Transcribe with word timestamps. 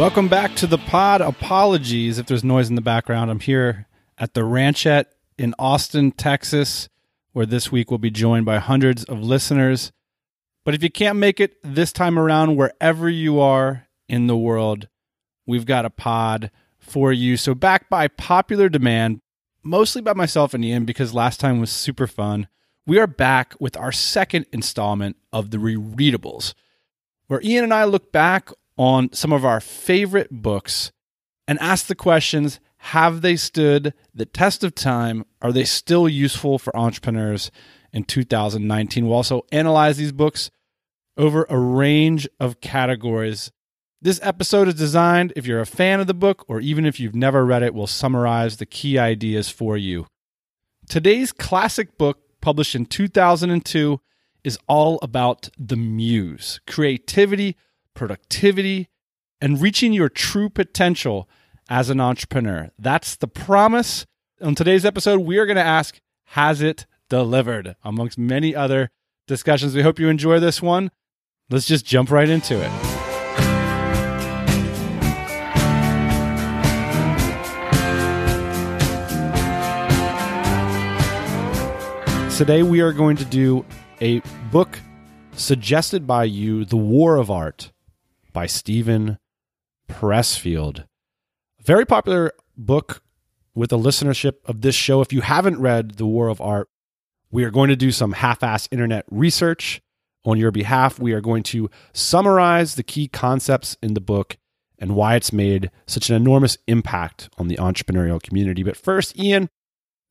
Welcome 0.00 0.28
back 0.28 0.54
to 0.54 0.66
the 0.66 0.78
pod. 0.78 1.20
Apologies 1.20 2.16
if 2.16 2.24
there's 2.24 2.42
noise 2.42 2.70
in 2.70 2.74
the 2.74 2.80
background. 2.80 3.30
I'm 3.30 3.38
here 3.38 3.86
at 4.16 4.32
the 4.32 4.40
Ranchette 4.40 5.04
in 5.36 5.54
Austin, 5.58 6.10
Texas, 6.12 6.88
where 7.34 7.44
this 7.44 7.70
week 7.70 7.90
we'll 7.90 7.98
be 7.98 8.10
joined 8.10 8.46
by 8.46 8.60
hundreds 8.60 9.04
of 9.04 9.20
listeners. 9.20 9.92
But 10.64 10.72
if 10.72 10.82
you 10.82 10.90
can't 10.90 11.18
make 11.18 11.38
it 11.38 11.58
this 11.62 11.92
time 11.92 12.18
around, 12.18 12.56
wherever 12.56 13.10
you 13.10 13.40
are 13.40 13.88
in 14.08 14.26
the 14.26 14.38
world, 14.38 14.88
we've 15.44 15.66
got 15.66 15.84
a 15.84 15.90
pod 15.90 16.50
for 16.78 17.12
you. 17.12 17.36
So, 17.36 17.54
back 17.54 17.90
by 17.90 18.08
popular 18.08 18.70
demand, 18.70 19.20
mostly 19.62 20.00
by 20.00 20.14
myself 20.14 20.54
and 20.54 20.64
Ian, 20.64 20.86
because 20.86 21.12
last 21.12 21.40
time 21.40 21.60
was 21.60 21.70
super 21.70 22.06
fun, 22.06 22.48
we 22.86 22.98
are 22.98 23.06
back 23.06 23.54
with 23.60 23.76
our 23.76 23.92
second 23.92 24.46
installment 24.50 25.18
of 25.30 25.50
the 25.50 25.58
Rereadables, 25.58 26.54
where 27.26 27.42
Ian 27.42 27.64
and 27.64 27.74
I 27.74 27.84
look 27.84 28.12
back 28.12 28.50
on 28.80 29.12
some 29.12 29.30
of 29.30 29.44
our 29.44 29.60
favorite 29.60 30.30
books 30.30 30.90
and 31.46 31.58
ask 31.58 31.86
the 31.86 31.94
questions 31.94 32.58
have 32.78 33.20
they 33.20 33.36
stood 33.36 33.92
the 34.14 34.24
test 34.24 34.64
of 34.64 34.74
time? 34.74 35.26
Are 35.42 35.52
they 35.52 35.64
still 35.64 36.08
useful 36.08 36.58
for 36.58 36.74
entrepreneurs 36.74 37.50
in 37.92 38.04
2019? 38.04 39.04
We'll 39.04 39.16
also 39.16 39.44
analyze 39.52 39.98
these 39.98 40.12
books 40.12 40.50
over 41.18 41.46
a 41.50 41.58
range 41.58 42.26
of 42.40 42.62
categories. 42.62 43.52
This 44.00 44.18
episode 44.22 44.66
is 44.68 44.76
designed 44.76 45.34
if 45.36 45.46
you're 45.46 45.60
a 45.60 45.66
fan 45.66 46.00
of 46.00 46.06
the 46.06 46.14
book 46.14 46.46
or 46.48 46.58
even 46.58 46.86
if 46.86 46.98
you've 46.98 47.14
never 47.14 47.44
read 47.44 47.62
it, 47.62 47.74
we'll 47.74 47.86
summarize 47.86 48.56
the 48.56 48.64
key 48.64 48.98
ideas 48.98 49.50
for 49.50 49.76
you. 49.76 50.06
Today's 50.88 51.32
classic 51.32 51.98
book, 51.98 52.20
published 52.40 52.74
in 52.74 52.86
2002, 52.86 54.00
is 54.42 54.58
all 54.66 54.98
about 55.02 55.50
the 55.58 55.76
muse, 55.76 56.60
creativity, 56.66 57.58
productivity, 57.94 58.88
and 59.40 59.60
reaching 59.60 59.92
your 59.92 60.08
true 60.08 60.48
potential 60.48 61.28
as 61.68 61.90
an 61.90 62.00
entrepreneur. 62.00 62.70
That's 62.78 63.16
the 63.16 63.28
promise. 63.28 64.06
On 64.42 64.54
today's 64.54 64.84
episode, 64.84 65.20
we 65.20 65.38
are 65.38 65.46
going 65.46 65.56
to 65.56 65.62
ask 65.62 66.00
Has 66.26 66.60
it 66.60 66.86
delivered? 67.08 67.76
Amongst 67.84 68.18
many 68.18 68.54
other 68.54 68.90
discussions. 69.26 69.74
We 69.74 69.82
hope 69.82 69.98
you 69.98 70.08
enjoy 70.08 70.40
this 70.40 70.60
one. 70.60 70.90
Let's 71.50 71.66
just 71.66 71.84
jump 71.84 72.10
right 72.10 72.28
into 72.28 72.60
it. 72.60 72.70
Today, 82.36 82.62
we 82.62 82.80
are 82.80 82.92
going 82.92 83.16
to 83.16 83.24
do 83.26 83.66
a 84.00 84.20
book 84.50 84.80
suggested 85.32 86.06
by 86.06 86.24
you, 86.24 86.64
The 86.64 86.76
War 86.76 87.16
of 87.16 87.30
Art 87.30 87.70
by 88.32 88.46
Steven 88.46 89.18
Pressfield. 89.88 90.84
Very 91.64 91.84
popular 91.84 92.32
book 92.56 93.02
with 93.54 93.70
the 93.70 93.78
listenership 93.78 94.34
of 94.44 94.62
this 94.62 94.74
show. 94.74 95.00
If 95.00 95.12
you 95.12 95.20
haven't 95.20 95.60
read 95.60 95.96
The 95.96 96.06
War 96.06 96.28
of 96.28 96.40
Art, 96.40 96.68
we 97.30 97.44
are 97.44 97.50
going 97.50 97.68
to 97.68 97.76
do 97.76 97.92
some 97.92 98.12
half 98.12 98.42
ass 98.42 98.68
internet 98.70 99.04
research 99.10 99.80
on 100.24 100.38
your 100.38 100.50
behalf. 100.50 100.98
We 100.98 101.12
are 101.12 101.20
going 101.20 101.42
to 101.44 101.70
summarize 101.92 102.74
the 102.74 102.82
key 102.82 103.08
concepts 103.08 103.76
in 103.82 103.94
the 103.94 104.00
book 104.00 104.36
and 104.78 104.94
why 104.94 105.14
it's 105.14 105.32
made 105.32 105.70
such 105.86 106.08
an 106.08 106.16
enormous 106.16 106.56
impact 106.66 107.28
on 107.38 107.48
the 107.48 107.56
entrepreneurial 107.56 108.22
community. 108.22 108.62
But 108.62 108.76
first, 108.76 109.18
Ian, 109.18 109.48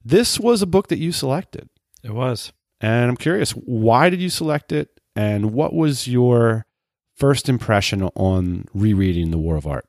this 0.03 0.39
was 0.39 0.61
a 0.61 0.67
book 0.67 0.87
that 0.87 0.99
you 0.99 1.11
selected. 1.11 1.69
It 2.03 2.13
was. 2.13 2.53
And 2.79 3.09
I'm 3.09 3.17
curious, 3.17 3.51
why 3.51 4.09
did 4.09 4.21
you 4.21 4.29
select 4.29 4.71
it? 4.71 4.99
And 5.15 5.51
what 5.51 5.73
was 5.73 6.07
your 6.07 6.65
first 7.19 7.49
impression 7.49 8.03
on 8.15 8.65
rereading 8.73 9.31
The 9.31 9.37
War 9.37 9.57
of 9.57 9.67
Art? 9.67 9.85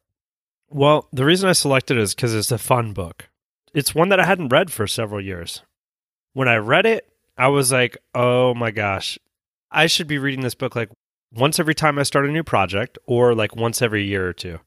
Well, 0.69 1.09
the 1.13 1.25
reason 1.25 1.49
I 1.49 1.53
selected 1.53 1.97
it 1.97 2.03
is 2.03 2.15
because 2.15 2.35
it's 2.35 2.53
a 2.53 2.59
fun 2.59 2.93
book. 2.93 3.29
It's 3.73 3.95
one 3.95 4.09
that 4.09 4.21
I 4.21 4.27
hadn't 4.27 4.53
read 4.53 4.73
for 4.73 4.87
several 4.87 5.21
years. 5.25 5.63
When 6.33 6.49
I 6.49 6.57
read 6.57 6.87
it, 6.87 7.09
I 7.39 7.49
was 7.49 7.73
like, 7.73 7.97
oh 8.15 8.55
my 8.55 8.71
gosh, 8.71 9.19
I 9.71 9.87
should 9.87 10.07
be 10.07 10.19
reading 10.19 10.43
this 10.43 10.55
book 10.55 10.77
like 10.77 10.91
once 11.33 11.59
every 11.59 11.75
time 11.75 11.99
I 11.99 12.03
start 12.03 12.27
a 12.27 12.33
new 12.33 12.43
project 12.43 12.99
or 13.07 13.35
like 13.35 13.57
once 13.57 13.81
every 13.81 14.05
year 14.05 14.29
or 14.29 14.33
two. 14.33 14.59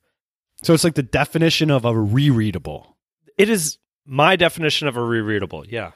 So 0.62 0.74
it's 0.74 0.84
like 0.84 0.96
the 0.96 1.04
definition 1.04 1.70
of 1.70 1.84
a 1.86 1.92
rereadable. 1.92 2.96
It 3.38 3.50
is 3.50 3.78
my 4.06 4.36
definition 4.36 4.88
of 4.88 4.96
a 4.96 5.02
rereadable. 5.02 5.66
Yeah. 5.70 5.92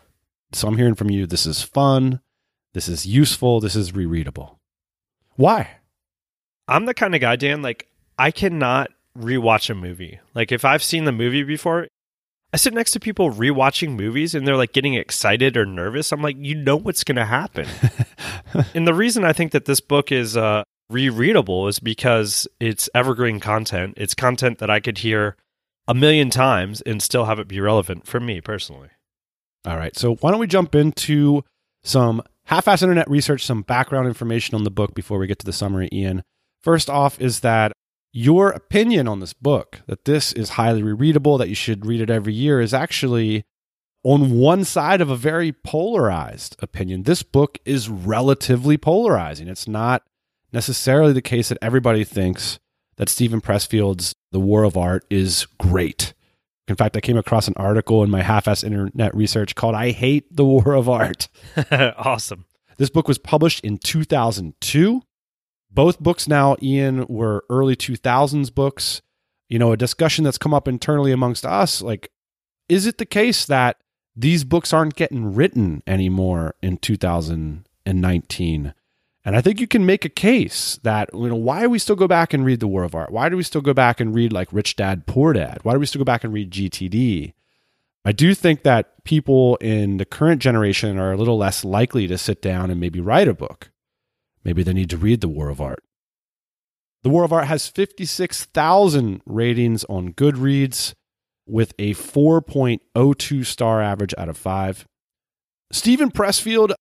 So 0.52 0.68
I'm 0.68 0.78
hearing 0.78 0.96
from 0.96 1.10
you 1.10 1.26
this 1.26 1.46
is 1.46 1.62
fun, 1.62 2.22
this 2.74 2.88
is 2.88 3.06
useful, 3.06 3.60
this 3.60 3.76
is 3.76 3.94
rereadable. 3.94 4.58
Why? 5.36 5.77
I'm 6.68 6.86
the 6.86 6.94
kind 6.94 7.16
of 7.16 7.22
guy, 7.22 7.36
Dan, 7.36 7.62
like 7.62 7.88
I 8.18 8.32
cannot 8.32 8.90
rewatch 9.18 9.70
a 9.70 9.76
movie. 9.76 10.20
Like 10.34 10.52
if 10.52 10.66
I've 10.66 10.84
seen 10.84 11.06
the 11.06 11.12
movie 11.12 11.44
before, 11.44 11.88
I 12.54 12.58
sit 12.58 12.74
next 12.74 12.92
to 12.92 13.00
people 13.00 13.32
rewatching 13.32 13.96
movies 13.96 14.34
and 14.34 14.48
they're 14.48 14.58
like 14.58 14.74
getting 14.74 14.94
excited 14.94 15.58
or 15.58 15.66
nervous. 15.66 16.12
I'm 16.12 16.22
like, 16.22 16.38
you 16.40 16.56
know 16.56 16.78
what's 16.78 17.04
going 17.04 17.18
to 17.18 17.26
happen. 17.26 17.68
and 18.74 18.88
the 18.88 18.94
reason 18.94 19.26
I 19.26 19.34
think 19.34 19.52
that 19.52 19.66
this 19.66 19.82
book 19.82 20.12
is 20.12 20.38
uh, 20.38 20.64
rereadable 20.92 21.68
is 21.68 21.80
because 21.80 22.48
it's 22.60 22.90
evergreen 22.96 23.40
content. 23.40 23.96
It's 23.98 24.14
content 24.14 24.60
that 24.60 24.70
I 24.70 24.80
could 24.80 25.00
hear 25.00 25.36
a 25.88 25.94
million 25.94 26.30
times 26.30 26.82
and 26.82 27.02
still 27.02 27.26
have 27.26 27.40
it 27.40 27.48
be 27.48 27.60
relevant 27.60 28.08
for 28.08 28.20
me 28.20 28.42
personally. 28.42 28.90
All 29.66 29.78
right. 29.78 29.96
So 29.96 30.16
why 30.16 30.32
don't 30.32 30.40
we 30.40 30.48
jump 30.48 30.76
into 30.76 31.44
some 31.84 32.22
half-ass 32.46 32.82
internet 32.82 33.10
research, 33.10 33.46
some 33.46 33.62
background 33.62 34.08
information 34.08 34.56
on 34.56 34.64
the 34.64 34.72
book 34.72 34.94
before 34.94 35.20
we 35.20 35.28
get 35.28 35.40
to 35.40 35.46
the 35.46 35.54
summary, 35.54 35.90
Ian. 35.92 36.24
First 36.68 36.90
off, 36.90 37.22
is 37.22 37.40
that 37.40 37.72
your 38.12 38.50
opinion 38.50 39.08
on 39.08 39.22
this 39.22 39.32
book, 39.32 39.84
that 39.88 40.04
this 40.04 40.34
is 40.34 40.50
highly 40.50 40.82
rereadable, 40.82 41.38
that 41.38 41.48
you 41.48 41.56
should 41.56 41.86
read 41.86 42.02
it 42.02 42.10
every 42.10 42.34
year, 42.34 42.60
is 42.60 42.74
actually 42.74 43.46
on 44.04 44.38
one 44.38 44.66
side 44.66 45.00
of 45.00 45.10
a 45.10 45.16
very 45.16 45.54
polarized 45.54 46.58
opinion. 46.60 47.04
This 47.04 47.24
book 47.24 47.58
is 47.64 47.88
relatively 47.88 48.78
polarizing. 48.78 49.48
It's 49.48 49.66
not 49.66 50.04
necessarily 50.52 51.14
the 51.14 51.22
case 51.22 51.48
that 51.48 51.58
everybody 51.62 52.04
thinks 52.04 52.60
that 52.98 53.08
Steven 53.08 53.40
Pressfield's 53.40 54.14
The 54.34 54.42
War 54.42 54.66
of 54.66 54.76
Art 54.76 55.06
is 55.10 55.46
great. 55.58 56.14
In 56.68 56.76
fact, 56.76 56.98
I 56.98 57.00
came 57.00 57.16
across 57.16 57.48
an 57.48 57.54
article 57.56 58.04
in 58.04 58.10
my 58.10 58.24
half 58.24 58.46
ass 58.46 58.66
internet 58.66 59.16
research 59.16 59.56
called 59.56 59.74
I 59.74 59.92
Hate 59.92 60.36
the 60.36 60.44
War 60.44 60.74
of 60.74 60.90
Art. 60.90 61.30
awesome. 61.72 62.44
This 62.76 62.90
book 62.90 63.08
was 63.08 63.18
published 63.18 63.64
in 63.64 63.78
2002. 63.78 65.02
Both 65.78 66.00
books 66.00 66.28
now, 66.28 66.56
Ian, 66.60 67.06
were 67.06 67.46
early 67.52 67.76
2000s 67.76 68.52
books. 68.52 69.04
You 69.48 69.60
know, 69.60 69.74
a 69.74 69.78
discussion 69.78 70.24
that's 70.24 70.40
come 70.40 70.52
up 70.52 70.68
internally 70.68 71.12
amongst 71.12 71.46
us 71.46 71.84
like, 71.84 72.12
is 72.68 72.88
it 72.88 72.98
the 72.98 73.06
case 73.06 73.46
that 73.46 73.78
these 74.16 74.44
books 74.44 74.74
aren't 74.74 74.96
getting 74.96 75.36
written 75.36 75.84
anymore 75.86 76.56
in 76.64 76.78
2019? 76.78 78.74
And 79.24 79.36
I 79.36 79.42
think 79.42 79.60
you 79.60 79.68
can 79.68 79.86
make 79.86 80.04
a 80.04 80.10
case 80.10 80.80
that, 80.82 81.12
you 81.14 81.30
know, 81.30 81.36
why 81.36 81.62
do 81.62 81.70
we 81.70 81.78
still 81.78 81.96
go 81.96 82.08
back 82.08 82.34
and 82.34 82.44
read 82.44 82.60
The 82.60 82.68
War 82.68 82.84
of 82.84 82.96
Art? 82.96 83.12
Why 83.12 83.30
do 83.30 83.38
we 83.38 83.44
still 83.44 83.62
go 83.62 83.76
back 83.76 84.00
and 84.00 84.16
read 84.16 84.34
like 84.34 84.52
Rich 84.52 84.78
Dad, 84.78 85.06
Poor 85.06 85.32
Dad? 85.32 85.60
Why 85.62 85.74
do 85.74 85.80
we 85.80 85.86
still 85.86 86.00
go 86.00 86.06
back 86.06 86.24
and 86.24 86.34
read 86.34 86.50
GTD? 86.50 87.34
I 88.04 88.12
do 88.14 88.34
think 88.34 88.64
that 88.64 89.04
people 89.04 89.58
in 89.58 89.98
the 89.98 90.06
current 90.06 90.42
generation 90.42 90.98
are 90.98 91.12
a 91.12 91.18
little 91.18 91.38
less 91.38 91.64
likely 91.64 92.08
to 92.08 92.18
sit 92.18 92.42
down 92.42 92.72
and 92.72 92.80
maybe 92.80 93.00
write 93.00 93.28
a 93.28 93.36
book. 93.36 93.70
Maybe 94.48 94.64
they 94.64 94.72
need 94.72 94.90
to 94.92 94.98
read 94.98 95.20
The 95.20 95.28
War 95.28 95.50
of 95.50 95.60
Art. 95.60 95.84
The 97.04 97.10
War 97.10 97.26
of 97.26 97.34
Art 97.34 97.48
has 97.48 97.68
56,000 97.68 99.22
ratings 99.26 99.84
on 99.90 100.14
Goodreads 100.14 100.94
with 101.46 101.74
a 101.78 101.94
4.02 101.94 103.46
star 103.46 103.82
average 103.82 104.14
out 104.18 104.30
of 104.30 104.38
5. 104.38 104.88
Steven 105.74 106.10
Pressfield 106.10 106.74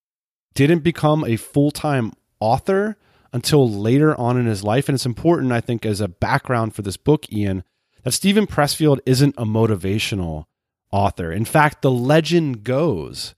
didn't 0.55 0.85
become 0.85 1.25
a 1.25 1.35
full 1.35 1.73
time 1.73 2.13
author 2.39 2.97
until 3.33 3.69
later 3.69 4.15
on 4.19 4.39
in 4.39 4.47
his 4.47 4.63
life. 4.63 4.89
And 4.89 4.95
it's 4.95 5.05
important, 5.05 5.51
I 5.51 5.61
think, 5.61 5.85
as 5.85 6.01
a 6.01 6.07
background 6.07 6.73
for 6.73 6.83
this 6.83 6.97
book, 6.97 7.31
Ian, 7.33 7.65
that 8.05 8.13
Steven 8.13 8.47
Pressfield 8.47 9.01
isn't 9.07 9.35
a 9.37 9.45
motivational 9.45 10.45
author. 10.93 11.33
In 11.33 11.45
fact, 11.45 11.83
the 11.83 11.91
legend 11.91 12.63
goes 12.63 13.35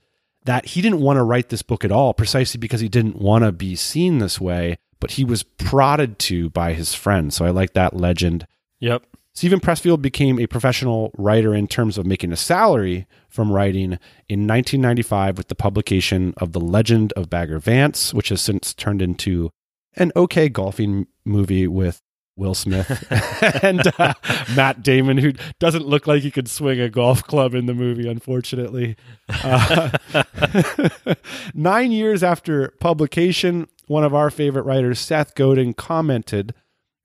that 0.49 0.65
he 0.65 0.81
didn't 0.81 1.03
want 1.03 1.19
to 1.19 1.23
write 1.23 1.51
this 1.51 1.61
book 1.61 1.85
at 1.85 1.93
all 1.93 2.15
precisely 2.15 2.57
because 2.57 2.81
he 2.81 2.89
didn't 2.89 3.17
want 3.17 3.45
to 3.45 3.53
be 3.53 3.77
seen 3.77 4.17
this 4.17 4.41
way, 4.41 4.79
but 4.99 5.11
he 5.11 5.23
was 5.23 5.43
prodded 5.43 6.19
to 6.19 6.49
by 6.49 6.73
his 6.73 6.95
friends. 6.95 7.37
So 7.37 7.45
I 7.45 7.51
like 7.51 7.75
that 7.75 7.95
legend. 7.95 8.47
Yep. 8.81 9.05
Steven 9.35 9.61
Pressfield 9.61 10.01
became 10.01 10.41
a 10.41 10.47
professional 10.47 11.11
writer 11.19 11.55
in 11.55 11.69
terms 11.69 11.99
of 11.99 12.07
making 12.07 12.33
a 12.33 12.37
salary 12.37 13.07
from 13.29 13.53
writing 13.53 13.99
in 14.27 14.47
1995 14.47 15.37
with 15.37 15.49
the 15.49 15.55
publication 15.55 16.33
of 16.39 16.53
The 16.53 16.61
Legend 16.61 17.13
of 17.13 17.29
Bagger 17.29 17.59
Vance, 17.59 18.15
which 18.15 18.31
has 18.31 18.41
since 18.41 18.73
turned 18.73 19.03
into 19.03 19.51
an 19.97 20.13
okay 20.17 20.49
golfing 20.49 21.09
movie 21.27 21.69
with 21.69 22.01
Will 22.39 22.55
Smith 22.55 23.05
and 23.63 23.83
uh, 23.99 24.15
Matt 24.55 24.83
Damon, 24.83 25.19
who 25.19 25.33
doesn't 25.59 25.87
look 25.87 26.07
like 26.07 26.23
he 26.23 26.31
could 26.31 26.49
swing 26.49 26.81
a 26.81 26.89
golf 26.89 27.23
club 27.25 27.53
in 27.53 27.67
the 27.67 27.75
movie, 27.75 28.09
unfortunately. 28.09 28.97
Uh, 29.29 29.91
nine 31.55 31.91
years 31.91 32.23
after 32.23 32.69
publication, 32.81 33.69
one 33.87 34.05
of 34.05 34.15
our 34.15 34.31
favorite 34.31 34.63
writers, 34.63 35.01
Seth 35.01 35.35
Godin, 35.35 35.75
commented 35.75 36.55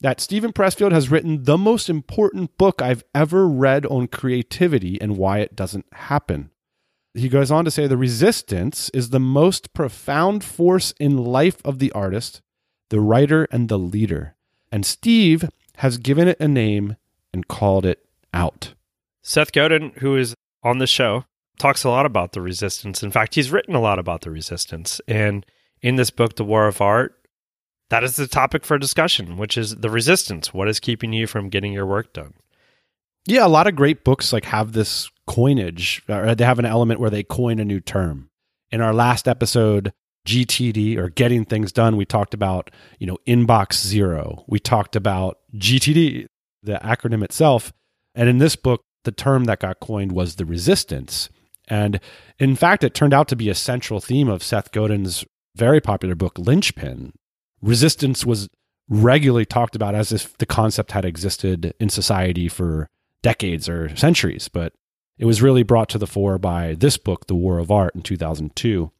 that 0.02 0.22
Stephen 0.22 0.54
Pressfield 0.54 0.92
has 0.92 1.10
written 1.10 1.46
the 1.46 1.58
most 1.58 1.90
important 1.90 2.58
book 2.58 2.82
I've 2.82 3.04
ever 3.16 3.48
read 3.48 3.86
on 3.86 4.08
creativity 4.08 5.02
and 5.02 5.18
why 5.18 5.40
it 5.40 5.56
doesn't 5.56 5.86
happen. 5.94 6.52
He 7.16 7.30
goes 7.30 7.52
on 7.52 7.64
to 7.66 7.72
say 7.72 7.88
the 7.88 7.98
resistance 7.98 8.90
is 8.90 9.10
the 9.10 9.20
most 9.20 9.74
profound 9.74 10.44
force 10.44 10.94
in 11.00 11.18
life 11.18 11.62
of 11.64 11.80
the 11.80 11.92
artist, 11.94 12.42
the 12.90 13.00
writer, 13.00 13.48
and 13.52 13.70
the 13.70 13.80
leader. 13.80 14.36
And 14.74 14.88
Steve 14.88 15.48
has 15.78 16.00
given 16.00 16.28
it 16.28 16.40
a 16.40 16.48
name 16.48 16.96
and 17.32 17.48
called 17.48 17.86
it 17.86 18.04
out. 18.34 18.74
Seth 19.22 19.52
Godin, 19.52 19.92
who 19.98 20.18
is 20.18 20.34
on 20.64 20.80
the 20.80 20.88
show, 20.88 21.26
talks 21.60 21.84
a 21.84 21.90
lot 21.90 22.08
about 22.08 22.32
the 22.32 22.42
resistance. 22.42 23.04
In 23.04 23.12
fact, 23.12 23.36
he's 23.36 23.52
written 23.52 23.76
a 23.76 23.80
lot 23.80 24.00
about 24.00 24.22
the 24.22 24.32
resistance. 24.32 25.00
And 25.08 25.46
in 25.84 25.96
this 25.96 26.10
book, 26.10 26.38
The 26.38 26.44
War 26.44 26.66
of 26.68 26.82
Art, 26.82 27.14
that 27.92 28.04
is 28.04 28.16
the 28.16 28.26
topic 28.26 28.66
for 28.66 28.80
discussion, 28.80 29.38
which 29.38 29.60
is 29.60 29.76
the 29.76 29.92
resistance. 29.92 30.56
What 30.56 30.68
is 30.68 30.80
keeping 30.80 31.14
you 31.14 31.28
from 31.28 31.50
getting 31.50 31.72
your 31.72 31.86
work 31.86 32.12
done? 32.12 32.34
Yeah, 33.28 33.46
a 33.46 33.48
lot 33.48 33.68
of 33.68 33.76
great 33.76 34.04
books 34.04 34.34
like 34.34 34.46
have 34.46 34.74
this 34.74 35.08
coinage, 35.28 36.02
or 36.10 36.34
they 36.34 36.46
have 36.46 36.58
an 36.58 36.66
element 36.66 37.00
where 37.00 37.12
they 37.12 37.22
coin 37.22 37.60
a 37.60 37.66
new 37.66 37.80
term. 37.80 38.32
In 38.72 38.82
our 38.82 38.92
last 38.92 39.28
episode, 39.28 39.94
GTD 40.26 40.98
or 40.98 41.10
getting 41.10 41.46
things 41.46 41.72
done, 41.72 41.98
we 41.98 42.06
talked 42.06 42.34
about, 42.34 42.72
you 43.00 43.08
know, 43.08 43.18
inbox 43.28 43.74
zero. 43.74 44.44
We 44.48 44.60
talked 44.60 44.96
about 44.96 45.40
GTD, 45.56 46.28
the 46.62 46.74
acronym 46.84 47.24
itself. 47.24 47.74
And 48.16 48.30
in 48.30 48.38
this 48.38 48.56
book, 48.56 48.84
the 49.04 49.12
term 49.12 49.46
that 49.46 49.60
got 49.60 49.80
coined 49.80 50.14
was 50.14 50.36
the 50.36 50.46
resistance. 50.46 51.30
And 51.68 52.00
in 52.40 52.56
fact, 52.56 52.84
it 52.84 52.94
turned 52.94 53.14
out 53.14 53.28
to 53.30 53.36
be 53.36 53.50
a 53.50 53.56
central 53.56 54.00
theme 54.00 54.30
of 54.30 54.44
Seth 54.44 54.72
Godin's 54.72 55.26
very 55.56 55.82
popular 55.82 56.16
book, 56.16 56.38
Linchpin. 56.38 57.14
Resistance 57.62 58.26
was 58.26 58.50
regularly 58.90 59.46
talked 59.46 59.76
about 59.76 59.96
as 59.96 60.12
if 60.12 60.38
the 60.38 60.46
concept 60.46 60.92
had 60.92 61.06
existed 61.06 61.74
in 61.80 61.90
society 61.90 62.48
for 62.48 62.90
decades 63.22 63.70
or 63.70 63.96
centuries, 63.96 64.50
but 64.50 64.74
it 65.18 65.26
was 65.26 65.42
really 65.42 65.64
brought 65.64 65.90
to 65.90 65.98
the 65.98 66.08
fore 66.08 66.38
by 66.38 66.76
this 66.76 66.98
book, 66.98 67.28
The 67.28 67.36
War 67.36 67.60
of 67.60 67.72
Art, 67.72 67.96
in 67.96 68.02
2002. 68.02 68.92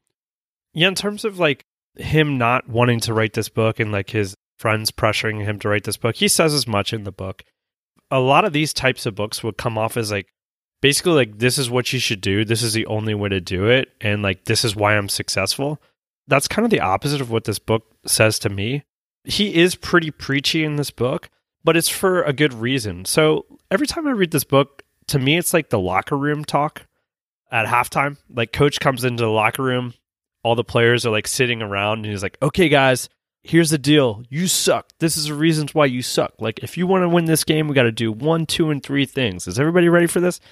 Yeah, 0.74 0.88
in 0.88 0.96
terms 0.96 1.26
of 1.26 1.40
like 1.40 1.66
him 1.96 2.38
not 2.38 2.68
wanting 2.68 3.00
to 3.02 3.14
write 3.14 3.34
this 3.34 3.50
book 3.50 3.80
and 3.80 3.92
like 3.92 4.10
his 4.10 4.36
friends 4.58 4.92
pressuring 4.92 5.44
him 5.44 5.60
to 5.60 5.70
write 5.70 5.84
this 5.84 5.98
book, 5.98 6.16
he 6.16 6.28
says 6.28 6.54
as 6.54 6.68
much 6.68 6.94
in 6.94 7.04
the 7.04 7.12
book. 7.12 7.44
A 8.12 8.20
lot 8.20 8.46
of 8.46 8.54
these 8.54 8.74
types 8.74 9.06
of 9.06 9.16
books 9.16 9.44
would 9.44 9.58
come 9.58 9.78
off 9.78 9.98
as 9.98 10.12
like 10.12 10.28
basically 10.82 11.14
like 11.14 11.40
this 11.40 11.58
is 11.58 11.70
what 11.70 11.94
you 11.94 12.00
should 12.00 12.22
do, 12.22 12.46
this 12.46 12.62
is 12.62 12.74
the 12.74 12.86
only 12.88 13.14
way 13.14 13.30
to 13.30 13.42
do 13.42 13.68
it, 13.68 13.90
and 14.02 14.22
like 14.22 14.46
this 14.46 14.64
is 14.64 14.76
why 14.76 14.96
I'm 14.96 15.10
successful. 15.10 15.82
That's 16.28 16.48
kind 16.48 16.66
of 16.66 16.72
the 16.72 16.80
opposite 16.80 17.22
of 17.22 17.32
what 17.32 17.44
this 17.44 17.60
book 17.60 17.84
says 18.06 18.40
to 18.40 18.50
me. 18.50 18.84
He 19.26 19.56
is 19.56 19.76
pretty 19.76 20.12
preachy 20.12 20.64
in 20.64 20.76
this 20.76 20.92
book, 20.92 21.30
but 21.64 21.78
it's 21.78 21.90
for 21.90 22.24
a 22.24 22.34
good 22.34 22.54
reason. 22.54 23.06
So 23.06 23.46
every 23.72 23.88
time 23.88 24.08
I 24.08 24.12
read 24.12 24.32
this 24.32 24.44
book, 24.44 24.84
to 25.08 25.20
me, 25.20 25.38
it's 25.38 25.54
like 25.54 25.70
the 25.70 25.80
locker 25.80 26.18
room 26.18 26.46
talk 26.46 26.86
at 27.52 27.66
halftime. 27.66 28.18
Like, 28.30 28.54
coach 28.54 28.80
comes 28.80 29.04
into 29.04 29.24
the 29.24 29.30
locker 29.30 29.64
room, 29.64 29.94
all 30.44 30.56
the 30.56 30.64
players 30.64 31.06
are 31.06 31.12
like 31.12 31.28
sitting 31.28 31.62
around, 31.62 32.00
and 32.00 32.06
he's 32.08 32.24
like, 32.24 32.38
okay, 32.42 32.70
guys, 32.70 33.10
here's 33.44 33.70
the 33.70 33.78
deal. 33.78 34.24
You 34.30 34.48
suck. 34.48 34.90
This 35.00 35.18
is 35.18 35.26
the 35.28 35.34
reasons 35.34 35.74
why 35.74 35.86
you 35.86 36.02
suck. 36.02 36.34
Like, 36.40 36.60
if 36.60 36.78
you 36.78 36.86
want 36.86 37.04
to 37.04 37.10
win 37.10 37.26
this 37.26 37.44
game, 37.44 37.68
we 37.68 37.74
got 37.74 37.84
to 37.84 37.92
do 37.92 38.12
one, 38.12 38.46
two, 38.46 38.70
and 38.70 38.84
three 38.84 39.06
things. 39.06 39.48
Is 39.48 39.60
everybody 39.60 39.90
ready 39.90 40.08
for 40.08 40.20
this? 40.20 40.40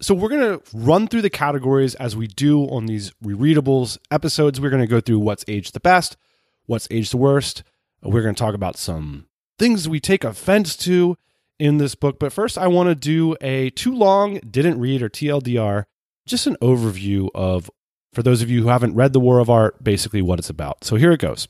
So 0.00 0.14
we're 0.14 0.28
going 0.28 0.58
to 0.58 0.62
run 0.74 1.08
through 1.08 1.22
the 1.22 1.30
categories 1.30 1.94
as 1.94 2.14
we 2.14 2.26
do 2.26 2.64
on 2.64 2.84
these 2.84 3.12
rereadables 3.24 3.96
episodes. 4.10 4.60
We're 4.60 4.70
going 4.70 4.82
to 4.82 4.86
go 4.86 5.00
through 5.00 5.20
what's 5.20 5.44
aged 5.48 5.72
the 5.72 5.80
best, 5.80 6.18
what's 6.66 6.86
aged 6.90 7.14
the 7.14 7.18
worst. 7.18 7.62
We're 8.02 8.22
going 8.22 8.34
to 8.34 8.38
talk 8.38 8.54
about 8.54 8.76
some 8.76 9.26
things 9.58 9.88
we 9.88 10.00
take 10.00 10.22
offense 10.22 10.76
to 10.78 11.16
in 11.58 11.78
this 11.78 11.94
book. 11.94 12.18
But 12.18 12.32
first, 12.34 12.58
I 12.58 12.66
want 12.66 12.90
to 12.90 12.94
do 12.94 13.36
a 13.40 13.70
too 13.70 13.94
long, 13.94 14.38
didn't 14.40 14.78
read, 14.78 15.02
or 15.02 15.08
TLDR, 15.08 15.84
just 16.26 16.46
an 16.46 16.56
overview 16.60 17.30
of, 17.34 17.70
for 18.16 18.22
those 18.22 18.40
of 18.40 18.48
you 18.48 18.62
who 18.62 18.68
haven't 18.68 18.94
read 18.94 19.12
The 19.12 19.20
War 19.20 19.40
of 19.40 19.50
Art, 19.50 19.84
basically 19.84 20.22
what 20.22 20.38
it's 20.38 20.48
about. 20.48 20.84
So 20.84 20.96
here 20.96 21.12
it 21.12 21.20
goes. 21.20 21.48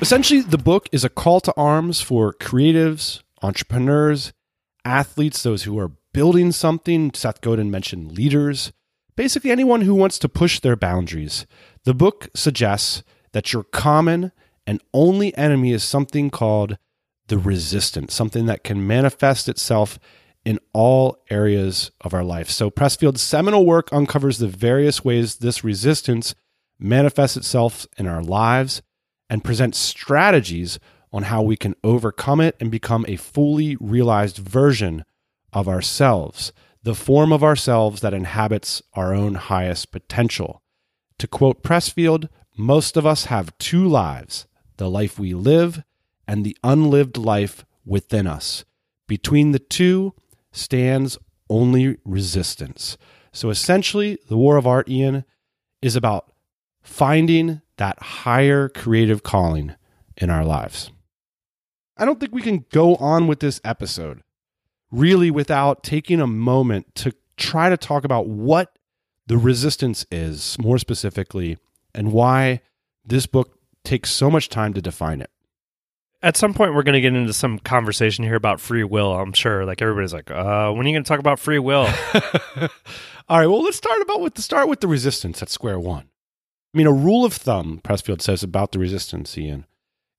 Essentially, 0.00 0.40
the 0.40 0.56
book 0.56 0.88
is 0.92 1.04
a 1.04 1.10
call 1.10 1.42
to 1.42 1.52
arms 1.54 2.00
for 2.00 2.32
creatives, 2.32 3.22
entrepreneurs, 3.42 4.32
athletes, 4.82 5.42
those 5.42 5.64
who 5.64 5.78
are 5.78 5.92
building 6.14 6.52
something. 6.52 7.12
Seth 7.12 7.42
Godin 7.42 7.70
mentioned 7.70 8.12
leaders, 8.12 8.72
basically 9.14 9.50
anyone 9.50 9.82
who 9.82 9.94
wants 9.94 10.18
to 10.20 10.28
push 10.30 10.60
their 10.60 10.74
boundaries. 10.74 11.44
The 11.84 11.92
book 11.92 12.30
suggests 12.34 13.02
that 13.32 13.52
your 13.52 13.62
common 13.62 14.32
and 14.66 14.80
only 14.94 15.36
enemy 15.36 15.72
is 15.72 15.84
something 15.84 16.30
called 16.30 16.78
the 17.26 17.36
resistance, 17.36 18.14
something 18.14 18.46
that 18.46 18.64
can 18.64 18.86
manifest 18.86 19.50
itself 19.50 19.98
in 20.48 20.58
all 20.72 21.22
areas 21.28 21.90
of 22.00 22.14
our 22.14 22.24
life. 22.24 22.48
So, 22.48 22.70
Pressfield's 22.70 23.20
seminal 23.20 23.66
work 23.66 23.92
uncovers 23.92 24.38
the 24.38 24.48
various 24.48 25.04
ways 25.04 25.36
this 25.36 25.62
resistance 25.62 26.34
manifests 26.78 27.36
itself 27.36 27.86
in 27.98 28.06
our 28.06 28.22
lives 28.22 28.80
and 29.28 29.44
presents 29.44 29.78
strategies 29.78 30.78
on 31.12 31.24
how 31.24 31.42
we 31.42 31.54
can 31.54 31.74
overcome 31.84 32.40
it 32.40 32.56
and 32.60 32.70
become 32.70 33.04
a 33.06 33.16
fully 33.16 33.76
realized 33.78 34.38
version 34.38 35.04
of 35.52 35.68
ourselves, 35.68 36.50
the 36.82 36.94
form 36.94 37.30
of 37.30 37.44
ourselves 37.44 38.00
that 38.00 38.14
inhabits 38.14 38.80
our 38.94 39.12
own 39.12 39.34
highest 39.34 39.92
potential. 39.92 40.62
To 41.18 41.28
quote 41.28 41.62
Pressfield, 41.62 42.30
most 42.56 42.96
of 42.96 43.04
us 43.04 43.26
have 43.26 43.56
two 43.58 43.86
lives 43.86 44.46
the 44.78 44.88
life 44.88 45.18
we 45.18 45.34
live 45.34 45.82
and 46.26 46.42
the 46.42 46.56
unlived 46.64 47.18
life 47.18 47.66
within 47.84 48.26
us. 48.26 48.64
Between 49.06 49.52
the 49.52 49.58
two 49.58 50.14
stands 50.52 51.18
only 51.50 51.98
resistance. 52.04 52.96
So 53.32 53.50
essentially, 53.50 54.18
the 54.28 54.36
War 54.36 54.56
of 54.56 54.66
Art, 54.66 54.88
Ian, 54.88 55.24
is 55.80 55.96
about 55.96 56.32
finding 56.82 57.60
that 57.76 58.00
higher 58.02 58.68
creative 58.68 59.22
calling 59.22 59.74
in 60.16 60.30
our 60.30 60.44
lives. 60.44 60.90
I 61.96 62.04
don't 62.04 62.20
think 62.20 62.34
we 62.34 62.42
can 62.42 62.64
go 62.70 62.96
on 62.96 63.26
with 63.26 63.40
this 63.40 63.60
episode 63.64 64.22
really 64.90 65.30
without 65.30 65.82
taking 65.82 66.20
a 66.20 66.26
moment 66.26 66.94
to 66.96 67.12
try 67.36 67.68
to 67.68 67.76
talk 67.76 68.04
about 68.04 68.26
what 68.26 68.78
the 69.26 69.36
resistance 69.36 70.06
is, 70.10 70.58
more 70.58 70.78
specifically, 70.78 71.58
and 71.94 72.12
why 72.12 72.60
this 73.04 73.26
book 73.26 73.58
takes 73.84 74.10
so 74.10 74.30
much 74.30 74.48
time 74.48 74.72
to 74.74 74.80
define 74.80 75.20
it. 75.20 75.30
At 76.20 76.36
some 76.36 76.52
point, 76.52 76.74
we're 76.74 76.82
going 76.82 76.94
to 76.94 77.00
get 77.00 77.14
into 77.14 77.32
some 77.32 77.60
conversation 77.60 78.24
here 78.24 78.34
about 78.34 78.60
free 78.60 78.82
will. 78.82 79.12
I'm 79.12 79.32
sure, 79.32 79.64
like 79.64 79.80
everybody's 79.80 80.12
like, 80.12 80.30
uh, 80.30 80.72
"When 80.72 80.84
are 80.84 80.88
you 80.88 80.94
going 80.94 81.04
to 81.04 81.08
talk 81.08 81.20
about 81.20 81.38
free 81.38 81.60
will?" 81.60 81.88
All 83.28 83.38
right. 83.38 83.46
Well, 83.46 83.62
let's 83.62 83.76
start 83.76 84.00
about 84.02 84.20
with 84.20 84.34
the 84.34 84.42
start 84.42 84.68
with 84.68 84.80
the 84.80 84.88
resistance 84.88 85.42
at 85.42 85.48
square 85.48 85.78
one. 85.78 86.08
I 86.74 86.78
mean, 86.78 86.86
a 86.86 86.92
rule 86.92 87.24
of 87.24 87.32
thumb, 87.32 87.80
Pressfield 87.84 88.20
says 88.20 88.42
about 88.42 88.72
the 88.72 88.78
resistance, 88.78 89.36
Ian, 89.38 89.66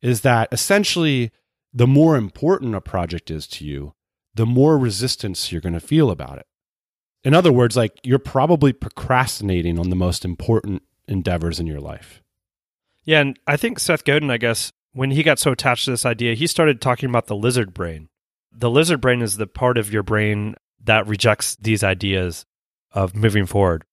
is 0.01 0.21
that 0.21 0.47
essentially 0.51 1.31
the 1.73 1.87
more 1.87 2.15
important 2.15 2.75
a 2.75 2.81
project 2.81 3.29
is 3.29 3.45
to 3.47 3.65
you, 3.65 3.93
the 4.33 4.45
more 4.45 4.77
resistance 4.77 5.51
you're 5.51 5.61
going 5.61 5.73
to 5.73 5.79
feel 5.79 6.09
about 6.09 6.37
it. 6.37 6.47
In 7.23 7.33
other 7.33 7.51
words, 7.51 7.75
like 7.75 7.99
you're 8.03 8.19
probably 8.19 8.73
procrastinating 8.73 9.77
on 9.77 9.89
the 9.89 9.95
most 9.95 10.23
important 10.23 10.81
endeavors 11.07 11.59
in 11.59 11.67
your 11.67 11.81
life. 11.81 12.21
Yeah, 13.03 13.21
and 13.21 13.39
I 13.45 13.57
think 13.57 13.79
Seth 13.79 14.03
Godin, 14.03 14.31
I 14.31 14.37
guess, 14.37 14.71
when 14.93 15.11
he 15.11 15.23
got 15.23 15.39
so 15.39 15.51
attached 15.51 15.85
to 15.85 15.91
this 15.91 16.05
idea, 16.05 16.35
he 16.35 16.47
started 16.47 16.81
talking 16.81 17.09
about 17.09 17.27
the 17.27 17.35
lizard 17.35 17.73
brain. 17.73 18.09
The 18.51 18.69
lizard 18.69 19.01
brain 19.01 19.21
is 19.21 19.37
the 19.37 19.47
part 19.47 19.77
of 19.77 19.93
your 19.93 20.03
brain 20.03 20.55
that 20.83 21.07
rejects 21.07 21.55
these 21.57 21.83
ideas 21.83 22.45
of 22.91 23.15
moving 23.15 23.45
forward. 23.45 23.83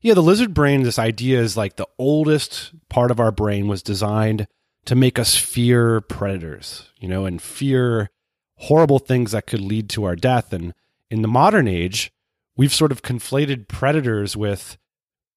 Yeah, 0.00 0.14
the 0.14 0.22
lizard 0.22 0.54
brain, 0.54 0.82
this 0.82 0.98
idea 0.98 1.40
is 1.40 1.56
like 1.56 1.76
the 1.76 1.88
oldest 1.98 2.72
part 2.88 3.10
of 3.10 3.18
our 3.18 3.32
brain 3.32 3.66
was 3.66 3.82
designed 3.82 4.46
to 4.84 4.94
make 4.94 5.18
us 5.18 5.36
fear 5.36 6.00
predators, 6.00 6.90
you 6.98 7.08
know, 7.08 7.24
and 7.24 7.42
fear 7.42 8.10
horrible 8.56 8.98
things 8.98 9.32
that 9.32 9.46
could 9.46 9.60
lead 9.60 9.88
to 9.90 10.04
our 10.04 10.16
death. 10.16 10.52
And 10.52 10.72
in 11.10 11.22
the 11.22 11.28
modern 11.28 11.66
age, 11.66 12.12
we've 12.56 12.72
sort 12.72 12.92
of 12.92 13.02
conflated 13.02 13.68
predators 13.68 14.36
with 14.36 14.76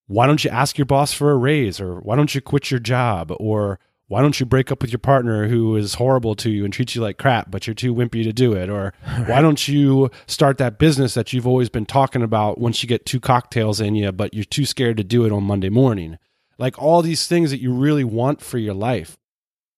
why 0.08 0.28
don't 0.28 0.44
you 0.44 0.50
ask 0.52 0.78
your 0.78 0.86
boss 0.86 1.14
for 1.14 1.32
a 1.32 1.38
raise 1.38 1.80
or 1.80 2.00
why 2.02 2.16
don't 2.16 2.36
you 2.36 2.42
quit 2.42 2.70
your 2.70 2.80
job 2.80 3.32
or 3.40 3.80
why 4.12 4.22
don't 4.22 4.41
you 4.41 4.46
break 4.46 4.74
up 4.74 4.82
with 4.82 4.91
your 4.91 5.00
partner 5.00 5.48
who 5.48 5.77
is 5.77 5.94
horrible 5.94 6.36
to 6.36 6.50
you 6.50 6.65
and 6.65 6.74
treats 6.74 6.96
you 6.96 7.01
like 7.01 7.18
crap, 7.18 7.50
but 7.50 7.65
you're 7.65 7.74
too 7.74 7.96
wimpy 7.96 8.25
to 8.25 8.34
do 8.34 8.51
it? 8.51 8.70
Or 8.70 8.94
why 9.25 9.39
don't 9.39 9.70
you 9.70 10.12
start 10.27 10.58
that 10.58 10.77
business 10.77 11.13
that 11.13 11.32
you've 11.32 11.48
always 11.48 11.70
been 11.70 11.86
talking 11.86 12.22
about 12.22 12.58
once 12.60 12.84
you 12.84 12.89
get 12.89 13.06
two 13.06 13.22
cocktails 13.22 13.80
in 13.80 13.96
you, 13.96 14.12
but 14.12 14.34
you're 14.34 14.44
too 14.44 14.65
scared 14.65 14.98
to 14.98 15.06
do 15.06 15.24
it 15.24 15.32
on 15.32 15.46
Monday 15.46 15.70
morning? 15.70 16.18
Like 16.58 16.77
all 16.77 17.01
these 17.01 17.25
things 17.25 17.51
that 17.51 17.62
you 17.62 17.72
really 17.72 18.03
want 18.03 18.41
for 18.41 18.58
your 18.58 18.74
life, 18.74 19.18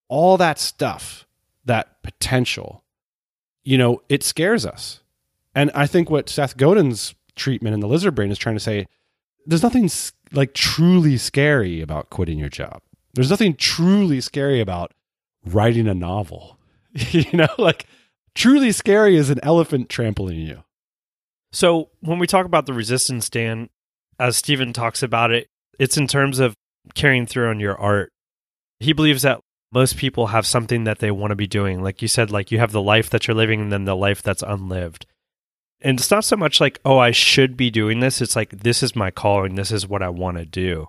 all 0.08 0.36
that 0.38 0.58
stuff, 0.58 1.28
that 1.66 2.02
potential, 2.02 2.84
you 3.64 3.78
know, 3.78 4.02
it 4.10 4.24
scares 4.24 4.66
us. 4.66 5.02
And 5.54 5.70
I 5.76 5.86
think 5.86 6.10
what 6.10 6.28
Seth 6.28 6.58
Godin's 6.58 7.14
treatment 7.36 7.76
in 7.76 7.82
the 7.82 7.88
lizard 7.88 8.16
brain 8.16 8.32
is 8.32 8.40
trying 8.40 8.56
to 8.56 8.60
say, 8.60 8.88
there's 9.46 9.62
nothing 9.62 9.92
like 10.32 10.56
truly 10.56 11.18
scary 11.18 11.82
about 11.82 12.10
quitting 12.10 12.40
your 12.40 12.50
job 12.50 12.82
there's 13.14 13.30
nothing 13.30 13.56
truly 13.56 14.22
scary 14.22 14.60
about 14.60 14.92
writing 15.46 15.88
a 15.88 15.94
novel. 15.94 16.58
you 16.94 17.26
know, 17.34 17.48
like 17.58 17.86
truly 18.36 18.72
scary 18.72 19.16
is 19.16 19.30
an 19.30 19.40
elephant 19.44 19.90
trampling 19.90 20.40
you. 20.40 20.64
So 21.52 21.90
when 22.02 22.20
we 22.20 22.28
talk 22.28 22.46
about 22.46 22.66
the 22.66 22.74
resistance, 22.74 23.30
Dan, 23.30 23.70
as 24.20 24.38
Steven 24.38 24.74
talks 24.74 25.04
about 25.04 25.32
it, 25.32 25.48
it's 25.80 25.98
in 25.98 26.08
terms 26.08 26.40
of 26.40 26.56
carrying 26.96 27.26
through 27.26 27.50
on 27.50 27.60
your 27.60 27.78
art. 27.80 28.12
He 28.80 28.94
believes 28.94 29.22
that 29.22 29.40
most 29.72 29.98
people 29.98 30.28
have 30.28 30.46
something 30.46 30.84
that 30.84 31.00
they 31.00 31.12
want 31.12 31.32
to 31.32 31.36
be 31.36 31.48
doing. 31.48 31.82
Like 31.82 32.02
you 32.02 32.08
said, 32.08 32.32
like 32.32 32.52
you 32.52 32.60
have 32.60 32.72
the 32.72 32.82
life 32.82 33.10
that 33.12 33.28
you're 33.28 33.36
living 33.36 33.62
and 33.62 33.72
then 33.72 33.86
the 33.86 33.96
life 33.96 34.22
that's 34.22 34.44
unlived. 34.44 35.06
And 35.82 36.00
it's 36.00 36.12
not 36.12 36.26
so 36.26 36.36
much 36.36 36.62
like, 36.62 36.80
oh, 36.86 36.98
I 36.98 37.12
should 37.12 37.58
be 37.58 37.70
doing 37.70 38.00
this. 38.00 38.22
It's 38.22 38.36
like, 38.36 38.52
this 38.52 38.82
is 38.82 38.96
my 38.96 39.12
calling. 39.12 39.56
This 39.56 39.72
is 39.72 39.88
what 39.88 40.02
I 40.02 40.10
want 40.10 40.38
to 40.38 40.46
do 40.46 40.88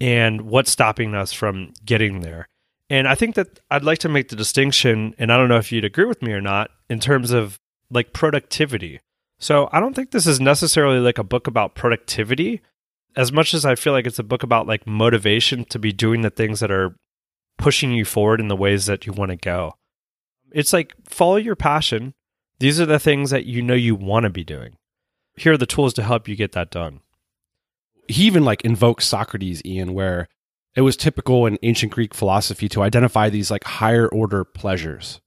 and 0.00 0.42
what's 0.42 0.70
stopping 0.70 1.14
us 1.14 1.32
from 1.32 1.72
getting 1.84 2.20
there. 2.20 2.46
And 2.90 3.06
I 3.06 3.14
think 3.14 3.34
that 3.34 3.60
I'd 3.70 3.84
like 3.84 3.98
to 4.00 4.08
make 4.08 4.28
the 4.28 4.36
distinction, 4.36 5.14
and 5.18 5.32
I 5.32 5.36
don't 5.36 5.48
know 5.48 5.58
if 5.58 5.70
you'd 5.72 5.84
agree 5.84 6.06
with 6.06 6.22
me 6.22 6.32
or 6.32 6.40
not, 6.40 6.70
in 6.88 7.00
terms 7.00 7.30
of 7.30 7.58
like 7.90 8.12
productivity. 8.12 9.00
So 9.38 9.68
I 9.72 9.80
don't 9.80 9.94
think 9.94 10.10
this 10.10 10.26
is 10.26 10.40
necessarily 10.40 10.98
like 10.98 11.18
a 11.18 11.24
book 11.24 11.46
about 11.46 11.74
productivity 11.74 12.62
as 13.16 13.32
much 13.32 13.52
as 13.54 13.64
I 13.64 13.74
feel 13.74 13.92
like 13.92 14.06
it's 14.06 14.18
a 14.18 14.24
book 14.24 14.42
about 14.42 14.66
like 14.66 14.86
motivation 14.86 15.64
to 15.66 15.78
be 15.78 15.92
doing 15.92 16.22
the 16.22 16.30
things 16.30 16.60
that 16.60 16.70
are 16.70 16.94
pushing 17.56 17.92
you 17.92 18.04
forward 18.04 18.40
in 18.40 18.48
the 18.48 18.56
ways 18.56 18.86
that 18.86 19.06
you 19.06 19.12
want 19.12 19.30
to 19.30 19.36
go. 19.36 19.74
It's 20.52 20.72
like 20.72 20.94
follow 21.08 21.36
your 21.36 21.56
passion. 21.56 22.14
These 22.58 22.80
are 22.80 22.86
the 22.86 22.98
things 22.98 23.30
that 23.30 23.44
you 23.44 23.62
know 23.62 23.74
you 23.74 23.94
want 23.94 24.24
to 24.24 24.30
be 24.30 24.44
doing. 24.44 24.76
Here 25.36 25.52
are 25.52 25.58
the 25.58 25.66
tools 25.66 25.94
to 25.94 26.02
help 26.02 26.26
you 26.26 26.36
get 26.36 26.52
that 26.52 26.70
done 26.70 27.00
he 28.08 28.24
even 28.24 28.44
like 28.44 28.62
invokes 28.62 29.06
Socrates, 29.06 29.62
Ian, 29.64 29.94
where 29.94 30.28
it 30.74 30.82
was 30.82 30.96
typical 30.96 31.46
in 31.46 31.58
ancient 31.62 31.92
Greek 31.92 32.14
philosophy 32.14 32.68
to 32.70 32.82
identify 32.82 33.28
these 33.28 33.50
like 33.50 33.64
higher 33.64 34.08
order 34.08 34.44
pleasures. 34.44 35.20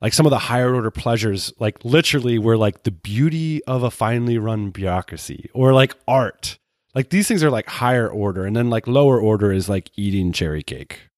Like 0.00 0.12
some 0.12 0.26
of 0.26 0.30
the 0.30 0.38
higher 0.38 0.74
order 0.74 0.90
pleasures, 0.90 1.52
like 1.58 1.84
literally 1.84 2.38
were 2.38 2.56
like 2.56 2.84
the 2.84 2.90
beauty 2.90 3.64
of 3.64 3.82
a 3.82 3.90
finely 3.90 4.38
run 4.38 4.70
bureaucracy 4.70 5.50
or 5.54 5.72
like 5.72 5.96
art. 6.06 6.58
Like 6.94 7.10
these 7.10 7.26
things 7.26 7.42
are 7.42 7.50
like 7.50 7.68
higher 7.68 8.08
order. 8.08 8.44
And 8.44 8.54
then 8.54 8.70
like 8.70 8.86
lower 8.86 9.20
order 9.20 9.52
is 9.52 9.68
like 9.68 9.90
eating 9.96 10.32
cherry 10.32 10.62
cake, 10.62 11.08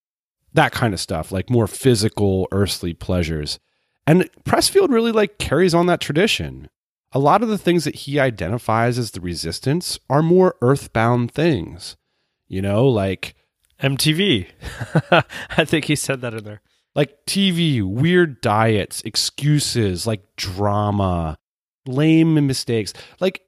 that 0.54 0.72
kind 0.72 0.94
of 0.94 1.00
stuff, 1.00 1.30
like 1.30 1.50
more 1.50 1.66
physical, 1.66 2.48
earthly 2.52 2.94
pleasures. 2.94 3.58
And 4.06 4.30
Pressfield 4.44 4.88
really 4.90 5.12
like 5.12 5.38
carries 5.38 5.74
on 5.74 5.86
that 5.86 6.00
tradition 6.00 6.68
a 7.12 7.18
lot 7.18 7.42
of 7.42 7.48
the 7.48 7.58
things 7.58 7.84
that 7.84 7.94
he 7.94 8.20
identifies 8.20 8.98
as 8.98 9.10
the 9.10 9.20
resistance 9.20 9.98
are 10.08 10.22
more 10.22 10.56
earthbound 10.60 11.32
things. 11.32 11.96
You 12.48 12.62
know, 12.62 12.88
like 12.88 13.34
MTV. 13.80 14.48
I 15.56 15.64
think 15.64 15.86
he 15.86 15.96
said 15.96 16.20
that 16.20 16.34
in 16.34 16.44
there. 16.44 16.60
Like 16.94 17.24
TV, 17.26 17.82
weird 17.82 18.40
diets, 18.40 19.00
excuses, 19.02 20.06
like 20.06 20.22
drama, 20.36 21.38
lame 21.86 22.46
mistakes. 22.46 22.92
Like 23.20 23.42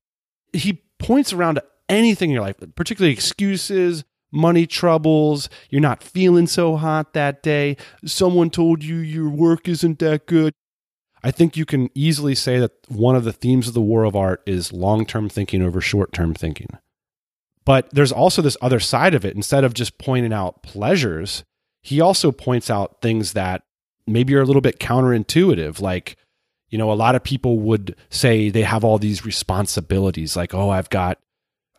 he 0.53 0.83
points 0.99 1.33
around 1.33 1.57
to 1.57 1.65
anything 1.89 2.31
in 2.31 2.35
your 2.35 2.43
life, 2.43 2.57
particularly 2.77 3.13
excuses, 3.13 4.05
money 4.31 4.67
troubles, 4.67 5.49
you're 5.69 5.81
not 5.81 6.03
feeling 6.03 6.47
so 6.47 6.77
hot 6.77 7.13
that 7.13 7.43
day, 7.43 7.77
someone 8.05 8.51
told 8.51 8.83
you 8.83 8.97
your 8.97 9.29
work 9.29 9.69
isn't 9.69 9.99
that 9.99 10.27
good. 10.27 10.55
I 11.25 11.31
think 11.31 11.57
you 11.57 11.65
can 11.65 11.89
easily 11.95 12.35
say 12.35 12.59
that 12.59 12.73
one 12.89 13.15
of 13.15 13.25
the 13.25 13.33
themes 13.33 13.69
of 13.69 13.75
the 13.75 13.81
war 13.81 14.05
of 14.05 14.17
art 14.17 14.43
is 14.45 14.73
long 14.73 15.07
term 15.07 15.29
thinking 15.29 15.63
over 15.63 15.81
short 15.81 16.13
term 16.13 16.35
thinking. 16.35 16.69
But 17.65 17.89
there's 17.93 18.13
also 18.13 18.43
this 18.43 18.57
other 18.61 18.81
side 18.81 19.15
of 19.15 19.25
it. 19.25 19.37
Instead 19.37 19.63
of 19.63 19.73
just 19.73 19.99
pointing 19.99 20.33
out 20.33 20.63
pleasures, 20.63 21.45
he 21.81 22.01
also 22.01 22.33
points 22.33 22.71
out 22.71 23.01
things 23.01 23.35
that 23.35 23.63
maybe 24.05 24.35
are 24.35 24.41
a 24.41 24.45
little 24.45 24.61
bit 24.61 24.81
counterintuitive. 24.81 25.81
Like, 25.81 26.17
you 26.71 26.79
know, 26.79 26.91
a 26.91 26.95
lot 26.95 27.15
of 27.15 27.23
people 27.23 27.61
would 27.61 27.95
say 28.11 28.51
they 28.51 28.63
have 28.63 28.83
all 28.83 28.99
these 28.99 29.25
responsibilities, 29.25 30.37
like, 30.37 30.55
oh, 30.55 30.71
I've 30.71 30.91
got 30.91 31.19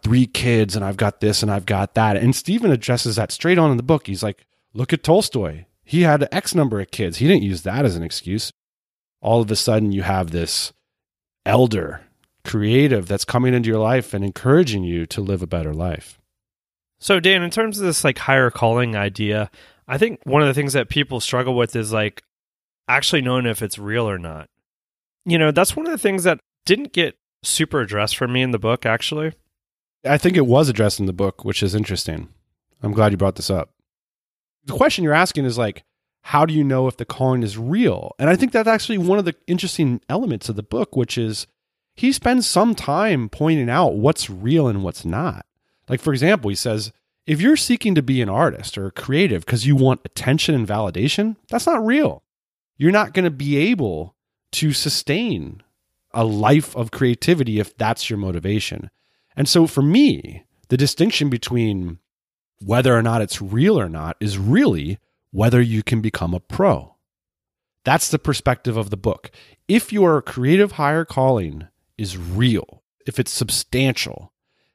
three 0.03 0.25
kids 0.25 0.75
and 0.75 0.85
I've 0.85 0.97
got 0.97 1.19
this 1.19 1.43
and 1.43 1.51
I've 1.51 1.65
got 1.65 1.95
that. 1.95 2.15
And 2.15 2.33
Steven 2.33 2.71
addresses 2.71 3.17
that 3.17 3.31
straight 3.31 3.57
on 3.57 3.71
in 3.71 3.77
the 3.77 3.83
book. 3.83 4.07
He's 4.07 4.23
like, 4.23 4.45
look 4.73 4.93
at 4.93 5.03
Tolstoy. 5.03 5.65
He 5.83 6.03
had 6.03 6.29
X 6.31 6.55
number 6.55 6.79
of 6.79 6.91
kids. 6.91 7.17
He 7.17 7.27
didn't 7.27 7.43
use 7.43 7.63
that 7.63 7.83
as 7.83 7.97
an 7.97 8.03
excuse 8.03 8.53
all 9.23 9.41
of 9.41 9.49
a 9.49 9.55
sudden 9.55 9.91
you 9.91 10.03
have 10.03 10.29
this 10.29 10.73
elder 11.45 12.01
creative 12.43 13.07
that's 13.07 13.25
coming 13.25 13.53
into 13.53 13.69
your 13.69 13.79
life 13.79 14.13
and 14.13 14.23
encouraging 14.23 14.83
you 14.83 15.05
to 15.07 15.21
live 15.21 15.41
a 15.41 15.47
better 15.47 15.73
life. 15.73 16.19
So 16.99 17.19
Dan, 17.19 17.41
in 17.41 17.49
terms 17.49 17.79
of 17.79 17.85
this 17.85 18.03
like 18.03 18.17
higher 18.17 18.51
calling 18.51 18.95
idea, 18.95 19.49
I 19.87 19.97
think 19.97 20.19
one 20.25 20.41
of 20.41 20.47
the 20.47 20.53
things 20.53 20.73
that 20.73 20.89
people 20.89 21.19
struggle 21.19 21.55
with 21.55 21.75
is 21.75 21.91
like 21.91 22.21
actually 22.87 23.21
knowing 23.21 23.45
if 23.45 23.61
it's 23.61 23.79
real 23.79 24.07
or 24.07 24.19
not. 24.19 24.49
You 25.25 25.37
know, 25.37 25.51
that's 25.51 25.75
one 25.75 25.85
of 25.85 25.91
the 25.91 25.97
things 25.97 26.25
that 26.25 26.39
didn't 26.65 26.91
get 26.91 27.15
super 27.43 27.79
addressed 27.81 28.17
for 28.17 28.27
me 28.27 28.41
in 28.41 28.51
the 28.51 28.59
book 28.59 28.85
actually. 28.85 29.33
I 30.05 30.17
think 30.17 30.35
it 30.35 30.45
was 30.45 30.67
addressed 30.67 30.99
in 30.99 31.05
the 31.05 31.13
book, 31.13 31.45
which 31.45 31.63
is 31.63 31.73
interesting. 31.73 32.27
I'm 32.81 32.91
glad 32.91 33.13
you 33.13 33.17
brought 33.17 33.37
this 33.37 33.49
up. 33.49 33.69
The 34.65 34.75
question 34.75 35.05
you're 35.05 35.13
asking 35.13 35.45
is 35.45 35.57
like 35.57 35.83
how 36.23 36.45
do 36.45 36.53
you 36.53 36.63
know 36.63 36.87
if 36.87 36.97
the 36.97 37.05
calling 37.05 37.43
is 37.43 37.57
real? 37.57 38.15
And 38.17 38.29
I 38.29 38.35
think 38.35 38.51
that's 38.51 38.67
actually 38.67 38.97
one 38.97 39.19
of 39.19 39.25
the 39.25 39.35
interesting 39.45 40.01
elements 40.07 40.47
of 40.47 40.55
the 40.55 40.63
book, 40.63 40.95
which 40.95 41.17
is 41.17 41.47
he 41.95 42.11
spends 42.11 42.47
some 42.47 42.75
time 42.75 43.29
pointing 43.29 43.69
out 43.69 43.95
what's 43.95 44.29
real 44.29 44.67
and 44.67 44.83
what's 44.83 45.03
not. 45.03 45.45
Like, 45.89 45.99
for 45.99 46.13
example, 46.13 46.49
he 46.49 46.55
says, 46.55 46.93
if 47.27 47.41
you're 47.41 47.57
seeking 47.57 47.93
to 47.95 48.01
be 48.01 48.21
an 48.21 48.29
artist 48.29 48.77
or 48.77 48.87
a 48.87 48.91
creative 48.91 49.45
because 49.45 49.67
you 49.67 49.75
want 49.75 50.01
attention 50.05 50.55
and 50.55 50.67
validation, 50.67 51.35
that's 51.49 51.67
not 51.67 51.85
real. 51.85 52.23
You're 52.77 52.91
not 52.91 53.13
going 53.13 53.25
to 53.25 53.31
be 53.31 53.57
able 53.57 54.15
to 54.53 54.71
sustain 54.71 55.61
a 56.13 56.23
life 56.23 56.75
of 56.75 56.91
creativity 56.91 57.59
if 57.59 57.77
that's 57.77 58.09
your 58.09 58.17
motivation. 58.17 58.89
And 59.35 59.49
so 59.49 59.67
for 59.67 59.81
me, 59.81 60.43
the 60.69 60.77
distinction 60.77 61.29
between 61.29 61.99
whether 62.61 62.95
or 62.95 63.01
not 63.01 63.21
it's 63.21 63.41
real 63.41 63.77
or 63.79 63.89
not 63.89 64.15
is 64.21 64.37
really 64.37 64.99
whether 65.33 65.59
you 65.59 65.83
can 65.83 65.99
become 65.99 66.33
a 66.33 66.39
pro. 66.39 66.95
That's 67.83 68.09
the 68.09 68.19
perspective 68.19 68.77
of 68.77 68.91
the 68.91 68.97
book. 68.97 69.31
If 69.67 69.91
your 69.91 70.21
creative 70.21 70.73
higher 70.73 71.03
calling 71.03 71.67
is 71.97 72.17
real, 72.17 72.83
if 73.05 73.19
it's 73.19 73.31
substantial, 73.31 74.31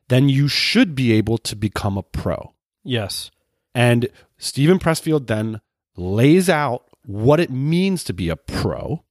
then 0.08 0.28
you 0.28 0.48
should 0.48 0.94
be 0.94 1.12
able 1.12 1.38
to 1.38 1.56
become 1.56 1.96
a 1.96 2.02
pro. 2.02 2.54
Yes. 2.84 3.30
And 3.74 4.08
Steven 4.36 4.78
Pressfield 4.78 5.28
then 5.28 5.60
lays 5.96 6.50
out 6.50 6.84
what 7.04 7.40
it 7.40 7.50
means 7.50 8.02
to 8.04 8.12
be 8.12 8.28
a 8.28 8.36
pro. 8.36 9.04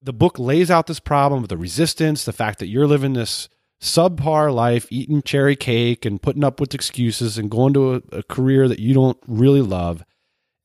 The 0.00 0.12
book 0.12 0.38
lays 0.38 0.70
out 0.70 0.86
this 0.86 1.00
problem 1.00 1.42
of 1.42 1.48
the 1.48 1.56
resistance, 1.56 2.24
the 2.24 2.32
fact 2.32 2.60
that 2.60 2.68
you're 2.68 2.86
living 2.86 3.14
this 3.14 3.48
subpar 3.82 4.54
life, 4.54 4.86
eating 4.90 5.22
cherry 5.22 5.56
cake 5.56 6.04
and 6.04 6.22
putting 6.22 6.44
up 6.44 6.60
with 6.60 6.74
excuses 6.74 7.36
and 7.36 7.50
going 7.50 7.74
to 7.74 7.94
a, 7.94 8.02
a 8.12 8.22
career 8.22 8.68
that 8.68 8.78
you 8.78 8.94
don't 8.94 9.18
really 9.26 9.62
love. 9.62 10.04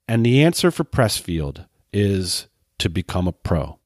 And 0.07 0.25
the 0.25 0.43
answer 0.43 0.69
for 0.69 0.83
Pressfield 0.83 1.65
is 1.93 2.47
to 2.79 2.89
become 2.89 3.27
a 3.27 3.31
pro. 3.31 3.79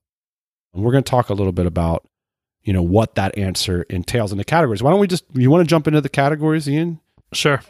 And 0.73 0.83
we're 0.83 0.91
going 0.91 1.03
to 1.03 1.09
talk 1.09 1.29
a 1.29 1.33
little 1.33 1.51
bit 1.51 1.67
about, 1.67 2.07
you 2.63 2.73
know, 2.73 2.81
what 2.81 3.15
that 3.15 3.37
answer 3.37 3.83
entails 3.83 4.31
in 4.31 4.37
the 4.37 4.43
categories. 4.43 4.81
Why 4.81 4.89
don't 4.89 4.99
we 4.99 5.07
just, 5.07 5.25
you 5.33 5.51
want 5.51 5.63
to 5.63 5.69
jump 5.69 5.87
into 5.87 6.01
the 6.01 6.09
categories, 6.09 6.67
Ian? 6.67 6.99
Sure. 7.33 7.61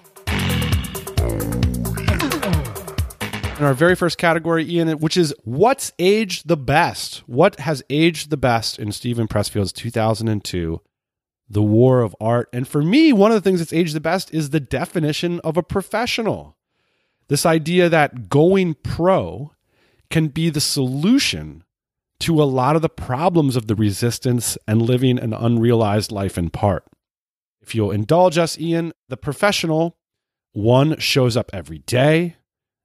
In 3.60 3.66
our 3.66 3.74
very 3.74 3.96
first 3.96 4.18
category, 4.18 4.70
Ian, 4.70 4.88
which 5.00 5.18
is 5.18 5.34
what's 5.44 5.92
aged 6.00 6.48
the 6.48 6.56
best? 6.56 7.24
What 7.27 7.60
has 7.60 7.84
aged 7.89 8.30
the 8.30 8.38
best 8.38 8.80
in 8.80 8.92
Steven 8.92 9.27
Pressfield's 9.27 9.74
2002 9.74 10.80
The 11.50 11.63
War 11.63 12.01
of 12.01 12.16
Art? 12.22 12.50
And 12.54 12.68
for 12.68 12.82
me, 12.82 13.12
one 13.12 13.32
of 13.32 13.36
the 13.36 13.42
things 13.42 13.60
that's 13.60 13.74
aged 13.74 13.96
the 13.96 14.00
best 14.00 14.34
is 14.34 14.51
the 14.51 14.60
definition 14.60 15.42
of 15.42 15.58
a 15.58 15.63
professional. 15.63 16.56
This 17.29 17.46
idea 17.46 17.89
that 17.89 18.29
going 18.29 18.75
pro 18.75 19.51
can 20.10 20.27
be 20.27 20.50
the 20.50 20.62
solution 20.62 21.63
to 22.22 22.41
a 22.41 22.46
lot 22.46 22.75
of 22.75 22.81
the 22.81 22.89
problems 22.89 23.55
of 23.55 23.67
the 23.67 23.75
resistance 23.75 24.57
and 24.67 24.81
living 24.81 25.19
an 25.19 25.34
unrealized 25.34 26.12
life 26.12 26.38
in 26.38 26.50
part. 26.50 26.86
If 27.62 27.75
you'll 27.75 27.91
indulge 27.91 28.38
us, 28.38 28.57
Ian, 28.57 28.93
the 29.10 29.17
professional, 29.17 29.98
one 30.53 30.98
shows 31.00 31.36
up 31.36 31.51
every 31.53 31.79
day. 31.79 32.38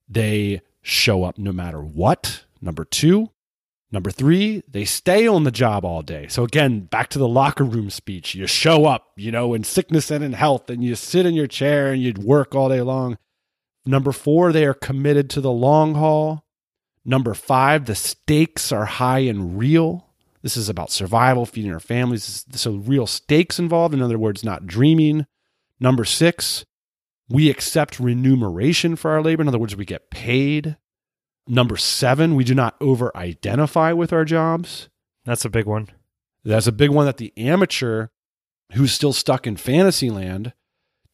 They 0.09 0.61
show 0.83 1.25
up 1.25 1.39
no 1.39 1.53
matter 1.53 1.81
what. 1.81 2.45
Number 2.61 2.85
two, 2.85 3.31
Number 3.93 4.11
three, 4.11 4.63
they 4.67 4.87
stay 4.87 5.27
on 5.27 5.45
the 5.45 5.51
job 5.51 5.85
all 5.85 6.01
day. 6.01 6.27
So 6.29 6.45
again, 6.45 6.81
back 6.81 7.11
to 7.11 7.19
the 7.19 7.29
locker 7.29 7.63
room 7.63 7.91
speech. 7.91 8.35
You 8.35 8.47
show 8.47 8.87
up, 8.87 9.13
you 9.17 9.31
know, 9.31 9.53
in 9.53 9.65
sickness 9.65 10.11
and 10.11 10.25
in 10.25 10.33
health, 10.33 10.71
and 10.71 10.83
you 10.83 10.95
sit 10.95 11.27
in 11.27 11.35
your 11.35 11.47
chair 11.47 11.93
and 11.93 12.03
you 12.03 12.15
work 12.19 12.55
all 12.55 12.71
day 12.71 12.81
long. 12.81 13.19
Number 13.85 14.13
four, 14.13 14.53
they 14.53 14.65
are 14.65 14.75
committed 14.75 15.29
to 15.31 15.41
the 15.41 15.51
long 15.51 15.95
haul. 15.95 16.45
Number 17.05 17.35
five, 17.35 17.87
the 17.87 17.95
stakes 17.95 18.71
are 18.71 18.85
high 18.85 19.21
and 19.21 19.59
real. 19.59 20.09
This 20.43 20.57
is 20.57 20.69
about 20.69 20.91
survival, 20.91 21.47
feeding 21.47 21.73
our 21.73 21.81
families. 21.81 22.45
So 22.53 22.73
real 22.75 23.07
stakes 23.07 23.59
involved. 23.59 23.95
In 23.95 24.03
other 24.03 24.19
words, 24.19 24.45
not 24.45 24.67
dreaming. 24.67 25.27
Number 25.81 26.05
six, 26.05 26.65
we 27.29 27.51
accept 27.51 27.99
remuneration 27.99 28.95
for 28.95 29.11
our 29.11 29.23
labor. 29.23 29.43
In 29.43 29.49
other 29.49 29.59
words, 29.59 29.75
we 29.75 29.85
get 29.85 30.11
paid. 30.11 30.77
Number 31.49 31.77
seven, 31.77 32.37
we 32.37 32.45
do 32.45 32.55
not 32.55 32.77
over 32.81 33.17
identify 33.17 33.93
with 33.93 34.13
our 34.13 34.25
jobs. 34.25 34.89
That's 35.25 35.45
a 35.45 35.51
big 35.51 35.67
one. 35.67 35.89
That's 36.45 36.67
a 36.67 36.73
big 36.73 36.91
one 36.91 37.07
that 37.07 37.17
the 37.17 37.33
amateur 37.37 38.09
who's 38.73 38.93
still 38.93 39.13
stuck 39.13 39.47
in 39.47 39.57
fantasy 39.57 40.11
land 40.11 40.53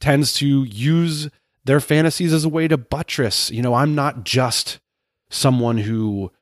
tends 0.00 0.32
to 0.34 0.64
use 0.64 1.28
their 1.68 1.80
fantasies 1.80 2.32
as 2.32 2.46
a 2.46 2.48
way 2.48 2.66
to 2.66 2.78
buttress. 2.78 3.50
You 3.50 3.60
know, 3.60 3.74
I'm 3.74 3.94
not 3.94 4.24
just 4.24 4.80
someone 5.28 5.76
who 5.76 6.32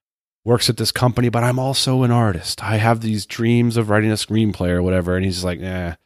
works 0.45 0.71
at 0.71 0.77
this 0.77 0.93
company, 0.93 1.29
but 1.31 1.43
I'm 1.43 1.59
also 1.59 2.05
an 2.05 2.13
artist. 2.13 2.63
I 2.63 2.77
have 2.77 3.01
these 3.01 3.27
dreams 3.27 3.77
of 3.77 3.91
writing 3.91 4.13
a 4.13 4.15
screenplay 4.15 4.69
or 4.69 4.85
whatever. 4.85 5.17
And 5.17 5.25
he's 5.25 5.43
like, 5.43 5.59
nah, 5.59 5.97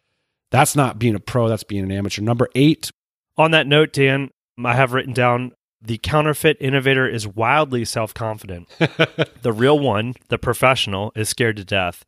that's 0.50 0.74
not 0.74 0.98
being 0.98 1.14
a 1.14 1.20
pro, 1.20 1.50
that's 1.50 1.64
being 1.64 1.84
an 1.84 1.92
amateur. 1.92 2.22
Number 2.22 2.48
eight. 2.54 2.90
On 3.36 3.50
that 3.50 3.66
note, 3.66 3.92
Dan, 3.92 4.30
I 4.64 4.74
have 4.74 4.94
written 4.94 5.12
down 5.12 5.52
the 5.82 5.98
counterfeit 5.98 6.56
innovator 6.58 7.06
is 7.06 7.28
wildly 7.28 7.84
self 7.84 8.14
confident. 8.14 8.70
the 9.42 9.52
real 9.52 9.78
one, 9.78 10.14
the 10.28 10.38
professional, 10.38 11.12
is 11.14 11.28
scared 11.28 11.56
to 11.56 11.64
death. 11.64 12.06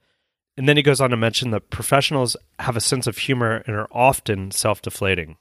And 0.57 0.67
then 0.67 0.79
he 0.79 0.83
goes 0.83 1.03
on 1.03 1.11
to 1.11 1.17
mention 1.19 1.51
that 1.51 1.69
professionals 1.69 2.39
have 2.59 2.77
a 2.77 2.81
sense 2.81 3.07
of 3.07 3.19
humor 3.19 3.63
and 3.67 3.77
are 3.77 3.89
often 3.93 4.51
self 4.51 4.81
deflating. 4.81 5.37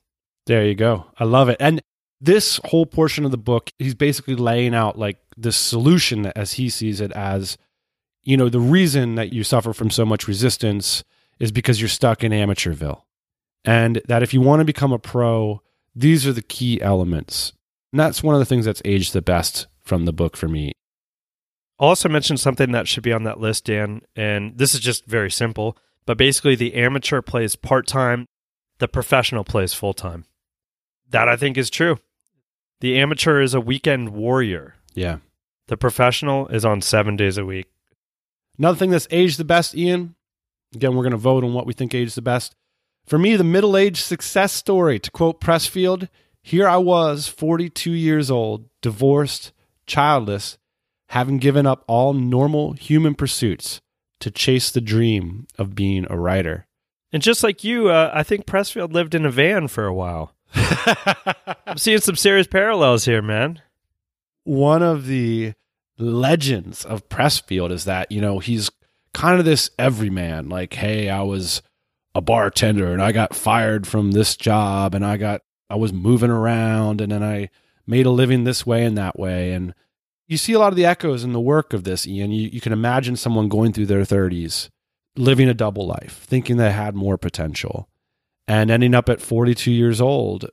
There 0.48 0.66
you 0.66 0.76
go. 0.76 1.08
I 1.18 1.24
love 1.24 1.50
it. 1.50 1.58
And 1.60 1.82
this 2.20 2.60
whole 2.66 2.86
portion 2.86 3.26
of 3.26 3.32
the 3.32 3.38
book, 3.38 3.72
he's 3.80 3.96
basically 3.96 4.36
laying 4.36 4.76
out 4.76 4.98
like 4.98 5.18
the 5.38 5.52
solution 5.52 6.28
as 6.28 6.54
he 6.54 6.70
sees 6.70 7.02
it 7.02 7.12
as, 7.14 7.58
you 8.24 8.38
know, 8.38 8.50
the 8.50 8.60
reason 8.60 9.16
that 9.16 9.34
you 9.34 9.44
suffer 9.44 9.74
from 9.74 9.90
so 9.90 10.06
much 10.06 10.28
resistance 10.28 11.04
is 11.40 11.52
because 11.52 11.82
you're 11.82 11.90
stuck 11.90 12.24
in 12.24 12.32
amateurville. 12.32 13.04
And 13.64 14.02
that 14.08 14.24
if 14.24 14.34
you 14.34 14.42
want 14.42 14.60
to 14.60 14.66
become 14.66 14.92
a 14.92 15.00
pro, 15.00 15.62
these 15.96 16.26
are 16.26 16.34
the 16.34 16.42
key 16.42 16.82
elements 16.82 17.54
and 17.92 18.00
that's 18.00 18.24
one 18.24 18.36
of 18.36 18.40
the 18.40 18.46
things 18.46 18.66
that's 18.66 18.82
aged 18.86 19.14
the 19.14 19.22
best 19.22 19.68
from 19.84 20.06
the 20.06 20.14
book 20.14 20.38
for 20.38 20.48
me. 20.48 20.72
I'll 21.80 21.90
also 21.90 22.10
mention 22.10 22.38
something 22.38 22.72
that 22.72 22.88
should 22.88 23.04
be 23.04 23.12
on 23.12 23.24
that 23.24 23.40
list, 23.40 23.66
Dan, 23.66 24.02
and 24.16 24.58
this 24.58 24.74
is 24.74 24.80
just 24.80 25.06
very 25.06 25.32
simple, 25.32 25.78
but 26.06 26.18
basically 26.18 26.56
the 26.56 26.76
amateur 26.76 27.22
plays 27.22 27.56
part 27.56 27.88
time, 27.88 28.26
the 28.78 28.88
professional 28.88 29.44
plays 29.44 29.74
full 29.74 29.94
time. 29.94 30.26
That 31.12 31.30
I 31.30 31.36
think 31.36 31.58
is 31.58 31.70
true. 31.70 31.98
The 32.80 33.00
amateur 33.00 33.42
is 33.42 33.54
a 33.54 33.62
weekend 33.62 34.10
warrior. 34.10 34.76
Yeah. 34.94 35.18
The 35.68 35.78
professional 35.78 36.48
is 36.48 36.66
on 36.66 36.82
seven 36.82 37.16
days 37.16 37.38
a 37.38 37.46
week. 37.46 37.68
Another 38.58 38.78
thing 38.78 38.90
that's 38.90 39.08
aged 39.12 39.38
the 39.38 39.46
best, 39.46 39.76
Ian, 39.76 40.16
again, 40.74 40.96
we're 40.96 41.04
going 41.04 41.12
to 41.12 41.18
vote 41.18 41.44
on 41.44 41.54
what 41.54 41.66
we 41.66 41.74
think 41.74 41.94
aged 41.94 42.16
the 42.16 42.22
best. 42.22 42.56
For 43.06 43.18
me, 43.18 43.36
the 43.36 43.44
middle 43.44 43.78
aged 43.78 44.04
success 44.04 44.54
story, 44.54 45.00
to 45.00 45.12
quote 45.12 45.42
Pressfield, 45.42 46.10
here 46.44 46.68
I 46.68 46.78
was, 46.78 47.28
42 47.28 47.92
years 47.92 48.32
old, 48.32 48.66
divorced, 48.82 49.52
childless, 49.86 50.58
having 51.10 51.38
given 51.38 51.66
up 51.66 51.84
all 51.88 52.14
normal 52.14 52.74
human 52.74 53.16
pursuits 53.16 53.82
to 54.20 54.32
chase 54.32 54.72
the 54.72 54.82
dream 54.82 55.48
of 55.58 55.76
being 55.76 56.06
a 56.10 56.18
writer. 56.18 56.68
And 57.12 57.22
just 57.22 57.44
like 57.44 57.64
you, 57.64 57.90
uh, 57.90 58.12
I 58.14 58.24
think 58.24 58.46
Pressfield 58.46 58.94
lived 58.94 59.14
in 59.14 59.26
a 59.26 59.32
van 59.32 59.68
for 59.68 59.86
a 59.86 59.94
while. 59.94 60.34
I'm 61.66 61.78
seeing 61.78 62.00
some 62.00 62.16
serious 62.16 62.48
parallels 62.48 63.06
here, 63.06 63.22
man. 63.22 63.62
One 64.44 64.84
of 64.84 65.06
the 65.06 65.54
legends 65.98 66.84
of 66.84 67.08
Pressfield 67.10 67.72
is 67.72 67.86
that, 67.86 68.12
you 68.12 68.22
know, 68.22 68.40
he's 68.40 68.70
kind 69.14 69.40
of 69.40 69.46
this 69.46 69.70
everyman. 69.78 70.50
Like, 70.50 70.74
hey, 70.74 71.10
I 71.10 71.22
was 71.22 71.62
a 72.14 72.22
bartender 72.22 72.92
and 72.92 73.02
I 73.02 73.12
got 73.12 73.36
fired 73.36 73.88
from 73.88 74.12
this 74.12 74.36
job 74.36 74.94
and 74.94 75.06
I 75.06 75.18
got 75.18 75.42
I 75.70 75.76
was 75.76 75.94
moving 75.94 76.30
around 76.30 77.00
and 77.00 77.12
then 77.12 77.24
I 77.24 77.50
made 77.88 78.06
a 78.06 78.12
living 78.12 78.44
this 78.44 78.66
way 78.66 78.84
and 78.84 78.98
that 78.98 79.18
way. 79.18 79.54
And 79.54 79.74
you 80.28 80.38
see 80.38 80.54
a 80.54 80.60
lot 80.60 80.74
of 80.74 80.76
the 80.76 80.86
echoes 80.86 81.24
in 81.24 81.34
the 81.34 81.40
work 81.40 81.74
of 81.74 81.84
this, 81.86 82.06
Ian. 82.06 82.32
You, 82.32 82.50
you 82.50 82.60
can 82.60 82.74
imagine 82.74 83.16
someone 83.16 83.48
going 83.48 83.72
through 83.72 83.86
their 83.86 84.02
30s, 84.02 84.70
living 85.16 85.48
a 85.48 85.54
double 85.54 85.88
life, 85.88 86.26
thinking 86.28 86.58
they 86.58 86.72
had 86.72 86.94
more 86.96 87.18
potential, 87.18 87.88
and 88.52 88.70
ending 88.70 88.94
up 88.94 89.08
at 89.08 89.22
42 89.22 89.72
years 89.72 90.02
old, 90.02 90.46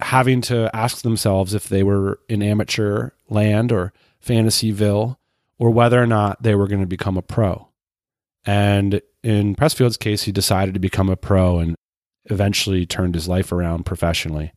having 0.00 0.42
to 0.42 0.70
ask 0.76 1.00
themselves 1.00 1.54
if 1.54 1.70
they 1.70 1.82
were 1.82 2.20
in 2.28 2.42
amateur 2.42 3.12
land 3.30 3.72
or 3.72 3.94
fantasyville 4.22 5.16
or 5.58 5.70
whether 5.70 6.02
or 6.02 6.06
not 6.06 6.42
they 6.42 6.54
were 6.54 6.68
going 6.68 6.82
to 6.82 6.86
become 6.86 7.16
a 7.16 7.22
pro. 7.22 7.68
And 8.44 9.00
in 9.22 9.54
Pressfield's 9.54 9.96
case, 9.96 10.24
he 10.24 10.32
decided 10.32 10.74
to 10.74 10.80
become 10.80 11.08
a 11.08 11.16
pro 11.16 11.60
and 11.60 11.76
eventually 12.26 12.84
turned 12.84 13.14
his 13.14 13.26
life 13.26 13.52
around 13.52 13.86
professionally. 13.86 14.52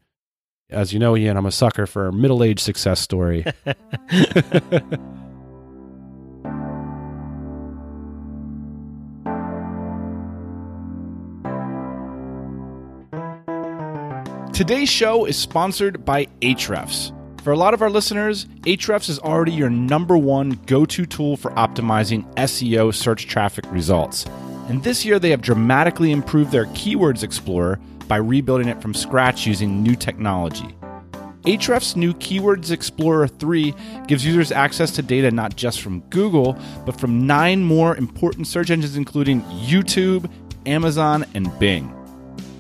As 0.69 0.91
you 0.91 0.99
know, 0.99 1.15
Ian, 1.15 1.37
I'm 1.37 1.45
a 1.45 1.51
sucker 1.53 1.87
for 1.87 2.09
a 2.09 2.13
middle 2.13 2.43
aged 2.43 2.59
success 2.59 2.99
story. 2.99 3.45
Today's 14.57 14.89
show 14.89 15.25
is 15.25 15.37
sponsored 15.37 16.03
by 16.03 16.25
Ahrefs. 16.41 17.13
For 17.43 17.53
a 17.53 17.55
lot 17.55 17.75
of 17.75 17.83
our 17.83 17.91
listeners, 17.91 18.45
Ahrefs 18.63 19.07
is 19.07 19.19
already 19.19 19.51
your 19.51 19.69
number 19.69 20.17
one 20.17 20.59
go 20.65 20.83
to 20.83 21.05
tool 21.05 21.37
for 21.37 21.51
optimizing 21.51 22.25
SEO 22.37 22.91
search 22.91 23.27
traffic 23.27 23.65
results. 23.71 24.25
And 24.67 24.83
this 24.83 25.05
year, 25.05 25.19
they 25.19 25.29
have 25.29 25.43
dramatically 25.43 26.11
improved 26.11 26.51
their 26.51 26.65
Keywords 26.65 27.21
Explorer 27.21 27.79
by 28.07 28.15
rebuilding 28.15 28.67
it 28.67 28.81
from 28.81 28.95
scratch 28.95 29.45
using 29.45 29.83
new 29.83 29.95
technology. 29.95 30.75
Ahrefs' 31.43 31.95
new 31.95 32.15
Keywords 32.15 32.71
Explorer 32.71 33.27
3 33.27 33.75
gives 34.07 34.25
users 34.25 34.51
access 34.51 34.89
to 34.93 35.03
data 35.03 35.29
not 35.29 35.55
just 35.55 35.83
from 35.83 35.99
Google, 36.09 36.57
but 36.83 36.99
from 36.99 37.27
nine 37.27 37.63
more 37.63 37.95
important 37.95 38.47
search 38.47 38.71
engines, 38.71 38.97
including 38.97 39.43
YouTube, 39.43 40.27
Amazon, 40.65 41.27
and 41.35 41.47
Bing. 41.59 41.93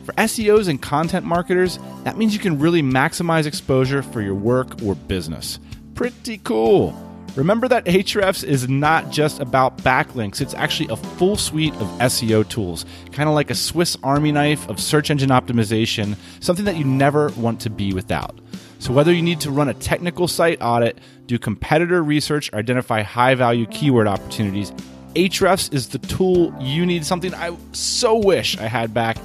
For 0.07 0.13
SEOs 0.13 0.69
and 0.69 0.81
content 0.81 1.25
marketers, 1.25 1.79
that 2.05 2.17
means 2.17 2.33
you 2.33 2.39
can 2.39 2.57
really 2.59 2.81
maximize 2.81 3.45
exposure 3.45 4.01
for 4.01 4.21
your 4.21 4.35
work 4.35 4.81
or 4.81 4.95
business. 4.95 5.59
Pretty 5.95 6.37
cool. 6.37 6.95
Remember 7.35 7.67
that 7.67 7.83
Ahrefs 7.83 8.45
is 8.45 8.69
not 8.69 9.11
just 9.11 9.41
about 9.41 9.79
backlinks, 9.79 10.39
it's 10.39 10.53
actually 10.53 10.87
a 10.93 10.95
full 10.95 11.35
suite 11.35 11.73
of 11.73 11.89
SEO 11.99 12.47
tools, 12.47 12.85
kind 13.11 13.27
of 13.27 13.35
like 13.35 13.49
a 13.49 13.55
Swiss 13.55 13.97
army 14.01 14.31
knife 14.31 14.69
of 14.69 14.79
search 14.79 15.11
engine 15.11 15.29
optimization, 15.29 16.15
something 16.39 16.63
that 16.63 16.77
you 16.77 16.85
never 16.85 17.27
want 17.31 17.59
to 17.59 17.69
be 17.69 17.91
without. 17.91 18.39
So, 18.79 18.93
whether 18.93 19.11
you 19.11 19.21
need 19.21 19.41
to 19.41 19.51
run 19.51 19.67
a 19.67 19.73
technical 19.73 20.29
site 20.29 20.59
audit, 20.61 20.99
do 21.25 21.37
competitor 21.37 22.01
research, 22.01 22.49
or 22.53 22.59
identify 22.59 23.01
high 23.01 23.35
value 23.35 23.65
keyword 23.65 24.07
opportunities, 24.07 24.71
Ahrefs 25.15 25.73
is 25.73 25.89
the 25.89 25.99
tool 25.99 26.55
you 26.61 26.85
need, 26.85 27.05
something 27.05 27.33
I 27.33 27.57
so 27.73 28.15
wish 28.15 28.57
I 28.57 28.67
had 28.67 28.93
back 28.93 29.17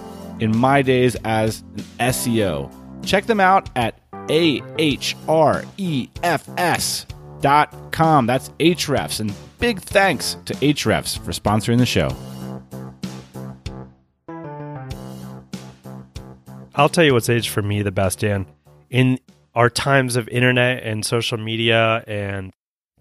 in 0.42 0.56
my 0.56 0.82
days 0.82 1.16
as 1.24 1.60
an 1.60 1.84
SEO. 2.10 2.70
Check 3.04 3.26
them 3.26 3.40
out 3.40 3.70
at 3.76 3.98
A 4.28 4.62
H 4.78 5.16
R 5.28 5.64
E 5.76 6.08
F 6.22 6.48
S 6.56 7.06
Ahrefs.com. 7.42 8.26
That's 8.26 8.48
hrefs. 8.50 9.20
And 9.20 9.32
big 9.58 9.80
thanks 9.80 10.36
to 10.46 10.54
hrefs 10.54 11.18
for 11.18 11.32
sponsoring 11.32 11.78
the 11.78 11.86
show. 11.86 12.10
I'll 16.74 16.88
tell 16.88 17.04
you 17.04 17.12
what's 17.12 17.28
aged 17.28 17.50
for 17.50 17.62
me 17.62 17.82
the 17.82 17.92
best, 17.92 18.20
Dan. 18.20 18.46
In 18.88 19.18
our 19.54 19.68
times 19.68 20.16
of 20.16 20.28
internet 20.28 20.82
and 20.82 21.04
social 21.04 21.36
media 21.36 22.02
and 22.06 22.52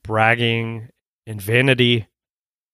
bragging 0.04 0.90
and 1.26 1.42
vanity, 1.42 2.08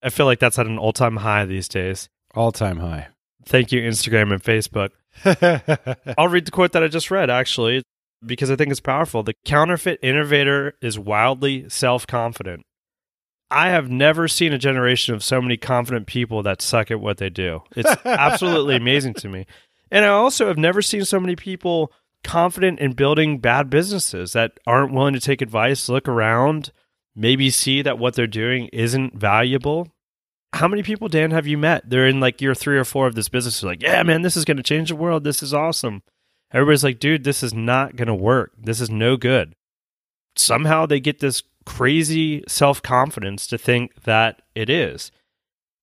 I 0.01 0.09
feel 0.09 0.25
like 0.25 0.39
that's 0.39 0.57
at 0.57 0.65
an 0.65 0.79
all 0.79 0.93
time 0.93 1.17
high 1.17 1.45
these 1.45 1.67
days. 1.67 2.09
All 2.33 2.51
time 2.51 2.79
high. 2.79 3.09
Thank 3.47 3.71
you, 3.71 3.81
Instagram 3.81 4.31
and 4.33 4.43
Facebook. 4.43 4.89
I'll 6.17 6.27
read 6.27 6.45
the 6.45 6.51
quote 6.51 6.73
that 6.73 6.83
I 6.83 6.87
just 6.87 7.09
read, 7.09 7.29
actually 7.29 7.83
because 8.25 8.49
I 8.49 8.55
think 8.55 8.71
it's 8.71 8.79
powerful. 8.79 9.23
The 9.23 9.35
counterfeit 9.45 9.99
innovator 10.01 10.73
is 10.81 10.97
wildly 10.97 11.69
self 11.69 12.07
confident. 12.07 12.65
I 13.49 13.69
have 13.69 13.89
never 13.89 14.27
seen 14.27 14.51
a 14.51 14.57
generation 14.57 15.13
of 15.13 15.23
so 15.23 15.41
many 15.41 15.55
confident 15.55 16.05
people 16.07 16.43
that 16.43 16.61
suck 16.61 16.91
at 16.91 16.99
what 16.99 17.17
they 17.17 17.29
do. 17.29 17.61
It's 17.75 17.95
absolutely 18.05 18.75
amazing 18.77 19.13
to 19.15 19.29
me. 19.29 19.45
And 19.89 20.03
I 20.03 20.09
also 20.09 20.47
have 20.47 20.57
never 20.57 20.81
seen 20.81 21.05
so 21.05 21.19
many 21.19 21.37
people 21.37 21.93
confident 22.25 22.79
in 22.79 22.91
building 22.91 23.39
bad 23.39 23.69
businesses 23.69 24.33
that 24.33 24.59
aren't 24.67 24.91
willing 24.91 25.13
to 25.13 25.21
take 25.21 25.41
advice, 25.41 25.87
look 25.87 26.09
around, 26.09 26.73
maybe 27.15 27.49
see 27.49 27.81
that 27.83 27.97
what 27.97 28.15
they're 28.15 28.27
doing 28.27 28.67
isn't 28.73 29.15
valuable. 29.15 29.87
How 30.53 30.67
many 30.67 30.81
people, 30.83 31.07
Dan, 31.07 31.31
have 31.31 31.47
you 31.47 31.57
met? 31.57 31.89
They're 31.89 32.07
in 32.07 32.19
like 32.19 32.41
year 32.41 32.55
three 32.55 32.77
or 32.77 32.85
four 32.85 33.07
of 33.07 33.15
this 33.15 33.29
business. 33.29 33.61
They're 33.61 33.71
like, 33.71 33.83
yeah, 33.83 34.01
man, 34.03 34.21
this 34.21 34.37
is 34.37 34.45
going 34.45 34.57
to 34.57 34.63
change 34.63 34.89
the 34.89 34.95
world. 34.95 35.23
This 35.23 35.43
is 35.43 35.53
awesome. 35.53 36.03
Everybody's 36.51 36.83
like, 36.83 36.99
dude, 36.99 37.23
this 37.23 37.43
is 37.43 37.53
not 37.53 37.95
going 37.95 38.07
to 38.07 38.15
work. 38.15 38.53
This 38.57 38.79
is 38.79 38.89
no 38.89 39.17
good. 39.17 39.53
Somehow 40.35 40.85
they 40.85 40.99
get 40.99 41.19
this 41.19 41.43
crazy 41.65 42.43
self 42.47 42.81
confidence 42.81 43.45
to 43.47 43.57
think 43.57 44.03
that 44.03 44.41
it 44.55 44.69
is. 44.69 45.11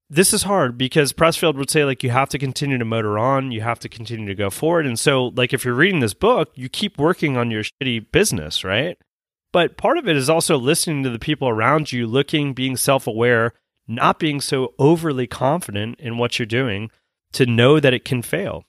This 0.09 0.33
is 0.33 0.45
hard 0.45 0.79
because 0.79 1.13
Pressfield 1.13 1.57
would 1.57 1.71
say, 1.71 1.85
like, 1.85 2.03
you 2.03 2.11
have 2.11 2.29
to 2.31 2.39
continue 2.39 2.79
to 2.79 2.85
motor 2.85 3.19
on, 3.19 3.53
you 3.53 3.63
have 3.63 3.81
to 3.81 3.89
continue 3.89 4.27
to 4.27 4.35
go 4.35 4.51
forward. 4.51 4.87
And 4.87 4.99
so, 4.99 5.33
like, 5.35 5.53
if 5.53 5.65
you're 5.65 5.75
reading 5.75 6.01
this 6.01 6.15
book, 6.15 6.51
you 6.55 6.69
keep 6.69 6.99
working 6.99 7.37
on 7.37 7.51
your 7.51 7.65
shitty 7.65 8.13
business, 8.13 8.65
right? 8.65 8.99
But 9.53 9.77
part 9.77 9.99
of 9.99 10.09
it 10.09 10.17
is 10.17 10.31
also 10.31 10.57
listening 10.57 11.03
to 11.05 11.11
the 11.11 11.19
people 11.19 11.49
around 11.49 11.91
you, 11.93 12.07
looking, 12.07 12.55
being 12.55 12.77
self 12.77 13.07
aware, 13.07 13.55
not 13.87 14.19
being 14.19 14.41
so 14.41 14.75
overly 14.79 15.27
confident 15.27 15.99
in 16.01 16.19
what 16.19 16.39
you're 16.39 16.47
doing 16.47 16.91
to 17.33 17.47
know 17.47 17.81
that 17.81 17.95
it 17.95 18.05
can 18.05 18.23
fail. 18.23 18.65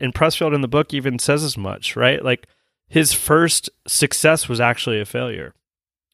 And 0.00 0.14
Pressfield 0.14 0.54
in 0.54 0.60
the 0.60 0.68
book 0.68 0.92
even 0.92 1.18
says 1.18 1.44
as 1.44 1.56
much, 1.56 1.96
right? 1.96 2.24
Like 2.24 2.46
his 2.88 3.12
first 3.12 3.70
success 3.86 4.48
was 4.48 4.60
actually 4.60 5.00
a 5.00 5.04
failure. 5.04 5.54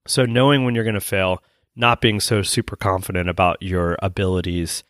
So 0.07 0.25
knowing 0.25 0.65
when 0.65 0.75
you're 0.75 0.85
going 0.85 0.95
to 0.95 1.01
fail, 1.01 1.43
not 1.77 2.01
being 2.01 2.21
so 2.21 2.43
super 2.43 2.77
confident 2.77 3.29
about 3.29 3.63
your 3.63 3.97
abilities, 4.03 4.83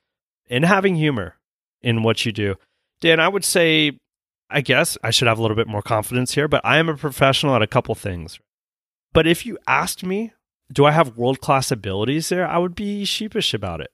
and 0.50 0.64
having 0.64 0.96
humor 0.96 1.36
in 1.82 2.02
what 2.02 2.24
you 2.24 2.32
do. 2.32 2.56
Dan, 3.00 3.20
I 3.20 3.28
would 3.28 3.44
say, 3.44 3.98
I 4.50 4.60
guess 4.60 4.98
I 5.02 5.10
should 5.10 5.28
have 5.28 5.38
a 5.38 5.42
little 5.42 5.56
bit 5.56 5.68
more 5.68 5.82
confidence 5.82 6.34
here, 6.34 6.48
but 6.48 6.64
I 6.64 6.78
am 6.78 6.88
a 6.88 6.96
professional 6.96 7.54
at 7.54 7.62
a 7.62 7.66
couple 7.66 7.94
things. 7.94 8.40
But 9.12 9.26
if 9.26 9.46
you 9.46 9.58
asked 9.66 10.04
me, 10.04 10.32
do 10.72 10.84
I 10.84 10.90
have 10.90 11.16
world 11.16 11.40
class 11.40 11.70
abilities 11.70 12.28
there? 12.28 12.46
I 12.46 12.58
would 12.58 12.74
be 12.74 13.04
sheepish 13.04 13.54
about 13.54 13.80
it. 13.80 13.90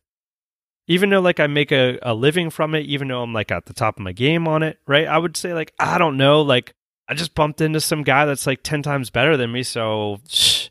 Even 0.87 1.11
though 1.11 1.21
like 1.21 1.41
I 1.41 1.47
make 1.47 1.73
a, 1.73 1.99
a 2.03 2.15
living 2.15 2.51
from 2.51 2.75
it, 2.75 2.87
even 2.87 3.09
though 3.09 3.23
I'm 3.23 3.33
like 3.33 3.51
at 3.51 3.67
the 3.67 3.73
top 3.73 3.97
of 3.97 4.03
my 4.03 4.13
game 4.13 4.47
on 4.47 4.63
it, 4.63 4.79
right? 4.87 5.07
I 5.07 5.17
would 5.17 5.37
say 5.37 5.55
like, 5.55 5.73
I 5.79 5.99
don't 5.99 6.17
know, 6.17 6.43
like 6.43 6.75
I 7.09 7.15
just 7.15 7.35
bumped 7.35 7.61
into 7.61 7.81
some 7.81 8.03
guy 8.03 8.27
that's 8.27 8.47
like 8.47 8.63
10 8.63 8.83
times 8.83 9.11
better 9.11 9.37
than 9.37 9.53
me. 9.53 9.63
So 9.63 10.19
shh, 10.29 10.69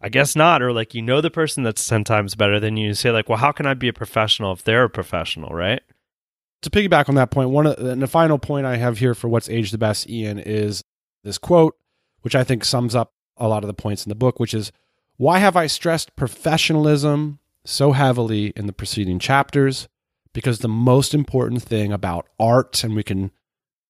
I 0.00 0.08
guess 0.08 0.36
not. 0.36 0.62
Or 0.62 0.72
like, 0.72 0.94
you 0.94 1.00
know, 1.00 1.20
the 1.20 1.30
person 1.30 1.62
that's 1.62 1.86
10 1.86 2.04
times 2.04 2.34
better 2.34 2.60
than 2.60 2.76
you, 2.76 2.92
say 2.92 3.10
like, 3.10 3.28
well, 3.28 3.38
how 3.38 3.52
can 3.52 3.66
I 3.66 3.74
be 3.74 3.88
a 3.88 3.94
professional 3.94 4.52
if 4.52 4.62
they're 4.62 4.84
a 4.84 4.90
professional, 4.90 5.50
right? 5.50 5.80
To 6.62 6.70
piggyback 6.70 7.08
on 7.08 7.14
that 7.14 7.30
point, 7.30 7.50
one 7.50 7.66
of, 7.66 7.78
and 7.78 8.02
the 8.02 8.06
final 8.06 8.38
point 8.38 8.66
I 8.66 8.76
have 8.76 8.98
here 8.98 9.14
for 9.14 9.28
what's 9.28 9.48
aged 9.48 9.72
the 9.72 9.78
best, 9.78 10.08
Ian, 10.08 10.38
is 10.38 10.82
this 11.22 11.38
quote, 11.38 11.76
which 12.22 12.34
I 12.34 12.44
think 12.44 12.64
sums 12.64 12.94
up 12.94 13.12
a 13.36 13.48
lot 13.48 13.62
of 13.62 13.68
the 13.68 13.74
points 13.74 14.04
in 14.04 14.08
the 14.08 14.14
book, 14.14 14.40
which 14.40 14.54
is 14.54 14.72
why 15.16 15.38
have 15.38 15.56
I 15.56 15.66
stressed 15.66 16.16
professionalism 16.16 17.38
so 17.64 17.92
heavily 17.92 18.52
in 18.56 18.66
the 18.66 18.72
preceding 18.72 19.18
chapters? 19.18 19.88
Because 20.32 20.58
the 20.58 20.68
most 20.68 21.14
important 21.14 21.62
thing 21.62 21.92
about 21.92 22.28
art, 22.38 22.84
and 22.84 22.94
we 22.94 23.02
can 23.02 23.30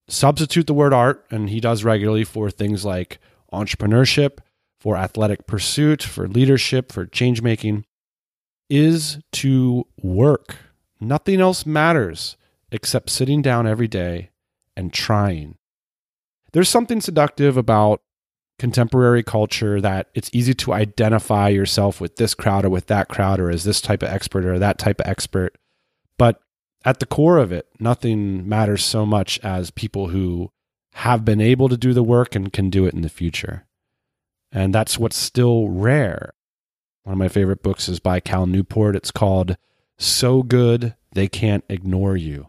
substitute 0.08 0.66
the 0.66 0.74
word 0.74 0.92
art, 0.92 1.26
and 1.30 1.50
he 1.50 1.60
does 1.60 1.82
regularly 1.82 2.24
for 2.24 2.50
things 2.50 2.84
like 2.84 3.18
entrepreneurship, 3.52 4.38
for 4.78 4.96
athletic 4.96 5.46
pursuit, 5.46 6.02
for 6.02 6.28
leadership, 6.28 6.92
for 6.92 7.06
change 7.06 7.42
making, 7.42 7.84
is 8.70 9.18
to 9.32 9.86
work. 10.00 10.56
Nothing 11.00 11.40
else 11.40 11.66
matters 11.66 12.36
except 12.70 13.10
sitting 13.10 13.42
down 13.42 13.66
every 13.66 13.88
day 13.88 14.30
and 14.76 14.92
trying. 14.92 15.56
There's 16.52 16.68
something 16.68 17.00
seductive 17.00 17.56
about 17.56 18.00
contemporary 18.58 19.22
culture 19.22 19.80
that 19.80 20.08
it's 20.14 20.30
easy 20.32 20.54
to 20.54 20.72
identify 20.72 21.48
yourself 21.48 22.00
with 22.00 22.16
this 22.16 22.34
crowd 22.34 22.64
or 22.64 22.70
with 22.70 22.86
that 22.86 23.08
crowd 23.08 23.38
or 23.38 23.50
as 23.50 23.64
this 23.64 23.80
type 23.80 24.02
of 24.02 24.08
expert 24.08 24.44
or 24.44 24.58
that 24.58 24.78
type 24.78 25.00
of 25.00 25.06
expert. 25.06 25.56
But 26.18 26.40
at 26.84 27.00
the 27.00 27.06
core 27.06 27.38
of 27.38 27.52
it, 27.52 27.68
nothing 27.78 28.48
matters 28.48 28.84
so 28.84 29.04
much 29.04 29.38
as 29.40 29.70
people 29.70 30.08
who 30.08 30.52
have 30.94 31.24
been 31.24 31.40
able 31.40 31.68
to 31.68 31.76
do 31.76 31.92
the 31.92 32.02
work 32.02 32.34
and 32.34 32.52
can 32.52 32.70
do 32.70 32.86
it 32.86 32.94
in 32.94 33.02
the 33.02 33.08
future. 33.08 33.66
And 34.50 34.74
that's 34.74 34.98
what's 34.98 35.16
still 35.16 35.68
rare. 35.68 36.32
One 37.02 37.12
of 37.12 37.18
my 37.18 37.28
favorite 37.28 37.62
books 37.62 37.88
is 37.88 38.00
by 38.00 38.20
Cal 38.20 38.46
Newport. 38.46 38.96
It's 38.96 39.10
called 39.10 39.56
So 39.98 40.42
Good 40.42 40.94
They 41.12 41.28
Can't 41.28 41.64
Ignore 41.68 42.16
You. 42.16 42.48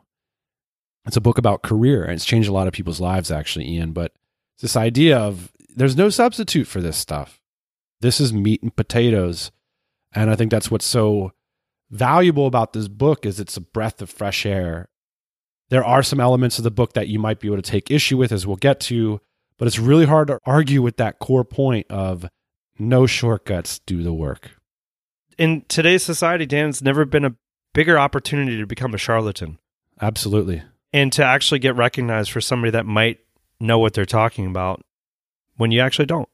It's 1.06 1.18
a 1.18 1.22
book 1.22 1.38
about 1.38 1.64
career, 1.64 2.04
and 2.04 2.14
it's 2.14 2.26
changed 2.26 2.50
a 2.50 2.54
lot 2.54 2.68
of 2.68 2.74
people's 2.74 3.02
lives, 3.02 3.32
actually, 3.32 3.70
Ian. 3.70 3.92
But 3.92 4.14
this 4.62 4.76
idea 4.76 5.18
of 5.18 5.52
there's 5.78 5.96
no 5.96 6.10
substitute 6.10 6.66
for 6.66 6.82
this 6.82 6.98
stuff. 6.98 7.40
This 8.02 8.20
is 8.20 8.34
meat 8.34 8.64
and 8.64 8.76
potatoes. 8.76 9.52
And 10.12 10.32
I 10.32 10.36
think 10.36 10.50
that's 10.50 10.72
what's 10.72 10.86
so 10.86 11.34
valuable 11.92 12.48
about 12.48 12.74
this 12.74 12.88
book 12.88 13.26
is 13.26 13.40
it's 13.40 13.58
a 13.58 13.62
breath 13.62 14.02
of 14.02 14.10
fresh 14.10 14.46
air. 14.46 14.90
There 15.70 15.86
are 15.86 16.02
some 16.02 16.20
elements 16.20 16.58
of 16.58 16.64
the 16.64 16.72
book 16.72 16.94
that 16.94 17.10
you 17.10 17.20
might 17.20 17.40
be 17.40 17.48
able 17.48 17.58
to 17.58 17.62
take 17.62 17.92
issue 17.92 18.18
with 18.18 18.32
as 18.32 18.48
we'll 18.48 18.56
get 18.56 18.80
to, 18.82 19.22
but 19.60 19.68
it's 19.68 19.78
really 19.78 20.06
hard 20.06 20.30
to 20.30 20.40
argue 20.46 20.82
with 20.82 20.98
that 20.98 21.20
core 21.20 21.46
point 21.46 21.86
of 21.92 22.28
no 22.80 23.06
shortcuts, 23.06 23.80
do 23.80 24.02
the 24.02 24.14
work. 24.14 24.52
In 25.38 25.64
today's 25.68 26.04
society, 26.04 26.48
Dan, 26.48 26.70
it's 26.70 26.82
never 26.82 27.06
been 27.06 27.26
a 27.26 27.36
bigger 27.74 28.00
opportunity 28.00 28.58
to 28.58 28.66
become 28.66 28.96
a 28.96 28.98
charlatan. 28.98 29.60
Absolutely. 30.02 30.64
And 30.92 31.14
to 31.14 31.24
actually 31.24 31.60
get 31.60 31.76
recognized 31.76 32.32
for 32.32 32.42
somebody 32.42 32.72
that 32.72 32.88
might 32.88 33.20
know 33.60 33.78
what 33.78 33.94
they're 33.94 34.06
talking 34.06 34.48
about 34.48 34.84
when 35.58 35.72
you 35.72 35.82
actually 35.82 36.06
don't. 36.06 36.30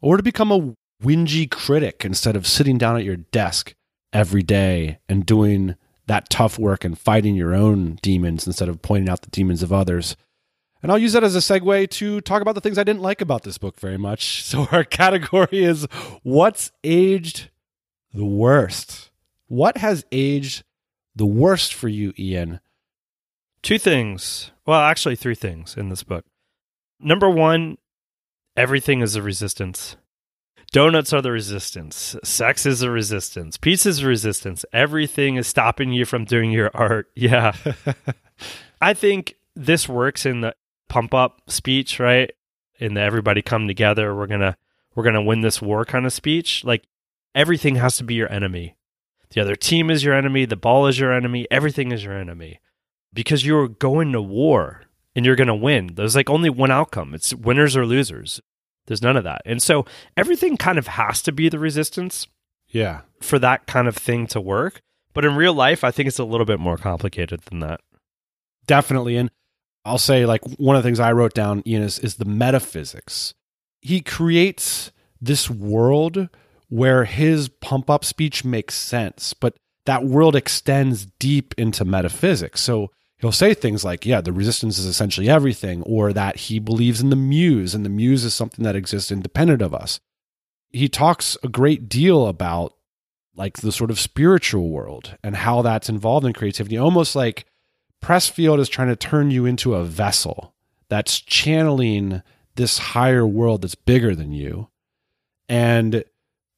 Or 0.00 0.16
to 0.16 0.22
become 0.22 0.50
a 0.52 0.74
whingy 1.02 1.50
critic 1.50 2.04
instead 2.04 2.36
of 2.36 2.46
sitting 2.46 2.78
down 2.78 2.96
at 2.96 3.04
your 3.04 3.16
desk 3.16 3.74
every 4.12 4.42
day 4.42 4.98
and 5.08 5.24
doing 5.24 5.76
that 6.06 6.30
tough 6.30 6.58
work 6.58 6.84
and 6.84 6.98
fighting 6.98 7.34
your 7.34 7.54
own 7.54 7.98
demons 8.02 8.46
instead 8.46 8.68
of 8.68 8.82
pointing 8.82 9.08
out 9.08 9.22
the 9.22 9.30
demons 9.30 9.62
of 9.62 9.72
others. 9.72 10.16
And 10.82 10.90
I'll 10.90 10.98
use 10.98 11.12
that 11.12 11.24
as 11.24 11.36
a 11.36 11.40
segue 11.40 11.90
to 11.90 12.20
talk 12.22 12.40
about 12.40 12.54
the 12.54 12.60
things 12.60 12.78
I 12.78 12.84
didn't 12.84 13.02
like 13.02 13.20
about 13.20 13.42
this 13.42 13.58
book 13.58 13.78
very 13.78 13.98
much. 13.98 14.42
So, 14.48 14.66
our 14.72 14.84
category 14.84 15.64
is 15.64 15.86
What's 16.22 16.72
aged 16.82 17.50
the 18.14 18.24
worst? 18.24 19.10
What 19.48 19.78
has 19.78 20.04
aged 20.10 20.64
the 21.14 21.26
worst 21.26 21.74
for 21.74 21.88
you, 21.88 22.14
Ian? 22.18 22.60
Two 23.62 23.78
things. 23.78 24.52
Well, 24.64 24.80
actually, 24.80 25.16
three 25.16 25.34
things 25.34 25.76
in 25.76 25.88
this 25.88 26.02
book. 26.02 26.24
Number 27.00 27.28
one, 27.28 27.76
everything 28.58 29.02
is 29.02 29.14
a 29.14 29.22
resistance. 29.22 29.96
Donuts 30.72 31.12
are 31.12 31.22
the 31.22 31.30
resistance. 31.30 32.16
Sex 32.24 32.66
is 32.66 32.82
a 32.82 32.90
resistance. 32.90 33.56
Pizza 33.56 33.88
is 33.88 34.02
a 34.02 34.06
resistance. 34.06 34.64
Everything 34.72 35.36
is 35.36 35.46
stopping 35.46 35.92
you 35.92 36.04
from 36.04 36.24
doing 36.24 36.50
your 36.50 36.70
art. 36.74 37.06
Yeah. 37.14 37.52
I 38.80 38.94
think 38.94 39.36
this 39.56 39.88
works 39.88 40.26
in 40.26 40.40
the 40.40 40.54
pump 40.88 41.14
up 41.14 41.40
speech, 41.48 41.98
right? 41.98 42.30
In 42.78 42.94
the 42.94 43.00
everybody 43.00 43.42
come 43.42 43.66
together, 43.66 44.14
we're 44.14 44.26
going 44.26 44.40
to 44.40 44.56
we're 44.94 45.02
going 45.02 45.14
to 45.14 45.22
win 45.22 45.40
this 45.40 45.62
war 45.62 45.84
kind 45.84 46.06
of 46.06 46.12
speech. 46.12 46.64
Like 46.64 46.84
everything 47.34 47.76
has 47.76 47.96
to 47.96 48.04
be 48.04 48.14
your 48.14 48.30
enemy. 48.30 48.76
The 49.30 49.40
other 49.40 49.56
team 49.56 49.90
is 49.90 50.04
your 50.04 50.14
enemy, 50.14 50.44
the 50.46 50.56
ball 50.56 50.86
is 50.86 50.98
your 50.98 51.12
enemy, 51.12 51.46
everything 51.50 51.92
is 51.92 52.04
your 52.04 52.16
enemy. 52.16 52.60
Because 53.12 53.44
you're 53.44 53.68
going 53.68 54.12
to 54.12 54.22
war 54.22 54.82
and 55.14 55.24
you're 55.24 55.36
going 55.36 55.48
to 55.48 55.54
win. 55.54 55.90
There's 55.94 56.16
like 56.16 56.30
only 56.30 56.50
one 56.50 56.70
outcome. 56.70 57.14
It's 57.14 57.34
winners 57.34 57.76
or 57.76 57.86
losers. 57.86 58.40
There's 58.86 59.02
none 59.02 59.16
of 59.16 59.24
that. 59.24 59.42
And 59.44 59.62
so 59.62 59.84
everything 60.16 60.56
kind 60.56 60.78
of 60.78 60.86
has 60.86 61.22
to 61.22 61.32
be 61.32 61.48
the 61.48 61.58
resistance. 61.58 62.26
Yeah. 62.68 63.02
For 63.20 63.38
that 63.38 63.66
kind 63.66 63.88
of 63.88 63.96
thing 63.96 64.26
to 64.28 64.40
work. 64.40 64.80
But 65.14 65.24
in 65.24 65.36
real 65.36 65.54
life, 65.54 65.84
I 65.84 65.90
think 65.90 66.06
it's 66.06 66.18
a 66.18 66.24
little 66.24 66.46
bit 66.46 66.60
more 66.60 66.76
complicated 66.76 67.40
than 67.42 67.60
that. 67.60 67.80
Definitely. 68.66 69.16
And 69.16 69.30
I'll 69.84 69.98
say, 69.98 70.26
like, 70.26 70.44
one 70.58 70.76
of 70.76 70.82
the 70.82 70.86
things 70.86 71.00
I 71.00 71.12
wrote 71.12 71.34
down, 71.34 71.62
Ian, 71.66 71.82
is, 71.82 71.98
is 71.98 72.16
the 72.16 72.24
metaphysics. 72.24 73.34
He 73.80 74.00
creates 74.00 74.92
this 75.20 75.50
world 75.50 76.28
where 76.68 77.04
his 77.04 77.48
pump 77.48 77.88
up 77.88 78.04
speech 78.04 78.44
makes 78.44 78.74
sense, 78.74 79.32
but 79.34 79.56
that 79.86 80.04
world 80.04 80.36
extends 80.36 81.06
deep 81.18 81.54
into 81.56 81.84
metaphysics. 81.84 82.60
So 82.60 82.90
he'll 83.18 83.32
say 83.32 83.54
things 83.54 83.84
like, 83.84 84.06
yeah, 84.06 84.20
the 84.20 84.32
resistance 84.32 84.78
is 84.78 84.86
essentially 84.86 85.28
everything, 85.28 85.82
or 85.82 86.12
that 86.12 86.36
he 86.36 86.58
believes 86.58 87.00
in 87.00 87.10
the 87.10 87.16
muse, 87.16 87.74
and 87.74 87.84
the 87.84 87.90
muse 87.90 88.24
is 88.24 88.34
something 88.34 88.64
that 88.64 88.76
exists 88.76 89.10
independent 89.10 89.62
of 89.62 89.74
us. 89.74 90.00
He 90.70 90.88
talks 90.88 91.36
a 91.42 91.48
great 91.48 91.88
deal 91.88 92.26
about 92.26 92.74
like 93.34 93.58
the 93.58 93.72
sort 93.72 93.90
of 93.90 94.00
spiritual 94.00 94.68
world 94.68 95.16
and 95.22 95.36
how 95.36 95.62
that's 95.62 95.88
involved 95.88 96.26
in 96.26 96.32
creativity, 96.32 96.76
almost 96.76 97.14
like 97.14 97.46
Pressfield 98.02 98.58
is 98.58 98.68
trying 98.68 98.88
to 98.88 98.96
turn 98.96 99.30
you 99.30 99.46
into 99.46 99.74
a 99.74 99.84
vessel 99.84 100.54
that's 100.88 101.20
channeling 101.20 102.22
this 102.56 102.78
higher 102.78 103.26
world 103.26 103.62
that's 103.62 103.74
bigger 103.76 104.14
than 104.14 104.32
you. 104.32 104.68
And 105.48 106.04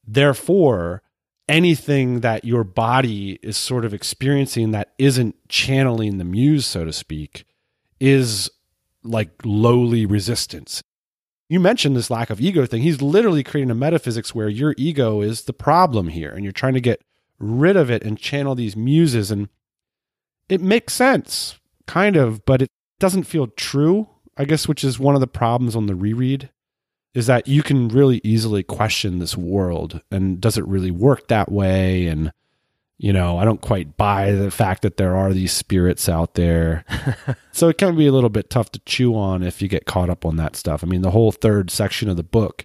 therefore, 0.07 1.03
anything 1.51 2.21
that 2.21 2.45
your 2.45 2.63
body 2.63 3.41
is 3.43 3.57
sort 3.57 3.85
of 3.85 3.93
experiencing 3.93 4.71
that 4.71 4.93
isn't 4.99 5.35
channeling 5.49 6.19
the 6.19 6.25
muse, 6.25 6.65
so 6.65 6.85
to 6.85 6.93
speak, 6.93 7.45
is 7.99 8.49
like 9.03 9.31
lowly 9.45 10.07
resistance. 10.07 10.81
You 11.49 11.59
mentioned 11.59 11.97
this 11.97 12.09
lack 12.09 12.31
of 12.31 12.41
ego 12.41 12.65
thing. 12.67 12.83
He's 12.83 13.03
literally 13.03 13.43
creating 13.43 13.73
a 13.73 13.75
metaphysics 13.75 14.33
where 14.33 14.49
your 14.49 14.77
ego 14.79 15.23
is 15.23 15.43
the 15.43 15.53
problem 15.53 16.07
here 16.09 16.31
and 16.31 16.45
you're 16.45 16.53
trying 16.53 16.75
to 16.75 16.81
get 16.81 17.03
rid 17.41 17.77
of 17.77 17.91
it 17.91 18.05
and 18.05 18.17
channel 18.17 18.55
these 18.55 18.77
muses 18.77 19.33
and 19.33 19.49
it 20.49 20.61
makes 20.61 20.95
sense 20.95 21.59
kind 21.87 22.15
of, 22.15 22.45
but 22.45 22.63
it 22.63 22.71
doesn't 23.01 23.25
feel 23.25 23.49
true, 23.49 24.09
I 24.37 24.45
guess, 24.45 24.69
which 24.69 24.85
is 24.85 25.01
one 25.01 25.17
of 25.17 25.21
the 25.21 25.27
problems 25.27 25.75
on 25.75 25.87
the 25.87 25.97
reread 25.97 26.51
is 27.15 27.27
that 27.27 27.49
you 27.49 27.63
can 27.63 27.89
really 27.89 28.21
easily 28.23 28.63
question 28.63 29.19
this 29.19 29.37
world 29.37 30.01
and 30.11 30.41
does 30.41 30.57
it 30.57 30.67
really 30.67 30.91
work 30.91 31.29
that 31.29 31.51
way? 31.51 32.07
And 32.07 32.33
you 33.01 33.15
know 33.15 33.39
i 33.39 33.47
don't 33.47 33.63
quite 33.63 33.97
buy 33.97 34.31
the 34.33 34.51
fact 34.51 34.83
that 34.83 34.99
there 34.99 35.17
are 35.17 35.33
these 35.33 35.53
spirits 35.53 36.09
out 36.09 36.35
there. 36.35 36.85
So 37.53 37.69
it 37.69 37.79
can 37.79 37.97
be 37.97 38.07
a 38.07 38.13
little 38.13 38.31
bit 38.31 38.49
tough 38.49 38.71
to 38.73 38.79
chew 38.87 39.15
on 39.17 39.43
if 39.43 39.61
you 39.61 39.67
get 39.67 39.85
caught 39.85 40.09
up 40.09 40.25
on 40.25 40.37
that 40.37 40.55
stuff. 40.55 40.85
I 40.85 40.87
mean 40.87 41.03
the 41.03 41.11
whole 41.11 41.33
third 41.33 41.71
section 41.71 42.09
of 42.09 42.17
the 42.17 42.23
book 42.23 42.65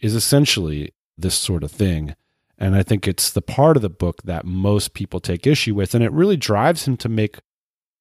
is 0.00 0.14
essentially 0.14 0.92
this 1.16 1.36
sort 1.36 1.62
of 1.62 1.70
thing. 1.70 2.16
And 2.58 2.74
i 2.74 2.82
think 2.82 3.06
it's 3.06 3.30
the 3.30 3.42
part 3.42 3.76
of 3.76 3.82
the 3.82 3.88
book 3.88 4.22
that 4.24 4.44
most 4.44 4.92
people 4.92 5.20
take 5.20 5.46
issue 5.46 5.74
with 5.74 5.94
and 5.94 6.02
it 6.02 6.12
really 6.12 6.36
drives 6.36 6.86
him 6.86 6.96
to 6.98 7.08
make 7.08 7.38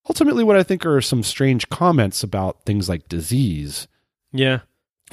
ultimately 0.10 0.43
what 0.43 0.58
i 0.58 0.63
think 0.63 0.86
are 0.86 1.01
some 1.01 1.21
strange 1.21 1.69
comments 1.69 2.23
about 2.23 2.65
things 2.65 2.89
like 2.89 3.08
disease. 3.08 3.88
Yeah. 4.32 4.62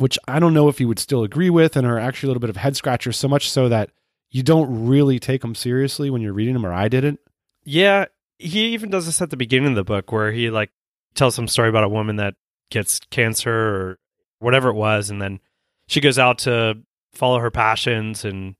Which 0.00 0.18
I 0.26 0.38
don't 0.38 0.54
know 0.54 0.68
if 0.68 0.80
you 0.80 0.88
would 0.88 0.98
still 0.98 1.22
agree 1.22 1.50
with 1.50 1.76
and 1.76 1.86
are 1.86 1.98
actually 1.98 2.28
a 2.28 2.30
little 2.30 2.40
bit 2.40 2.50
of 2.50 2.56
head 2.56 2.76
scratchers, 2.76 3.16
so 3.16 3.28
much 3.28 3.50
so 3.50 3.68
that 3.68 3.90
you 4.30 4.42
don't 4.42 4.86
really 4.86 5.18
take 5.18 5.42
them 5.42 5.54
seriously 5.54 6.10
when 6.10 6.22
you're 6.22 6.32
reading 6.32 6.54
them, 6.54 6.66
or 6.66 6.72
I 6.72 6.88
didn't. 6.88 7.20
Yeah. 7.64 8.06
He 8.38 8.68
even 8.68 8.90
does 8.90 9.06
this 9.06 9.20
at 9.20 9.30
the 9.30 9.36
beginning 9.36 9.70
of 9.70 9.76
the 9.76 9.84
book 9.84 10.12
where 10.12 10.32
he 10.32 10.50
like 10.50 10.70
tells 11.14 11.34
some 11.34 11.48
story 11.48 11.68
about 11.68 11.84
a 11.84 11.88
woman 11.88 12.16
that 12.16 12.34
gets 12.70 13.00
cancer 13.10 13.52
or 13.52 13.98
whatever 14.38 14.70
it 14.70 14.74
was, 14.74 15.10
and 15.10 15.20
then 15.20 15.40
she 15.86 16.00
goes 16.00 16.18
out 16.18 16.38
to 16.38 16.78
follow 17.12 17.38
her 17.40 17.50
passions 17.50 18.24
and 18.24 18.54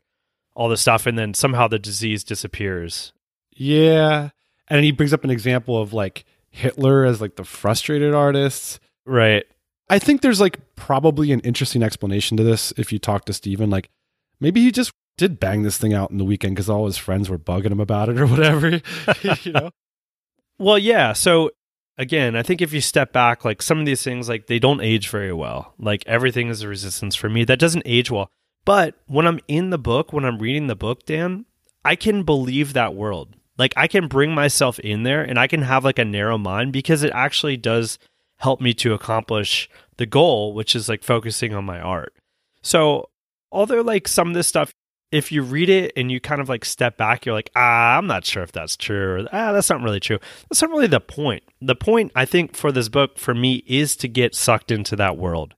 all 0.55 0.69
this 0.69 0.83
stuff, 0.83 1.07
and 1.07 1.19
then 1.19 1.33
somehow 1.33 1.69
the 1.69 1.79
disease 1.79 2.25
disappears. 2.25 3.13
Yeah. 3.53 4.31
And 4.69 4.85
he 4.85 4.93
brings 4.93 5.13
up 5.13 5.25
an 5.25 5.31
example 5.31 5.81
of 5.81 5.93
like 5.93 6.25
Hitler 6.51 7.05
as 7.05 7.21
like 7.21 7.37
the 7.37 7.45
frustrated 7.45 8.15
artist. 8.15 8.81
Right. 9.07 9.45
I 9.91 9.99
think 9.99 10.21
there's 10.21 10.41
like 10.41 10.59
probably 10.77 11.33
an 11.33 11.41
interesting 11.41 11.83
explanation 11.83 12.37
to 12.37 12.45
this 12.45 12.73
if 12.77 12.93
you 12.93 13.01
talk 13.01 13.25
to 13.25 13.33
Steven. 13.33 13.69
Like 13.69 13.91
maybe 14.39 14.63
he 14.63 14.71
just 14.71 14.93
did 15.19 15.41
bang 15.41 15.63
this 15.63 15.77
thing 15.77 15.93
out 15.93 16.13
in 16.13 16.17
the 16.17 16.25
weekend 16.25 16.55
because 16.55 16.71
all 16.71 16.87
his 16.87 16.97
friends 16.97 17.29
were 17.29 17.39
bugging 17.39 17.73
him 17.73 17.81
about 17.81 18.09
it 18.09 18.19
or 18.19 18.27
whatever. 18.27 18.71
you 19.43 19.53
know? 19.53 19.71
Well, 20.59 20.79
yeah. 20.79 21.13
So 21.13 21.51
again, 21.99 22.37
I 22.37 22.45
think 22.45 22.63
if 22.63 22.73
you 22.73 22.81
step 22.81 23.13
back, 23.13 23.45
like 23.45 23.61
some 23.61 23.81
of 23.81 23.87
these 23.87 24.03
things, 24.03 24.29
like 24.29 24.47
they 24.47 24.61
don't 24.61 24.81
age 24.81 25.09
very 25.09 25.33
well. 25.33 25.75
Like 25.77 26.05
everything 26.07 26.49
is 26.49 26.63
a 26.63 26.69
resistance 26.69 27.17
for 27.17 27.29
me. 27.29 27.43
That 27.45 27.59
doesn't 27.59 27.83
age 27.85 28.13
well. 28.13 28.31
But 28.65 28.95
when 29.07 29.27
I'm 29.27 29.41
in 29.49 29.71
the 29.71 29.79
book, 29.79 30.13
when 30.13 30.25
I'm 30.25 30.39
reading 30.39 30.69
the 30.69 30.77
book, 30.77 31.05
Dan, 31.05 31.47
I 31.85 31.97
can 31.97 32.23
believe 32.23 32.75
that 32.75 32.95
world. 32.95 33.35
Like 33.59 33.75
I 33.77 33.89
can 33.89 34.07
bring 34.07 34.35
myself 34.35 34.79
in 34.79 35.03
there 35.03 35.23
and 35.23 35.39
I 35.39 35.49
can 35.49 35.63
have 35.63 35.85
like 35.85 35.99
a 35.99 36.05
narrow 36.05 36.39
mind 36.39 36.73
because 36.73 37.03
it 37.03 37.11
actually 37.13 37.57
does 37.57 37.99
help 38.41 38.61
me 38.61 38.73
to 38.75 38.95
accomplish 38.95 39.69
the 39.99 40.07
goal, 40.07 40.55
which 40.55 40.75
is 40.75 40.89
like 40.89 41.03
focusing 41.03 41.55
on 41.55 41.65
my 41.65 41.79
art. 41.79 42.15
So, 42.63 43.11
although 43.53 43.83
like 43.83 44.09
some 44.09 44.29
of 44.29 44.35
this 44.35 44.47
stuff, 44.47 44.73
if 45.13 45.31
you 45.31 45.43
read 45.43 45.69
it 45.69 45.93
and 45.97 46.11
you 46.11 46.21
kind 46.21 46.41
of 46.41 46.49
like 46.49 46.65
step 46.65 46.97
back, 46.97 47.27
you're 47.27 47.35
like, 47.35 47.51
ah, 47.55 47.99
I'm 47.99 48.07
not 48.07 48.25
sure 48.25 48.43
if 48.43 48.53
that's 48.53 48.77
true, 48.77 49.13
or 49.13 49.29
ah, 49.33 49.53
that's 49.53 49.69
not 49.69 49.83
really 49.83 50.01
true. 50.01 50.19
That's 50.49 50.63
not 50.63 50.71
really 50.71 50.87
the 50.87 51.01
point. 51.01 51.43
The 51.61 51.75
point, 51.75 52.13
I 52.15 52.25
think, 52.25 52.57
for 52.57 52.73
this 52.73 52.89
book 52.89 53.19
for 53.19 53.35
me 53.35 53.63
is 53.67 53.95
to 53.97 54.09
get 54.09 54.35
sucked 54.35 54.71
into 54.71 54.97
that 54.97 55.19
world, 55.19 55.55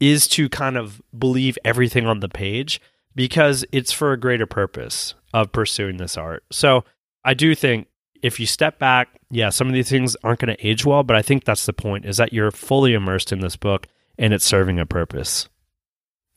is 0.00 0.26
to 0.28 0.48
kind 0.48 0.78
of 0.78 1.02
believe 1.16 1.58
everything 1.64 2.06
on 2.06 2.20
the 2.20 2.28
page 2.28 2.80
because 3.14 3.64
it's 3.72 3.92
for 3.92 4.12
a 4.12 4.20
greater 4.20 4.46
purpose 4.46 5.14
of 5.34 5.52
pursuing 5.52 5.98
this 5.98 6.16
art. 6.16 6.44
So, 6.50 6.84
I 7.24 7.34
do 7.34 7.54
think 7.54 7.88
if 8.22 8.38
you 8.40 8.46
step 8.46 8.78
back, 8.78 9.08
yeah, 9.30 9.50
some 9.50 9.66
of 9.66 9.74
these 9.74 9.90
things 9.90 10.16
aren't 10.22 10.40
going 10.40 10.56
to 10.56 10.66
age 10.66 10.84
well, 10.86 11.02
but 11.02 11.16
I 11.16 11.22
think 11.22 11.44
that's 11.44 11.66
the 11.66 11.72
point 11.72 12.04
is 12.06 12.16
that 12.18 12.32
you're 12.32 12.50
fully 12.50 12.94
immersed 12.94 13.32
in 13.32 13.40
this 13.40 13.56
book 13.56 13.86
and 14.18 14.32
it's 14.32 14.44
serving 14.44 14.78
a 14.78 14.86
purpose. 14.86 15.48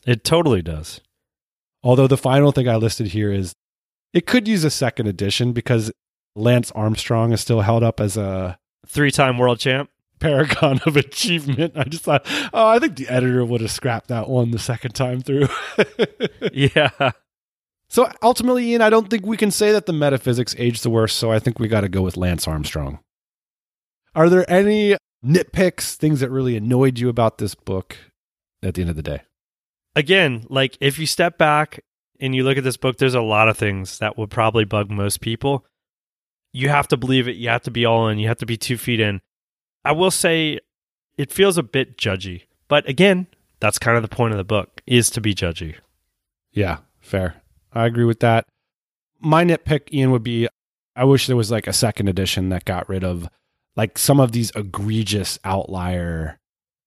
It 0.05 0.23
totally 0.23 0.61
does. 0.61 1.01
Although 1.83 2.07
the 2.07 2.17
final 2.17 2.51
thing 2.51 2.67
I 2.67 2.75
listed 2.77 3.07
here 3.07 3.31
is 3.31 3.53
it 4.13 4.25
could 4.25 4.47
use 4.47 4.63
a 4.63 4.69
second 4.71 5.07
edition 5.07 5.53
because 5.53 5.91
Lance 6.35 6.71
Armstrong 6.71 7.31
is 7.31 7.41
still 7.41 7.61
held 7.61 7.83
up 7.83 7.99
as 7.99 8.17
a 8.17 8.57
Three 8.87 9.11
time 9.11 9.37
world 9.37 9.59
champ. 9.59 9.89
paragon 10.19 10.79
of 10.85 10.95
achievement. 10.95 11.73
I 11.75 11.83
just 11.85 12.03
thought, 12.03 12.25
oh, 12.53 12.67
I 12.67 12.79
think 12.79 12.95
the 12.95 13.07
editor 13.09 13.43
would 13.43 13.61
have 13.61 13.71
scrapped 13.71 14.07
that 14.09 14.29
one 14.29 14.51
the 14.51 14.59
second 14.59 14.91
time 14.93 15.21
through. 15.21 15.47
Yeah. 16.53 17.11
So 17.95 18.11
ultimately, 18.21 18.71
Ian, 18.71 18.81
I 18.81 18.89
don't 18.89 19.09
think 19.09 19.25
we 19.25 19.37
can 19.37 19.51
say 19.51 19.71
that 19.71 19.85
the 19.85 19.93
metaphysics 19.93 20.53
aged 20.57 20.83
the 20.83 20.89
worst. 20.89 21.15
So 21.15 21.31
I 21.31 21.39
think 21.39 21.59
we 21.59 21.69
got 21.69 21.79
to 21.79 21.87
go 21.87 22.01
with 22.01 22.17
Lance 22.17 22.45
Armstrong. 22.45 22.99
Are 24.13 24.27
there 24.27 24.43
any 24.51 24.97
nitpicks, 25.25 25.95
things 25.95 26.19
that 26.19 26.29
really 26.29 26.57
annoyed 26.57 26.99
you 26.99 27.07
about 27.07 27.37
this 27.37 27.55
book 27.55 27.97
at 28.61 28.73
the 28.73 28.81
end 28.81 28.89
of 28.89 28.97
the 28.97 29.01
day? 29.01 29.21
Again, 29.95 30.45
like 30.49 30.77
if 30.81 30.99
you 30.99 31.05
step 31.05 31.37
back 31.37 31.85
and 32.19 32.35
you 32.35 32.43
look 32.43 32.57
at 32.57 32.65
this 32.65 32.75
book, 32.75 32.97
there's 32.97 33.13
a 33.13 33.21
lot 33.21 33.47
of 33.47 33.57
things 33.57 33.99
that 33.99 34.17
would 34.17 34.29
probably 34.29 34.65
bug 34.65 34.91
most 34.91 35.21
people. 35.21 35.65
You 36.51 36.67
have 36.67 36.89
to 36.89 36.97
believe 36.97 37.29
it. 37.29 37.37
You 37.37 37.47
have 37.47 37.63
to 37.63 37.71
be 37.71 37.85
all 37.85 38.09
in. 38.09 38.19
You 38.19 38.27
have 38.27 38.39
to 38.39 38.45
be 38.45 38.57
two 38.57 38.77
feet 38.77 38.99
in. 38.99 39.21
I 39.85 39.93
will 39.93 40.11
say 40.11 40.59
it 41.17 41.31
feels 41.31 41.57
a 41.57 41.63
bit 41.63 41.97
judgy. 41.97 42.41
But 42.67 42.89
again, 42.89 43.27
that's 43.61 43.79
kind 43.79 43.95
of 43.95 44.03
the 44.03 44.13
point 44.13 44.33
of 44.33 44.37
the 44.37 44.43
book 44.43 44.81
is 44.85 45.09
to 45.11 45.21
be 45.21 45.33
judgy. 45.33 45.75
Yeah, 46.51 46.79
fair. 46.99 47.41
I 47.75 47.85
agree 47.85 48.05
with 48.05 48.21
that. 48.21 48.45
My 49.19 49.43
nitpick, 49.43 49.93
Ian, 49.93 50.11
would 50.11 50.23
be 50.23 50.47
I 50.95 51.03
wish 51.03 51.27
there 51.27 51.35
was 51.35 51.51
like 51.51 51.67
a 51.67 51.73
second 51.73 52.07
edition 52.07 52.49
that 52.49 52.65
got 52.65 52.87
rid 52.87 53.03
of 53.03 53.29
like 53.75 53.97
some 53.97 54.19
of 54.19 54.31
these 54.31 54.51
egregious 54.55 55.37
outlier 55.43 56.39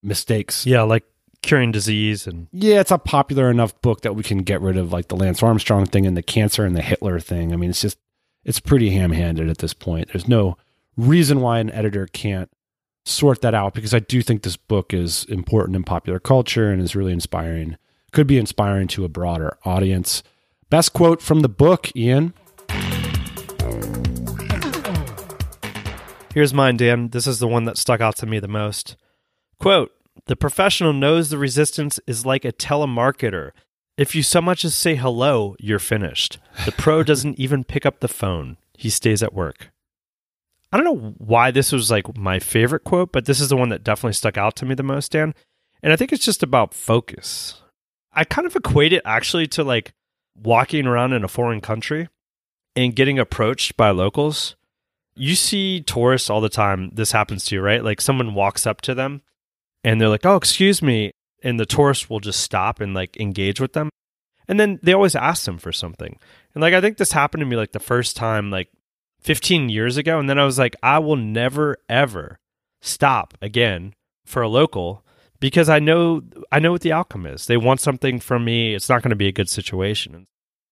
mistakes. 0.03 0.65
Yeah, 0.65 0.83
like 0.83 1.05
curing 1.43 1.71
disease 1.71 2.27
and 2.27 2.49
Yeah, 2.53 2.81
it's 2.81 2.91
a 2.91 2.99
popular 2.99 3.51
enough 3.51 3.81
book 3.83 4.01
that 4.03 4.15
we 4.17 4.23
can 4.23 4.39
get 4.39 4.61
rid 4.61 4.77
of 4.77 4.93
like 4.93 5.09
the 5.09 5.17
Lance 5.17 5.43
Armstrong 5.43 5.87
thing 5.87 6.07
and 6.07 6.17
the 6.17 6.23
cancer 6.23 6.65
and 6.65 6.75
the 6.75 6.83
Hitler 6.83 7.21
thing. 7.21 7.53
I 7.53 7.57
mean, 7.57 7.71
it's 7.71 7.83
just 7.83 7.99
it's 8.45 8.61
pretty 8.61 8.91
ham-handed 8.91 9.49
at 9.49 9.59
this 9.59 9.75
point. 9.75 10.09
There's 10.09 10.29
no 10.29 10.57
reason 10.97 11.41
why 11.41 11.59
an 11.59 11.71
editor 11.71 12.07
can't 12.07 12.51
sort 13.05 13.41
that 13.43 13.55
out 13.55 13.75
because 13.75 13.95
I 13.95 14.01
do 14.01 14.23
think 14.23 14.43
this 14.43 14.57
book 14.57 14.95
is 14.95 15.25
important 15.27 15.77
in 15.77 15.85
popular 15.85 16.19
culture 16.19 16.71
and 16.71 16.81
is 16.81 16.97
really 16.97 17.13
inspiring. 17.13 17.77
Could 18.13 18.27
be 18.27 18.39
inspiring 18.39 18.89
to 18.89 19.05
a 19.05 19.09
broader 19.09 19.59
audience. 19.65 20.23
Best 20.71 20.93
quote 20.93 21.23
from 21.23 21.41
the 21.41 21.49
book, 21.49 21.91
Ian. 21.97 22.35
Here's 26.35 26.53
mine, 26.53 26.77
Dan. 26.77 27.09
This 27.09 27.27
is 27.27 27.39
the 27.39 27.49
one 27.49 27.65
that 27.65 27.79
stuck 27.79 28.03
out 28.03 28.17
to 28.17 28.27
me 28.27 28.39
the 28.39 28.49
most. 28.49 28.97
Quote 29.59 29.91
The 30.27 30.37
professional 30.37 30.93
knows 30.93 31.31
the 31.31 31.39
resistance 31.39 31.99
is 32.07 32.27
like 32.27 32.45
a 32.45 32.53
telemarketer. 32.53 33.53
If 33.97 34.15
you 34.15 34.23
so 34.23 34.43
much 34.43 34.63
as 34.63 34.75
say 34.75 34.95
hello, 34.95 35.57
you're 35.59 35.79
finished. 35.79 36.39
The 36.67 36.73
pro 36.73 37.03
doesn't 37.03 37.39
even 37.39 37.65
pick 37.65 37.87
up 37.87 38.01
the 38.01 38.07
phone, 38.07 38.59
he 38.75 38.91
stays 38.91 39.23
at 39.23 39.33
work. 39.33 39.71
I 40.71 40.77
don't 40.77 40.85
know 40.85 41.15
why 41.17 41.51
this 41.51 41.73
was 41.73 41.91
like 41.91 42.15
my 42.15 42.39
favorite 42.39 42.85
quote, 42.85 43.11
but 43.11 43.25
this 43.25 43.41
is 43.41 43.49
the 43.49 43.57
one 43.57 43.71
that 43.71 43.85
definitely 43.85 44.13
stuck 44.13 44.37
out 44.37 44.55
to 44.57 44.67
me 44.67 44.75
the 44.75 44.83
most, 44.83 45.13
Dan. 45.13 45.35
And 45.83 45.95
I 45.95 45.97
think 45.97 46.13
it's 46.13 46.27
just 46.27 46.43
about 46.43 46.75
focus. 46.75 47.63
I 48.13 48.25
kind 48.25 48.47
of 48.47 48.55
equate 48.55 48.93
it 48.93 49.01
actually 49.07 49.47
to 49.47 49.65
like 49.65 49.95
walking 50.43 50.87
around 50.87 51.13
in 51.13 51.25
a 51.25 51.29
foreign 51.29 51.61
country 51.61 52.09
and 52.77 52.95
getting 52.95 53.19
approached 53.19 53.77
by 53.77 53.91
locals 53.91 54.57
you 55.19 55.35
see 55.35 55.81
tourists 55.81 56.31
all 56.31 56.41
the 56.41 56.49
time. 56.49 56.91
This 56.95 57.13
happens 57.13 57.45
to 57.47 57.57
you, 57.57 57.61
right? 57.61 57.83
Like 57.83 58.01
someone 58.01 58.35
walks 58.35 58.67
up 58.67 58.81
to 58.83 58.95
them 58.95 59.23
and 59.85 60.01
they're 60.01 60.09
like, 60.09 60.25
"Oh, 60.25 60.37
excuse 60.37 60.81
me," 60.81 61.11
and 61.43 61.59
the 61.59 61.67
tourist 61.67 62.09
will 62.09 62.21
just 62.21 62.41
stop 62.41 62.81
and 62.81 62.95
like 62.95 63.17
engage 63.19 63.61
with 63.61 63.73
them, 63.73 63.91
and 64.47 64.59
then 64.59 64.79
they 64.83 64.93
always 64.93 65.17
ask 65.17 65.45
them 65.45 65.59
for 65.59 65.73
something. 65.73 66.19
And 66.55 66.63
like 66.63 66.73
I 66.73 66.81
think 66.81 66.97
this 66.97 67.13
happened 67.13 67.41
to 67.43 67.47
me 67.47 67.57
like 67.57 67.73
the 67.73 67.81
first 67.81 68.17
time 68.17 68.51
like 68.51 68.71
15 69.21 69.69
years 69.69 69.97
ago, 69.97 70.19
and 70.21 70.31
then 70.31 70.39
I 70.39 70.45
was 70.45 70.59
like, 70.59 70.77
I 70.83 71.01
will 71.01 71.17
never 71.17 71.77
ever 71.89 72.39
stop 72.81 73.35
again 73.43 73.95
for 74.25 74.43
a 74.43 74.49
local 74.49 75.05
because 75.41 75.69
I 75.69 75.79
know 75.79 76.23
I 76.51 76.59
know 76.59 76.73
what 76.73 76.83
the 76.83 76.93
outcome 76.93 77.27
is. 77.27 77.47
They 77.47 77.57
want 77.57 77.81
something 77.81 78.21
from 78.21 78.45
me. 78.45 78.75
It's 78.75 78.89
not 78.89 79.03
going 79.03 79.11
to 79.11 79.17
be 79.17 79.29
a 79.29 79.33
good 79.33 79.49
situation 79.49 80.27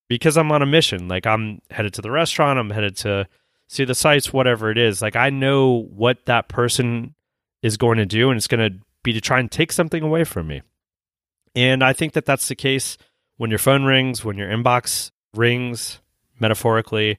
because 0.08 0.36
I'm 0.36 0.52
on 0.52 0.62
a 0.62 0.66
mission. 0.66 1.08
Like 1.08 1.26
I'm 1.26 1.60
headed 1.70 1.94
to 1.94 2.02
the 2.02 2.10
restaurant. 2.10 2.58
I'm 2.58 2.70
headed 2.70 2.96
to 2.98 3.28
see 3.68 3.84
the 3.84 3.94
sites, 3.94 4.32
whatever 4.32 4.70
it 4.70 4.78
is. 4.78 5.02
Like 5.02 5.16
I 5.16 5.30
know 5.30 5.86
what 5.94 6.26
that 6.26 6.48
person 6.48 7.14
is 7.62 7.76
going 7.76 7.98
to 7.98 8.06
do, 8.06 8.30
and 8.30 8.36
it's 8.36 8.48
going 8.48 8.72
to 8.72 8.78
be 9.02 9.12
to 9.12 9.20
try 9.20 9.40
and 9.40 9.50
take 9.50 9.72
something 9.72 10.02
away 10.02 10.24
from 10.24 10.46
me. 10.46 10.62
And 11.54 11.82
I 11.82 11.92
think 11.92 12.12
that 12.12 12.26
that's 12.26 12.48
the 12.48 12.54
case 12.54 12.98
when 13.36 13.50
your 13.50 13.58
phone 13.58 13.84
rings, 13.84 14.24
when 14.24 14.36
your 14.36 14.48
inbox 14.48 15.10
rings, 15.34 16.00
metaphorically. 16.38 17.18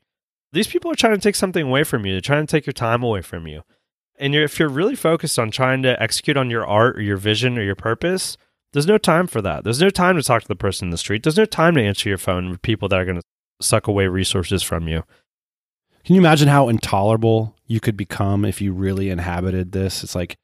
These 0.54 0.68
people 0.68 0.92
are 0.92 0.96
trying 0.96 1.16
to 1.16 1.22
take 1.22 1.36
something 1.36 1.66
away 1.66 1.84
from 1.84 2.06
you. 2.06 2.14
They're 2.14 2.22
trying 2.22 2.46
to 2.46 2.52
take 2.52 2.66
your 2.66 2.74
time 2.74 3.04
away 3.04 3.22
from 3.22 3.48
you. 3.48 3.64
And 4.18 4.34
you're, 4.34 4.44
if 4.44 4.60
you're 4.60 4.70
really 4.70 4.96
focused 4.96 5.38
on 5.38 5.52
trying 5.52 5.84
to 5.84 6.02
execute 6.02 6.38
on 6.38 6.50
your 6.50 6.66
art 6.66 6.98
or 6.98 7.02
your 7.02 7.18
vision 7.18 7.58
or 7.58 7.62
your 7.62 7.76
purpose, 7.76 8.38
there's 8.74 8.88
no 8.88 8.98
time 8.98 9.28
for 9.28 9.42
that. 9.42 9.64
There's 9.64 9.82
no 9.82 9.90
time 9.90 10.16
to 10.18 10.24
talk 10.24 10.42
to 10.42 10.48
the 10.48 10.56
person 10.56 10.88
in 10.88 10.92
the 10.92 10.98
street. 10.98 11.24
There's 11.24 11.38
no 11.38 11.46
time 11.46 11.76
to 11.76 11.84
answer 11.84 12.10
your 12.10 12.18
phone 12.18 12.50
with 12.50 12.62
people 12.62 12.90
that 12.90 13.00
are 13.00 13.06
going 13.06 13.20
to 13.20 13.24
suck 13.62 13.88
away 13.88 14.08
resources 14.08 14.64
from 14.64 14.88
you. 14.88 15.04
Can 16.04 16.16
you 16.16 16.22
imagine 16.22 16.48
how 16.48 16.70
intolerable 16.70 17.56
you 17.66 17.80
could 17.80 17.98
become 17.98 18.46
if 18.46 18.62
you 18.62 18.74
really 18.74 19.10
inhabited 19.10 19.72
this? 19.72 20.04
It's 20.04 20.16
like 20.16 20.38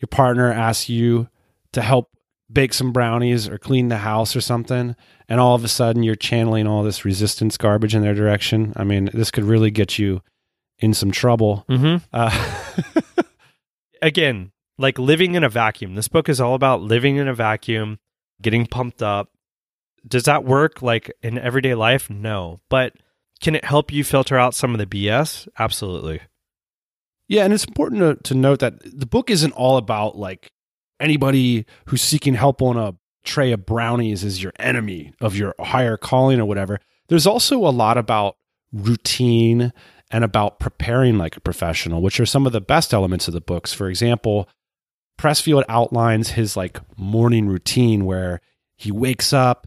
your 0.00 0.08
partner 0.08 0.52
asks 0.52 0.88
you 0.88 1.28
to 1.72 1.82
help 1.82 2.10
bake 2.52 2.74
some 2.74 2.92
brownies 2.92 3.48
or 3.48 3.58
clean 3.58 3.88
the 3.88 3.98
house 3.98 4.34
or 4.34 4.40
something, 4.40 4.96
and 5.28 5.40
all 5.40 5.54
of 5.54 5.62
a 5.64 5.68
sudden 5.68 6.02
you're 6.02 6.16
channeling 6.16 6.66
all 6.66 6.82
this 6.82 7.04
resistance 7.04 7.56
garbage 7.56 7.94
in 7.94 8.02
their 8.02 8.14
direction. 8.14 8.72
I 8.74 8.84
mean, 8.84 9.10
this 9.14 9.30
could 9.30 9.44
really 9.44 9.70
get 9.70 9.98
you 9.98 10.22
in 10.80 10.94
some 10.94 11.10
trouble. 11.10 11.64
Mm-hmm. 11.68 12.04
Uh, 12.12 13.22
Again, 14.02 14.52
like 14.78 14.98
living 14.98 15.34
in 15.34 15.44
a 15.44 15.48
vacuum. 15.48 15.94
This 15.94 16.08
book 16.08 16.28
is 16.28 16.40
all 16.40 16.54
about 16.54 16.80
living 16.80 17.16
in 17.16 17.28
a 17.28 17.34
vacuum, 17.34 17.98
getting 18.40 18.66
pumped 18.66 19.02
up. 19.02 19.30
Does 20.08 20.24
that 20.24 20.44
work 20.44 20.80
like 20.80 21.12
in 21.22 21.38
everyday 21.38 21.74
life? 21.74 22.08
No. 22.08 22.60
But 22.70 22.94
can 23.42 23.54
it 23.54 23.64
help 23.64 23.92
you 23.92 24.02
filter 24.02 24.38
out 24.38 24.54
some 24.54 24.74
of 24.74 24.78
the 24.78 24.86
BS? 24.86 25.48
Absolutely. 25.58 26.20
Yeah, 27.28 27.44
and 27.44 27.52
it's 27.52 27.64
important 27.64 28.00
to, 28.00 28.32
to 28.32 28.34
note 28.34 28.60
that 28.60 28.74
the 28.82 29.06
book 29.06 29.30
isn't 29.30 29.52
all 29.52 29.76
about 29.76 30.16
like 30.16 30.50
anybody 30.98 31.66
who's 31.86 32.02
seeking 32.02 32.34
help 32.34 32.62
on 32.62 32.76
a 32.76 32.94
tray 33.22 33.52
of 33.52 33.66
brownies 33.66 34.24
is 34.24 34.42
your 34.42 34.52
enemy 34.58 35.12
of 35.20 35.36
your 35.36 35.54
higher 35.60 35.96
calling 35.96 36.40
or 36.40 36.46
whatever. 36.46 36.80
There's 37.08 37.26
also 37.26 37.58
a 37.58 37.70
lot 37.70 37.98
about 37.98 38.36
routine 38.72 39.72
and 40.10 40.24
about 40.24 40.58
preparing 40.58 41.18
like 41.18 41.36
a 41.36 41.40
professional, 41.40 42.02
which 42.02 42.18
are 42.18 42.26
some 42.26 42.46
of 42.46 42.52
the 42.52 42.60
best 42.60 42.92
elements 42.92 43.28
of 43.28 43.34
the 43.34 43.40
books. 43.40 43.72
For 43.72 43.88
example, 43.88 44.48
Pressfield 45.18 45.64
outlines 45.68 46.30
his 46.30 46.56
like 46.56 46.80
morning 46.98 47.46
routine 47.46 48.04
where 48.04 48.40
he 48.76 48.90
wakes 48.90 49.32
up. 49.32 49.66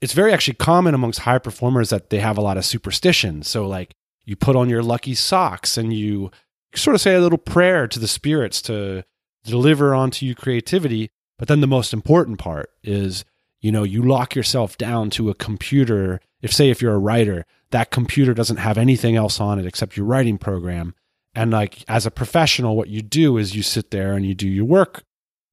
It's 0.00 0.12
very 0.12 0.32
actually 0.32 0.54
common 0.54 0.94
amongst 0.94 1.20
high 1.20 1.38
performers 1.38 1.90
that 1.90 2.10
they 2.10 2.20
have 2.20 2.38
a 2.38 2.42
lot 2.42 2.56
of 2.56 2.64
superstition. 2.64 3.42
So 3.42 3.66
like 3.66 3.94
you 4.24 4.36
put 4.36 4.56
on 4.56 4.68
your 4.68 4.82
lucky 4.82 5.14
socks 5.14 5.76
and 5.76 5.92
you 5.92 6.30
sort 6.74 6.94
of 6.94 7.00
say 7.00 7.14
a 7.14 7.20
little 7.20 7.38
prayer 7.38 7.86
to 7.88 7.98
the 7.98 8.08
spirits 8.08 8.62
to 8.62 9.04
deliver 9.44 9.94
onto 9.94 10.24
you 10.24 10.34
creativity. 10.34 11.10
But 11.38 11.48
then 11.48 11.60
the 11.60 11.66
most 11.66 11.92
important 11.92 12.38
part 12.38 12.70
is, 12.82 13.24
you 13.60 13.72
know, 13.72 13.82
you 13.82 14.02
lock 14.02 14.34
yourself 14.34 14.78
down 14.78 15.10
to 15.10 15.30
a 15.30 15.34
computer. 15.34 16.20
If, 16.46 16.52
say, 16.52 16.70
if 16.70 16.80
you're 16.80 16.94
a 16.94 16.98
writer, 16.98 17.44
that 17.72 17.90
computer 17.90 18.32
doesn't 18.32 18.58
have 18.58 18.78
anything 18.78 19.16
else 19.16 19.40
on 19.40 19.58
it 19.58 19.66
except 19.66 19.96
your 19.96 20.06
writing 20.06 20.38
program. 20.38 20.94
And, 21.34 21.50
like, 21.50 21.84
as 21.88 22.06
a 22.06 22.10
professional, 22.12 22.76
what 22.76 22.88
you 22.88 23.02
do 23.02 23.36
is 23.36 23.56
you 23.56 23.64
sit 23.64 23.90
there 23.90 24.12
and 24.12 24.24
you 24.24 24.32
do 24.32 24.48
your 24.48 24.64
work 24.64 25.02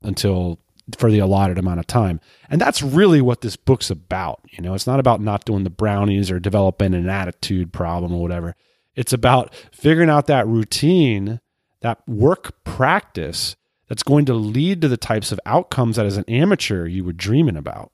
until 0.03 0.59
for 0.95 1.09
the 1.09 1.17
allotted 1.17 1.57
amount 1.57 1.79
of 1.79 1.87
time. 1.87 2.21
And 2.47 2.61
that's 2.61 2.83
really 2.83 3.21
what 3.21 3.41
this 3.41 3.55
book's 3.55 3.89
about. 3.89 4.39
You 4.51 4.61
know, 4.61 4.75
it's 4.75 4.85
not 4.85 4.99
about 4.99 5.19
not 5.19 5.45
doing 5.45 5.63
the 5.63 5.71
brownies 5.71 6.29
or 6.29 6.39
developing 6.39 6.93
an 6.93 7.09
attitude 7.09 7.73
problem 7.73 8.13
or 8.13 8.21
whatever. 8.21 8.55
It's 8.95 9.13
about 9.13 9.55
figuring 9.71 10.11
out 10.11 10.27
that 10.27 10.45
routine, 10.45 11.39
that 11.81 12.07
work 12.07 12.63
practice 12.65 13.55
that's 13.89 14.03
going 14.03 14.25
to 14.25 14.35
lead 14.35 14.79
to 14.81 14.87
the 14.87 14.95
types 14.95 15.31
of 15.31 15.39
outcomes 15.43 15.95
that 15.95 16.05
as 16.05 16.17
an 16.17 16.25
amateur 16.27 16.85
you 16.85 17.03
were 17.03 17.13
dreaming 17.13 17.57
about. 17.57 17.91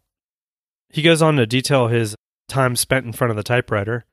He 0.90 1.02
goes 1.02 1.22
on 1.22 1.38
to 1.38 1.46
detail 1.46 1.88
his 1.88 2.18
time 2.50 2.76
spent 2.76 3.06
in 3.06 3.14
front 3.14 3.32
of 3.32 3.38
the 3.38 3.44
typewriter. 3.44 4.06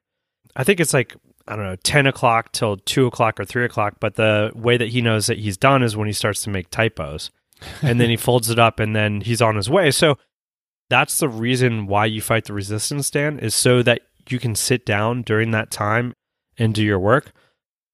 I 0.55 0.65
think 0.65 0.81
it's 0.81 0.95
like, 0.95 1.17
I 1.49 1.57
don't 1.57 1.65
know, 1.65 1.77
10 1.77 2.07
o'clock 2.07 2.53
till 2.53 2.77
2 2.77 3.07
o'clock 3.07 3.41
or 3.41 3.45
3 3.45 3.65
o'clock. 3.65 3.97
But 4.01 4.15
the 4.15 4.53
way 4.55 4.77
that 4.77 4.89
he 4.89 5.01
knows 5.01 5.27
that 5.27 5.39
he's 5.39 5.57
done 5.57 5.83
is 5.83 5.97
when 5.97 6.07
he 6.07 6.13
starts 6.13 6.43
to 6.43 6.51
make 6.51 6.71
typos. 6.71 7.31
and 7.83 8.01
then 8.01 8.11
he 8.11 8.17
folds 8.17 8.51
it 8.51 8.59
up 8.59 8.81
and 8.81 8.95
then 8.95 9.21
he's 9.21 9.43
on 9.43 9.57
his 9.57 9.69
way. 9.69 9.91
So 9.91 10.19
that's 10.89 11.19
the 11.19 11.29
reason 11.29 11.87
why 11.87 12.07
you 12.07 12.21
fight 12.21 12.45
the 12.45 12.53
resistance, 12.53 13.11
Dan, 13.11 13.39
is 13.39 13.55
so 13.55 13.83
that 13.83 14.03
you 14.29 14.39
can 14.39 14.55
sit 14.55 14.87
down 14.87 15.23
during 15.23 15.51
that 15.51 15.71
time 15.71 16.15
and 16.59 16.75
do 16.75 16.85
your 16.85 16.99
work. 16.99 17.33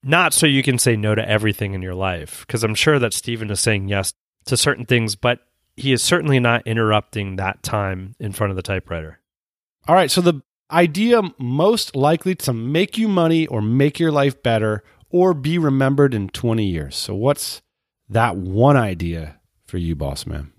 Not 0.02 0.34
so 0.34 0.46
you 0.46 0.62
can 0.62 0.78
say 0.78 0.96
no 0.96 1.14
to 1.14 1.26
everything 1.28 1.74
in 1.74 1.82
your 1.82 1.94
life, 1.94 2.44
because 2.46 2.64
I'm 2.64 2.74
sure 2.74 2.98
that 2.98 3.14
Steven 3.14 3.50
is 3.50 3.60
saying 3.60 3.88
yes 3.88 4.12
to 4.46 4.56
certain 4.56 4.84
things, 4.84 5.14
but 5.14 5.40
he 5.76 5.92
is 5.92 6.02
certainly 6.02 6.40
not 6.40 6.66
interrupting 6.66 7.36
that 7.36 7.62
time 7.62 8.14
in 8.18 8.32
front 8.32 8.50
of 8.50 8.56
the 8.56 8.62
typewriter. 8.62 9.20
All 9.88 9.94
right. 9.94 10.10
So 10.10 10.20
the 10.20 10.42
idea 10.70 11.22
most 11.38 11.94
likely 11.94 12.34
to 12.36 12.52
make 12.52 12.96
you 12.96 13.08
money 13.08 13.46
or 13.46 13.60
make 13.60 13.98
your 13.98 14.12
life 14.12 14.42
better 14.42 14.82
or 15.10 15.34
be 15.34 15.58
remembered 15.58 16.14
in 16.14 16.28
20 16.28 16.64
years. 16.64 16.96
So 16.96 17.14
what's 17.14 17.62
that 18.08 18.36
one 18.36 18.76
idea 18.76 19.40
for 19.66 19.78
you, 19.78 19.94
boss 19.94 20.26
man? 20.26 20.52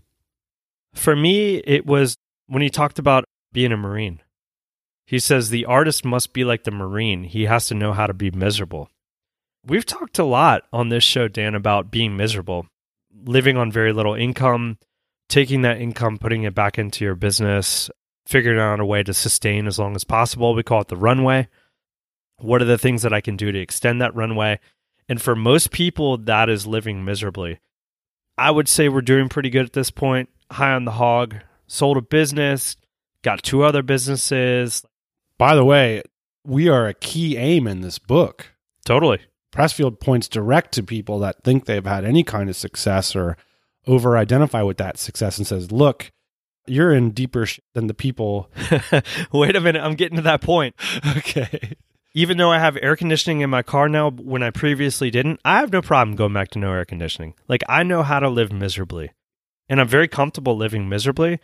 For 0.94 1.16
me, 1.16 1.58
it 1.58 1.86
was 1.86 2.16
when 2.48 2.62
he 2.62 2.70
talked 2.70 3.00
about 3.00 3.26
being 3.52 3.72
a 3.72 3.78
Marine. 3.78 4.22
He 5.06 5.20
says 5.20 5.50
the 5.50 5.66
artist 5.66 6.06
must 6.06 6.34
be 6.34 6.44
like 6.44 6.64
the 6.64 6.72
Marine. 6.72 7.24
He 7.24 7.46
has 7.46 7.68
to 7.68 7.76
know 7.76 7.94
how 7.94 8.08
to 8.08 8.14
be 8.14 8.32
miserable. 8.32 8.90
We've 9.66 9.86
talked 9.86 10.20
a 10.20 10.24
lot 10.24 10.64
on 10.72 10.90
this 10.90 11.04
show, 11.04 11.28
Dan, 11.28 11.56
about 11.56 11.92
being 11.92 12.16
miserable, 12.18 12.68
living 13.26 13.58
on 13.58 13.72
very 13.72 13.94
little 13.94 14.14
income, 14.14 14.78
taking 15.30 15.62
that 15.62 15.80
income, 15.80 16.18
putting 16.18 16.44
it 16.44 16.54
back 16.54 16.78
into 16.78 17.06
your 17.06 17.16
business, 17.16 17.90
figuring 18.34 18.60
out 18.60 18.80
a 18.80 18.86
way 18.86 19.04
to 19.04 19.14
sustain 19.14 19.68
as 19.68 19.78
long 19.78 19.96
as 19.96 20.04
possible. 20.04 20.56
We 20.56 20.64
call 20.64 20.82
it 20.82 20.88
the 20.88 20.98
runway. 20.98 21.48
What 22.38 22.64
are 22.64 22.66
the 22.66 22.80
things 22.80 23.04
that 23.04 23.14
I 23.14 23.22
can 23.22 23.38
do 23.38 23.52
to 23.52 23.60
extend 23.60 24.02
that 24.02 24.16
runway? 24.16 24.60
And 25.08 25.22
for 25.22 25.36
most 25.36 25.70
people, 25.70 26.18
that 26.18 26.50
is 26.50 26.66
living 26.66 27.06
miserably. 27.06 27.60
I 28.36 28.50
would 28.50 28.68
say 28.68 28.90
we're 28.90 29.02
doing 29.02 29.30
pretty 29.30 29.52
good 29.52 29.68
at 29.68 29.74
this 29.74 29.92
point. 29.92 30.30
High 30.50 30.74
on 30.74 30.86
the 30.86 30.94
hog, 30.94 31.36
sold 31.68 31.98
a 31.98 32.02
business, 32.02 32.76
got 33.22 33.44
two 33.44 33.62
other 33.62 33.84
businesses. 33.84 34.84
By 35.38 35.54
the 35.54 35.64
way, 35.64 36.02
we 36.44 36.70
are 36.70 36.88
a 36.88 36.96
key 36.96 37.38
aim 37.38 37.68
in 37.68 37.82
this 37.82 38.00
book. 38.00 38.48
Totally. 38.84 39.20
Pressfield 39.52 40.00
points 40.00 40.28
direct 40.28 40.72
to 40.72 40.82
people 40.82 41.20
that 41.20 41.44
think 41.44 41.66
they've 41.66 41.86
had 41.86 42.04
any 42.04 42.24
kind 42.24 42.50
of 42.50 42.56
success 42.56 43.16
or 43.16 43.38
over 43.86 44.18
identify 44.18 44.64
with 44.64 44.78
that 44.78 44.98
success 44.98 45.38
and 45.38 45.46
says, 45.46 45.72
look, 45.72 46.12
you're 46.66 46.94
in 46.94 47.12
deeper 47.12 47.46
shit 47.46 47.64
than 47.74 47.88
the 47.88 47.94
people. 47.94 48.50
Wait 49.32 49.56
a 49.56 49.62
minute. 49.62 49.84
I'm 49.84 49.96
getting 49.96 50.18
to 50.18 50.24
that 50.24 50.42
point. 50.42 50.76
okay. 51.18 51.76
Even 52.14 52.38
though 52.38 52.52
I 52.52 52.60
have 52.60 52.78
air 52.82 52.96
conditioning 52.96 53.42
in 53.42 53.50
my 53.50 53.64
car 53.64 53.90
now 53.90 54.12
when 54.12 54.44
I 54.44 54.52
previously 54.52 55.10
didn't, 55.10 55.40
I 55.44 55.60
have 55.60 55.72
no 55.72 55.82
problem 55.82 56.16
going 56.16 56.34
back 56.34 56.50
to 56.50 56.60
no 56.60 56.72
air 56.72 56.86
conditioning. 56.86 57.34
Like, 57.48 57.64
I 57.68 57.84
know 57.84 58.04
how 58.04 58.20
to 58.20 58.30
live 58.30 58.52
miserably. 58.52 59.12
And 59.68 59.82
I'm 59.82 59.88
very 59.88 60.08
comfortable 60.08 60.56
living 60.56 60.88
miserably, 60.88 61.40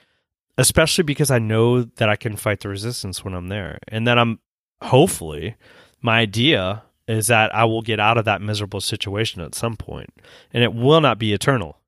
especially 0.57 1.03
because 1.03 1.31
I 1.31 1.39
know 1.39 1.83
that 1.83 2.09
I 2.09 2.15
can 2.15 2.35
fight 2.35 2.59
the 2.59 2.69
resistance 2.69 3.23
when 3.23 3.33
I'm 3.33 3.47
there. 3.47 3.79
And 3.87 4.05
that 4.07 4.19
I'm 4.19 4.39
hopefully, 4.81 5.55
my 6.01 6.19
idea 6.19 6.83
is 7.07 7.27
that 7.27 7.53
I 7.55 7.65
will 7.65 7.81
get 7.81 7.99
out 7.99 8.19
of 8.19 8.25
that 8.25 8.41
miserable 8.41 8.81
situation 8.81 9.41
at 9.41 9.55
some 9.55 9.75
point, 9.75 10.11
and 10.53 10.63
it 10.63 10.73
will 10.73 11.01
not 11.01 11.17
be 11.17 11.33
eternal. 11.33 11.79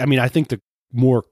I 0.00 0.06
mean, 0.06 0.18
I 0.18 0.28
think 0.28 0.48
the 0.48 0.60
more 0.90 1.24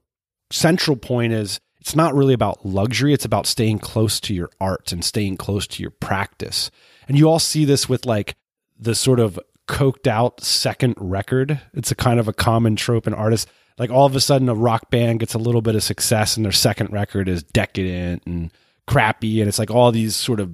central 0.51 0.97
point 0.97 1.33
is 1.33 1.59
it's 1.79 1.95
not 1.95 2.13
really 2.13 2.33
about 2.33 2.65
luxury, 2.65 3.13
it's 3.13 3.25
about 3.25 3.47
staying 3.47 3.79
close 3.79 4.19
to 4.21 4.33
your 4.33 4.49
art 4.59 4.91
and 4.91 5.03
staying 5.03 5.37
close 5.37 5.67
to 5.67 5.81
your 5.81 5.91
practice. 5.91 6.69
And 7.07 7.17
you 7.17 7.29
all 7.29 7.39
see 7.39 7.65
this 7.65 7.87
with 7.87 8.05
like 8.05 8.35
the 8.77 8.95
sort 8.95 9.19
of 9.19 9.39
coked 9.67 10.07
out 10.07 10.41
second 10.41 10.95
record. 10.97 11.59
It's 11.73 11.91
a 11.91 11.95
kind 11.95 12.19
of 12.19 12.27
a 12.27 12.33
common 12.33 12.75
trope 12.75 13.07
in 13.07 13.13
artists. 13.13 13.49
Like 13.77 13.91
all 13.91 14.05
of 14.05 14.15
a 14.15 14.19
sudden, 14.19 14.49
a 14.49 14.55
rock 14.55 14.89
band 14.89 15.19
gets 15.19 15.33
a 15.33 15.39
little 15.39 15.61
bit 15.61 15.75
of 15.75 15.83
success, 15.83 16.35
and 16.35 16.45
their 16.45 16.51
second 16.51 16.91
record 16.91 17.29
is 17.29 17.43
decadent 17.43 18.23
and 18.25 18.51
crappy. 18.87 19.39
And 19.39 19.47
it's 19.47 19.59
like 19.59 19.69
all 19.69 19.91
these 19.91 20.15
sort 20.15 20.39
of 20.39 20.51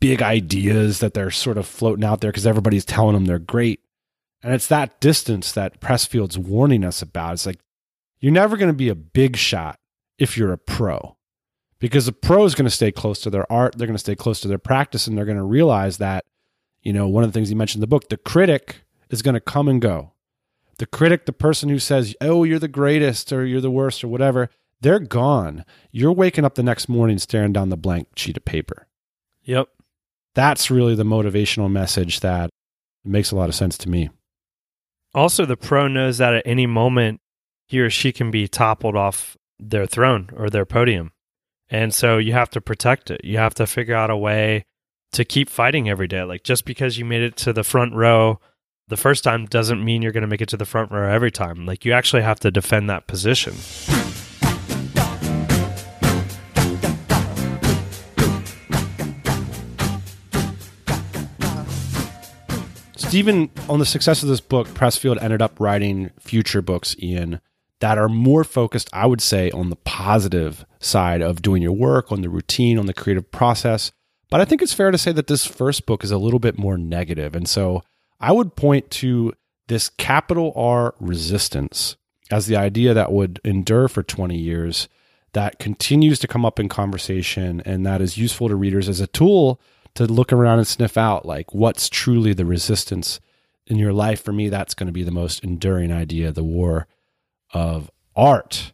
big 0.00 0.20
ideas 0.20 0.98
that 0.98 1.14
they're 1.14 1.30
sort 1.30 1.58
of 1.58 1.66
floating 1.66 2.04
out 2.04 2.20
there 2.20 2.30
because 2.30 2.46
everybody's 2.46 2.84
telling 2.84 3.14
them 3.14 3.26
they're 3.26 3.38
great. 3.38 3.80
And 4.42 4.52
it's 4.52 4.66
that 4.66 5.00
distance 5.00 5.52
that 5.52 5.80
Pressfield's 5.80 6.38
warning 6.38 6.84
us 6.84 7.02
about. 7.02 7.34
It's 7.34 7.46
like, 7.46 7.60
you're 8.20 8.32
never 8.32 8.56
going 8.56 8.70
to 8.70 8.76
be 8.76 8.88
a 8.88 8.94
big 8.94 9.36
shot 9.36 9.78
if 10.18 10.36
you're 10.36 10.52
a 10.52 10.58
pro 10.58 11.16
because 11.78 12.08
a 12.08 12.12
pro 12.12 12.44
is 12.44 12.54
going 12.54 12.66
to 12.66 12.70
stay 12.70 12.90
close 12.90 13.20
to 13.20 13.30
their 13.30 13.50
art. 13.52 13.76
They're 13.76 13.86
going 13.86 13.96
to 13.96 14.00
stay 14.00 14.16
close 14.16 14.40
to 14.40 14.48
their 14.48 14.58
practice 14.58 15.06
and 15.06 15.16
they're 15.16 15.24
going 15.24 15.36
to 15.36 15.44
realize 15.44 15.98
that, 15.98 16.24
you 16.82 16.92
know, 16.92 17.06
one 17.06 17.24
of 17.24 17.32
the 17.32 17.34
things 17.34 17.50
you 17.50 17.56
mentioned 17.56 17.80
in 17.80 17.82
the 17.82 17.86
book, 17.86 18.08
the 18.08 18.16
critic 18.16 18.84
is 19.10 19.22
going 19.22 19.34
to 19.34 19.40
come 19.40 19.68
and 19.68 19.80
go. 19.80 20.12
The 20.78 20.86
critic, 20.86 21.26
the 21.26 21.32
person 21.32 21.68
who 21.68 21.78
says, 21.78 22.14
oh, 22.20 22.44
you're 22.44 22.58
the 22.58 22.68
greatest 22.68 23.32
or 23.32 23.44
you're 23.44 23.60
the 23.60 23.70
worst 23.70 24.04
or 24.04 24.08
whatever, 24.08 24.50
they're 24.80 24.98
gone. 24.98 25.64
You're 25.90 26.12
waking 26.12 26.44
up 26.44 26.54
the 26.54 26.62
next 26.62 26.88
morning 26.88 27.18
staring 27.18 27.52
down 27.52 27.70
the 27.70 27.76
blank 27.76 28.08
sheet 28.16 28.36
of 28.36 28.44
paper. 28.44 28.86
Yep. 29.44 29.68
That's 30.34 30.70
really 30.70 30.94
the 30.94 31.04
motivational 31.04 31.70
message 31.70 32.20
that 32.20 32.50
makes 33.04 33.30
a 33.30 33.36
lot 33.36 33.48
of 33.48 33.54
sense 33.54 33.78
to 33.78 33.88
me. 33.88 34.10
Also, 35.14 35.46
the 35.46 35.56
pro 35.56 35.88
knows 35.88 36.18
that 36.18 36.34
at 36.34 36.42
any 36.46 36.66
moment 36.66 37.20
he 37.66 37.80
or 37.80 37.90
she 37.90 38.12
can 38.12 38.30
be 38.30 38.48
toppled 38.48 38.96
off 38.96 39.36
their 39.58 39.86
throne 39.86 40.30
or 40.36 40.48
their 40.48 40.64
podium. 40.64 41.12
And 41.68 41.92
so 41.92 42.18
you 42.18 42.32
have 42.32 42.50
to 42.50 42.60
protect 42.60 43.10
it. 43.10 43.24
You 43.24 43.38
have 43.38 43.54
to 43.54 43.66
figure 43.66 43.94
out 43.94 44.10
a 44.10 44.16
way 44.16 44.66
to 45.12 45.24
keep 45.24 45.48
fighting 45.48 45.88
every 45.88 46.06
day. 46.06 46.22
Like 46.22 46.44
just 46.44 46.64
because 46.64 46.98
you 46.98 47.04
made 47.04 47.22
it 47.22 47.36
to 47.38 47.52
the 47.52 47.64
front 47.64 47.94
row 47.94 48.40
the 48.88 48.96
first 48.96 49.24
time 49.24 49.46
doesn't 49.46 49.84
mean 49.84 50.00
you're 50.00 50.12
going 50.12 50.22
to 50.22 50.28
make 50.28 50.40
it 50.40 50.48
to 50.50 50.56
the 50.56 50.64
front 50.64 50.92
row 50.92 51.10
every 51.10 51.32
time. 51.32 51.66
Like 51.66 51.84
you 51.84 51.92
actually 51.92 52.22
have 52.22 52.38
to 52.40 52.52
defend 52.52 52.88
that 52.88 53.08
position. 53.08 53.54
Steven, 62.96 63.50
on 63.68 63.78
the 63.78 63.86
success 63.86 64.22
of 64.22 64.28
this 64.28 64.40
book, 64.40 64.68
Pressfield 64.68 65.20
ended 65.20 65.40
up 65.40 65.58
writing 65.58 66.10
future 66.20 66.62
books, 66.62 66.94
Ian, 67.00 67.40
that 67.80 67.98
are 67.98 68.08
more 68.08 68.44
focused, 68.44 68.88
I 68.92 69.06
would 69.06 69.20
say, 69.20 69.50
on 69.50 69.70
the 69.70 69.76
positive 69.76 70.64
side 70.80 71.20
of 71.20 71.42
doing 71.42 71.62
your 71.62 71.72
work, 71.72 72.10
on 72.10 72.22
the 72.22 72.30
routine, 72.30 72.78
on 72.78 72.86
the 72.86 72.94
creative 72.94 73.30
process. 73.30 73.92
But 74.30 74.40
I 74.40 74.44
think 74.44 74.62
it's 74.62 74.72
fair 74.72 74.90
to 74.90 74.98
say 74.98 75.12
that 75.12 75.26
this 75.26 75.44
first 75.44 75.86
book 75.86 76.02
is 76.02 76.10
a 76.10 76.18
little 76.18 76.38
bit 76.38 76.58
more 76.58 76.78
negative. 76.78 77.36
And 77.36 77.48
so 77.48 77.82
I 78.20 78.32
would 78.32 78.56
point 78.56 78.90
to 78.92 79.34
this 79.68 79.88
capital 79.88 80.52
R 80.56 80.94
resistance 80.98 81.96
as 82.30 82.46
the 82.46 82.56
idea 82.56 82.94
that 82.94 83.12
would 83.12 83.40
endure 83.44 83.88
for 83.88 84.02
20 84.02 84.36
years, 84.36 84.88
that 85.32 85.58
continues 85.58 86.18
to 86.20 86.26
come 86.26 86.44
up 86.44 86.58
in 86.58 86.68
conversation, 86.68 87.62
and 87.64 87.84
that 87.86 88.00
is 88.00 88.18
useful 88.18 88.48
to 88.48 88.56
readers 88.56 88.88
as 88.88 89.00
a 89.00 89.06
tool 89.06 89.60
to 89.94 90.06
look 90.06 90.32
around 90.32 90.58
and 90.58 90.66
sniff 90.66 90.96
out 90.96 91.24
like 91.24 91.54
what's 91.54 91.88
truly 91.88 92.32
the 92.32 92.44
resistance 92.44 93.20
in 93.66 93.76
your 93.76 93.92
life. 93.92 94.22
For 94.22 94.32
me, 94.32 94.48
that's 94.48 94.74
going 94.74 94.86
to 94.88 94.92
be 94.92 95.04
the 95.04 95.10
most 95.10 95.44
enduring 95.44 95.92
idea 95.92 96.32
the 96.32 96.44
war 96.44 96.86
of 97.56 97.90
art. 98.14 98.72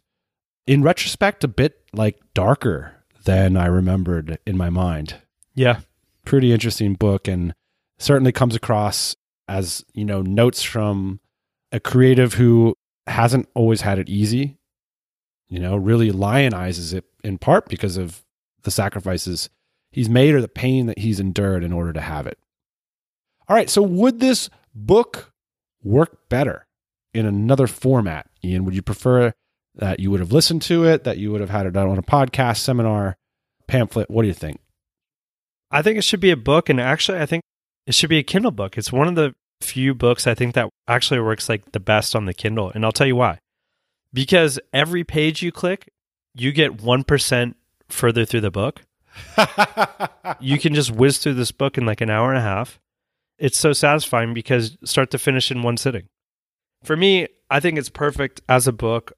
In 0.67 0.83
retrospect, 0.83 1.43
a 1.43 1.47
bit 1.47 1.85
like 1.93 2.19
darker 2.33 3.03
than 3.23 3.55
I 3.55 3.67
remembered 3.67 4.37
in 4.45 4.57
my 4.57 4.69
mind. 4.69 5.15
Yeah. 5.55 5.79
Pretty 6.25 6.51
interesting 6.51 6.93
book 6.93 7.27
and 7.27 7.53
certainly 7.97 8.31
comes 8.31 8.55
across 8.55 9.15
as, 9.47 9.83
you 9.93 10.05
know, 10.05 10.21
notes 10.21 10.63
from 10.63 11.19
a 11.71 11.79
creative 11.79 12.33
who 12.33 12.75
hasn't 13.07 13.47
always 13.55 13.81
had 13.81 13.99
it 13.99 14.09
easy, 14.09 14.57
you 15.47 15.59
know, 15.59 15.75
really 15.75 16.11
lionizes 16.11 16.93
it 16.93 17.05
in 17.23 17.37
part 17.37 17.67
because 17.67 17.97
of 17.97 18.23
the 18.63 18.71
sacrifices 18.71 19.49
he's 19.91 20.09
made 20.09 20.33
or 20.33 20.41
the 20.41 20.47
pain 20.47 20.85
that 20.87 20.99
he's 20.99 21.19
endured 21.19 21.63
in 21.63 21.73
order 21.73 21.93
to 21.93 22.01
have 22.01 22.27
it. 22.27 22.37
All 23.47 23.55
right, 23.55 23.69
so 23.69 23.81
would 23.81 24.19
this 24.19 24.49
book 24.73 25.31
work 25.83 26.29
better 26.29 26.65
in 27.13 27.25
another 27.25 27.67
format? 27.67 28.29
Ian, 28.43 28.65
would 28.65 28.75
you 28.75 28.81
prefer 28.81 29.33
that 29.75 29.99
you 29.99 30.11
would 30.11 30.19
have 30.19 30.31
listened 30.31 30.61
to 30.63 30.85
it, 30.85 31.03
that 31.03 31.17
you 31.17 31.31
would 31.31 31.41
have 31.41 31.49
had 31.49 31.65
it 31.65 31.73
done 31.73 31.89
on 31.89 31.97
a 31.97 32.03
podcast, 32.03 32.57
seminar, 32.57 33.15
pamphlet? 33.67 34.09
What 34.09 34.23
do 34.23 34.27
you 34.27 34.33
think? 34.33 34.59
I 35.71 35.81
think 35.81 35.97
it 35.97 36.03
should 36.03 36.19
be 36.19 36.31
a 36.31 36.37
book, 36.37 36.69
and 36.69 36.79
actually, 36.79 37.19
I 37.19 37.25
think 37.25 37.43
it 37.87 37.95
should 37.95 38.09
be 38.09 38.19
a 38.19 38.23
Kindle 38.23 38.51
book. 38.51 38.77
It's 38.77 38.91
one 38.91 39.07
of 39.07 39.15
the 39.15 39.33
few 39.61 39.95
books 39.95 40.27
I 40.27 40.35
think 40.35 40.53
that 40.53 40.69
actually 40.87 41.19
works 41.21 41.49
like 41.49 41.71
the 41.71 41.79
best 41.79 42.15
on 42.15 42.25
the 42.25 42.33
Kindle, 42.33 42.71
and 42.73 42.85
I'll 42.85 42.91
tell 42.91 43.07
you 43.07 43.15
why. 43.15 43.39
Because 44.13 44.59
every 44.71 45.03
page 45.03 45.41
you 45.41 45.51
click, 45.51 45.89
you 46.35 46.51
get 46.51 46.77
1% 46.77 47.55
further 47.89 48.25
through 48.25 48.41
the 48.41 48.51
book. 48.51 48.81
you 50.39 50.59
can 50.59 50.73
just 50.73 50.91
whiz 50.91 51.17
through 51.17 51.35
this 51.35 51.51
book 51.51 51.77
in 51.77 51.85
like 51.85 52.01
an 52.01 52.09
hour 52.09 52.29
and 52.29 52.37
a 52.37 52.41
half. 52.41 52.79
It's 53.37 53.57
so 53.57 53.73
satisfying 53.73 54.33
because 54.33 54.77
start 54.83 55.11
to 55.11 55.17
finish 55.17 55.51
in 55.51 55.63
one 55.63 55.77
sitting. 55.77 56.07
For 56.83 56.95
me, 56.97 57.27
I 57.49 57.59
think 57.59 57.77
it's 57.77 57.89
perfect 57.89 58.41
as 58.49 58.67
a 58.67 58.73
book. 58.73 59.13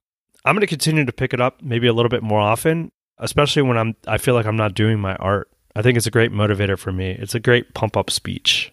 I'm 0.46 0.56
going 0.56 0.62
to 0.62 0.68
continue 0.68 1.06
to 1.06 1.12
pick 1.12 1.34
it 1.34 1.42
up 1.42 1.62
maybe 1.62 1.88
a 1.88 1.94
little 1.94 2.10
bit 2.10 2.22
more 2.24 2.40
often, 2.40 2.92
especially 3.18 3.64
when 3.64 3.78
I'm 3.78 3.96
I 4.08 4.18
feel 4.18 4.36
like 4.36 4.46
I'm 4.46 4.56
not 4.56 4.76
doing 4.76 5.00
my 5.00 5.16
art. 5.16 5.50
I 5.76 5.82
think 5.82 5.98
it's 5.98 6.08
a 6.08 6.12
great 6.12 6.32
motivator 6.32 6.78
for 6.78 6.92
me. 6.92 7.12
It's 7.12 7.36
a 7.36 7.40
great 7.40 7.74
pump 7.74 7.98
up 7.98 8.10
speech. 8.10 8.72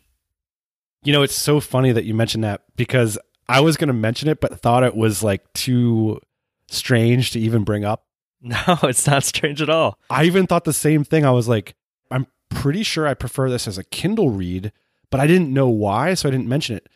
You 1.05 1.13
know, 1.13 1.23
it's 1.23 1.35
so 1.35 1.59
funny 1.59 1.91
that 1.93 2.05
you 2.05 2.15
mentioned 2.15 2.45
that 2.45 2.63
because 2.77 3.19
I 3.49 3.61
was 3.61 3.77
going 3.77 3.89
to 3.89 3.95
mention 3.95 4.29
it, 4.29 4.41
but 4.41 4.61
thought 4.61 4.85
it 4.85 4.95
was 4.95 5.23
like 5.23 5.53
too 5.53 6.21
strange 6.69 7.33
to 7.33 7.41
even 7.41 7.65
bring 7.65 7.85
up. 7.85 8.05
No, 8.45 8.59
it's 8.83 9.07
not 9.07 9.23
strange 9.23 9.63
at 9.63 9.71
all. 9.71 9.97
I 10.11 10.25
even 10.25 10.49
thought 10.49 10.65
the 10.65 10.73
same 10.73 11.05
thing. 11.05 11.25
I 11.25 11.31
was 11.31 11.47
like, 11.47 11.77
I'm 12.11 12.27
pretty 12.49 12.83
sure 12.83 13.07
I 13.07 13.15
prefer 13.15 13.49
this 13.49 13.69
as 13.69 13.79
a 13.79 13.85
Kindle 13.85 14.31
read, 14.31 14.73
but 15.11 15.21
I 15.21 15.29
didn't 15.29 15.55
know 15.55 15.69
why, 15.69 16.15
so 16.15 16.29
I 16.29 16.33
didn't 16.33 16.49
mention 16.49 16.75
it. 16.75 16.89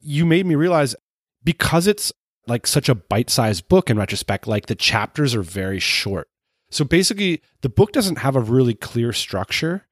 You 0.00 0.26
made 0.26 0.44
me 0.44 0.56
realize 0.56 0.96
because 1.44 1.86
it's 1.86 2.12
like 2.46 2.66
such 2.66 2.88
a 2.88 2.94
bite 2.94 3.30
sized 3.30 3.68
book 3.68 3.90
in 3.90 3.98
retrospect, 3.98 4.46
like 4.46 4.66
the 4.66 4.74
chapters 4.74 5.34
are 5.34 5.42
very 5.42 5.78
short. 5.78 6.28
So 6.70 6.84
basically, 6.84 7.42
the 7.62 7.68
book 7.68 7.92
doesn't 7.92 8.18
have 8.18 8.36
a 8.36 8.40
really 8.40 8.74
clear 8.74 9.12
structure. 9.12 9.86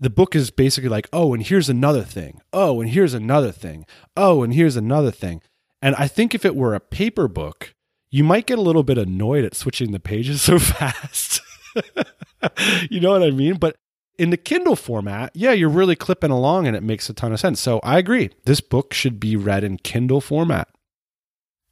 The 0.00 0.10
book 0.10 0.34
is 0.34 0.50
basically 0.50 0.88
like, 0.88 1.08
oh, 1.12 1.32
and 1.34 1.42
here's 1.42 1.68
another 1.68 2.02
thing. 2.02 2.40
Oh, 2.52 2.80
and 2.80 2.90
here's 2.90 3.14
another 3.14 3.52
thing. 3.52 3.86
Oh, 4.16 4.42
and 4.42 4.54
here's 4.54 4.76
another 4.76 5.10
thing. 5.10 5.42
And 5.80 5.94
I 5.96 6.08
think 6.08 6.34
if 6.34 6.44
it 6.44 6.56
were 6.56 6.74
a 6.74 6.80
paper 6.80 7.28
book, 7.28 7.74
you 8.10 8.24
might 8.24 8.46
get 8.46 8.58
a 8.58 8.62
little 8.62 8.82
bit 8.82 8.98
annoyed 8.98 9.44
at 9.44 9.54
switching 9.54 9.92
the 9.92 10.00
pages 10.00 10.42
so 10.42 10.58
fast. 10.58 11.40
you 12.90 13.00
know 13.00 13.10
what 13.10 13.22
I 13.22 13.30
mean? 13.30 13.56
But 13.56 13.76
in 14.18 14.30
the 14.30 14.36
Kindle 14.36 14.76
format, 14.76 15.32
yeah, 15.34 15.52
you're 15.52 15.68
really 15.68 15.96
clipping 15.96 16.30
along 16.30 16.66
and 16.66 16.76
it 16.76 16.82
makes 16.82 17.08
a 17.08 17.14
ton 17.14 17.32
of 17.32 17.40
sense. 17.40 17.60
So 17.60 17.80
I 17.82 17.98
agree. 17.98 18.30
This 18.44 18.60
book 18.60 18.92
should 18.92 19.18
be 19.18 19.36
read 19.36 19.64
in 19.64 19.78
Kindle 19.78 20.20
format. 20.20 20.68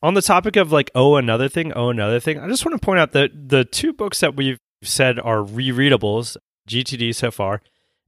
On 0.02 0.14
the 0.14 0.22
topic 0.22 0.56
of 0.56 0.72
like, 0.72 0.90
oh, 0.94 1.16
another 1.16 1.48
thing, 1.48 1.72
oh, 1.74 1.90
another 1.90 2.20
thing, 2.20 2.38
I 2.38 2.48
just 2.48 2.64
want 2.64 2.80
to 2.80 2.84
point 2.84 3.00
out 3.00 3.12
that 3.12 3.50
the 3.50 3.64
two 3.64 3.92
books 3.92 4.20
that 4.20 4.36
we've 4.36 4.58
said 4.82 5.18
are 5.18 5.38
rereadables, 5.38 6.36
GTD 6.68 7.14
so 7.14 7.30
far, 7.30 7.60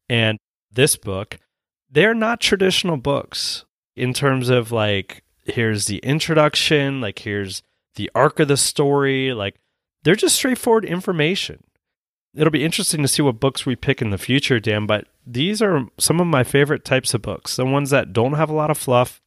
and 0.09 0.38
this 0.70 0.97
book, 0.97 1.38
they're 1.90 2.14
not 2.14 2.40
traditional 2.40 2.97
books 2.97 3.66
in 3.95 4.14
terms 4.14 4.49
of 4.49 4.72
like, 4.72 5.22
here's 5.45 5.86
the 5.86 5.99
introduction, 5.99 7.01
like, 7.01 7.18
here's 7.18 7.62
the 7.95 8.11
arc 8.14 8.40
of 8.40 8.49
the 8.49 8.57
story. 8.57 9.32
Like 9.32 9.57
they're 10.03 10.14
just 10.14 10.36
straightforward 10.36 10.84
information. 10.84 11.64
It'll 12.34 12.51
be 12.51 12.64
interesting 12.64 13.03
to 13.03 13.09
see 13.09 13.22
what 13.22 13.40
books 13.40 13.66
we 13.66 13.76
pick 13.76 14.01
in 14.01 14.11
the 14.11 14.18
future, 14.18 14.59
Dan, 14.59 14.86
but 14.86 15.07
these 15.26 15.61
are 15.61 15.86
some 15.99 16.18
of 16.18 16.26
my 16.26 16.45
favorite 16.45 16.84
types 16.84 17.12
of 17.12 17.20
books. 17.20 17.57
The 17.57 17.66
ones 17.66 17.90
that 17.90 18.12
don't 18.12 18.32
have 18.34 18.49
a 18.49 18.55
lot 18.55 18.70
of 18.70 18.78
fluff, 18.78 19.20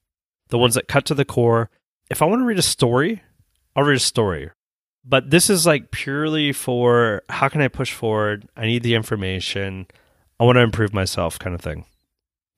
the 0.49 0.57
ones 0.57 0.73
that 0.73 0.87
cut 0.87 1.05
to 1.05 1.13
the 1.13 1.25
core. 1.25 1.69
If 2.09 2.21
I 2.21 2.25
want 2.25 2.41
to 2.41 2.45
read 2.45 2.59
a 2.59 2.63
story, 2.63 3.23
I'll 3.75 3.83
read 3.83 3.97
a 3.97 3.99
story. 3.99 4.51
But 5.03 5.29
this 5.29 5.49
is 5.49 5.65
like 5.65 5.91
purely 5.91 6.51
for 6.51 7.23
how 7.29 7.47
can 7.47 7.61
I 7.61 7.67
push 7.67 7.93
forward? 7.93 8.47
I 8.57 8.65
need 8.65 8.83
the 8.83 8.95
information. 8.95 9.87
I 10.39 10.43
want 10.43 10.57
to 10.57 10.61
improve 10.61 10.93
myself 10.93 11.37
kind 11.37 11.55
of 11.55 11.61
thing. 11.61 11.85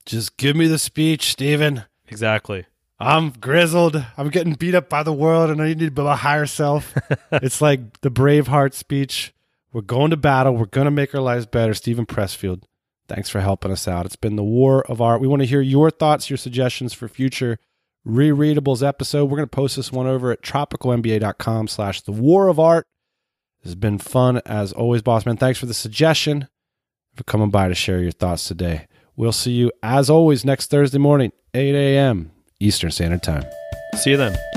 Just 0.06 0.38
give 0.38 0.56
me 0.56 0.68
the 0.68 0.80
speech, 0.80 1.32
Steven. 1.32 1.84
Exactly. 2.08 2.66
I'm 3.00 3.32
grizzled. 3.32 4.04
I'm 4.18 4.30
getting 4.30 4.54
beat 4.54 4.74
up 4.74 4.90
by 4.90 5.04
the 5.04 5.14
world 5.14 5.50
and 5.50 5.62
I 5.62 5.68
need 5.68 5.80
to 5.80 5.92
build 5.92 6.08
a 6.08 6.16
higher 6.16 6.46
self. 6.46 6.98
it's 7.32 7.62
like 7.62 8.00
the 8.02 8.10
Braveheart 8.10 8.74
speech. 8.74 9.34
We're 9.74 9.82
going 9.82 10.12
to 10.12 10.18
battle. 10.18 10.56
We're 10.56 10.66
going 10.66 10.86
to 10.86 10.92
make 10.92 11.14
our 11.14 11.22
lives 11.22 11.46
better. 11.46 11.74
Steven 11.74 12.06
Pressfield, 12.06 12.64
thanks 13.08 13.30
for 13.30 13.42
helping 13.42 13.72
us 13.72 13.88
out. 13.88 14.06
It's 14.06 14.16
been 14.16 14.38
the 14.38 14.44
war 14.44 14.90
of 14.90 15.02
art. 15.02 15.22
We 15.22 15.28
want 15.28 15.42
to 15.42 15.48
hear 15.48 15.62
your 15.62 15.92
thoughts, 15.92 16.30
your 16.30 16.38
suggestions 16.38 16.94
for 16.94 17.08
future 17.08 17.60
rereadables 18.08 18.88
episode. 18.88 19.26
We're 19.26 19.38
going 19.38 19.50
to 19.50 19.56
post 19.56 19.76
this 19.76 19.92
one 19.92 20.08
over 20.08 20.32
at 20.32 20.42
tropicalmba.com 20.42 21.68
slash 21.68 22.02
the 22.02 22.12
war 22.12 22.48
of 22.48 22.60
art. 22.60 22.86
This 23.62 23.72
has 23.72 23.76
been 23.76 23.98
fun 23.98 24.42
as 24.46 24.72
always, 24.72 25.02
boss 25.02 25.26
man. 25.26 25.38
Thanks 25.38 25.60
for 25.60 25.66
the 25.66 25.74
suggestion 25.74 26.48
for 27.16 27.24
coming 27.24 27.50
by 27.50 27.68
to 27.68 27.76
share 27.76 28.00
your 28.00 28.12
thoughts 28.12 28.48
today. 28.48 28.88
We'll 29.16 29.32
see 29.32 29.52
you 29.52 29.72
as 29.82 30.10
always 30.10 30.46
next 30.46 30.70
Thursday 30.70 31.00
morning, 31.00 31.32
8 31.54 31.74
a.m. 31.76 32.32
Eastern 32.60 32.92
Standard 32.92 33.24
Time. 33.24 33.46
See 33.96 34.12
you 34.12 34.18
then. 34.18 34.57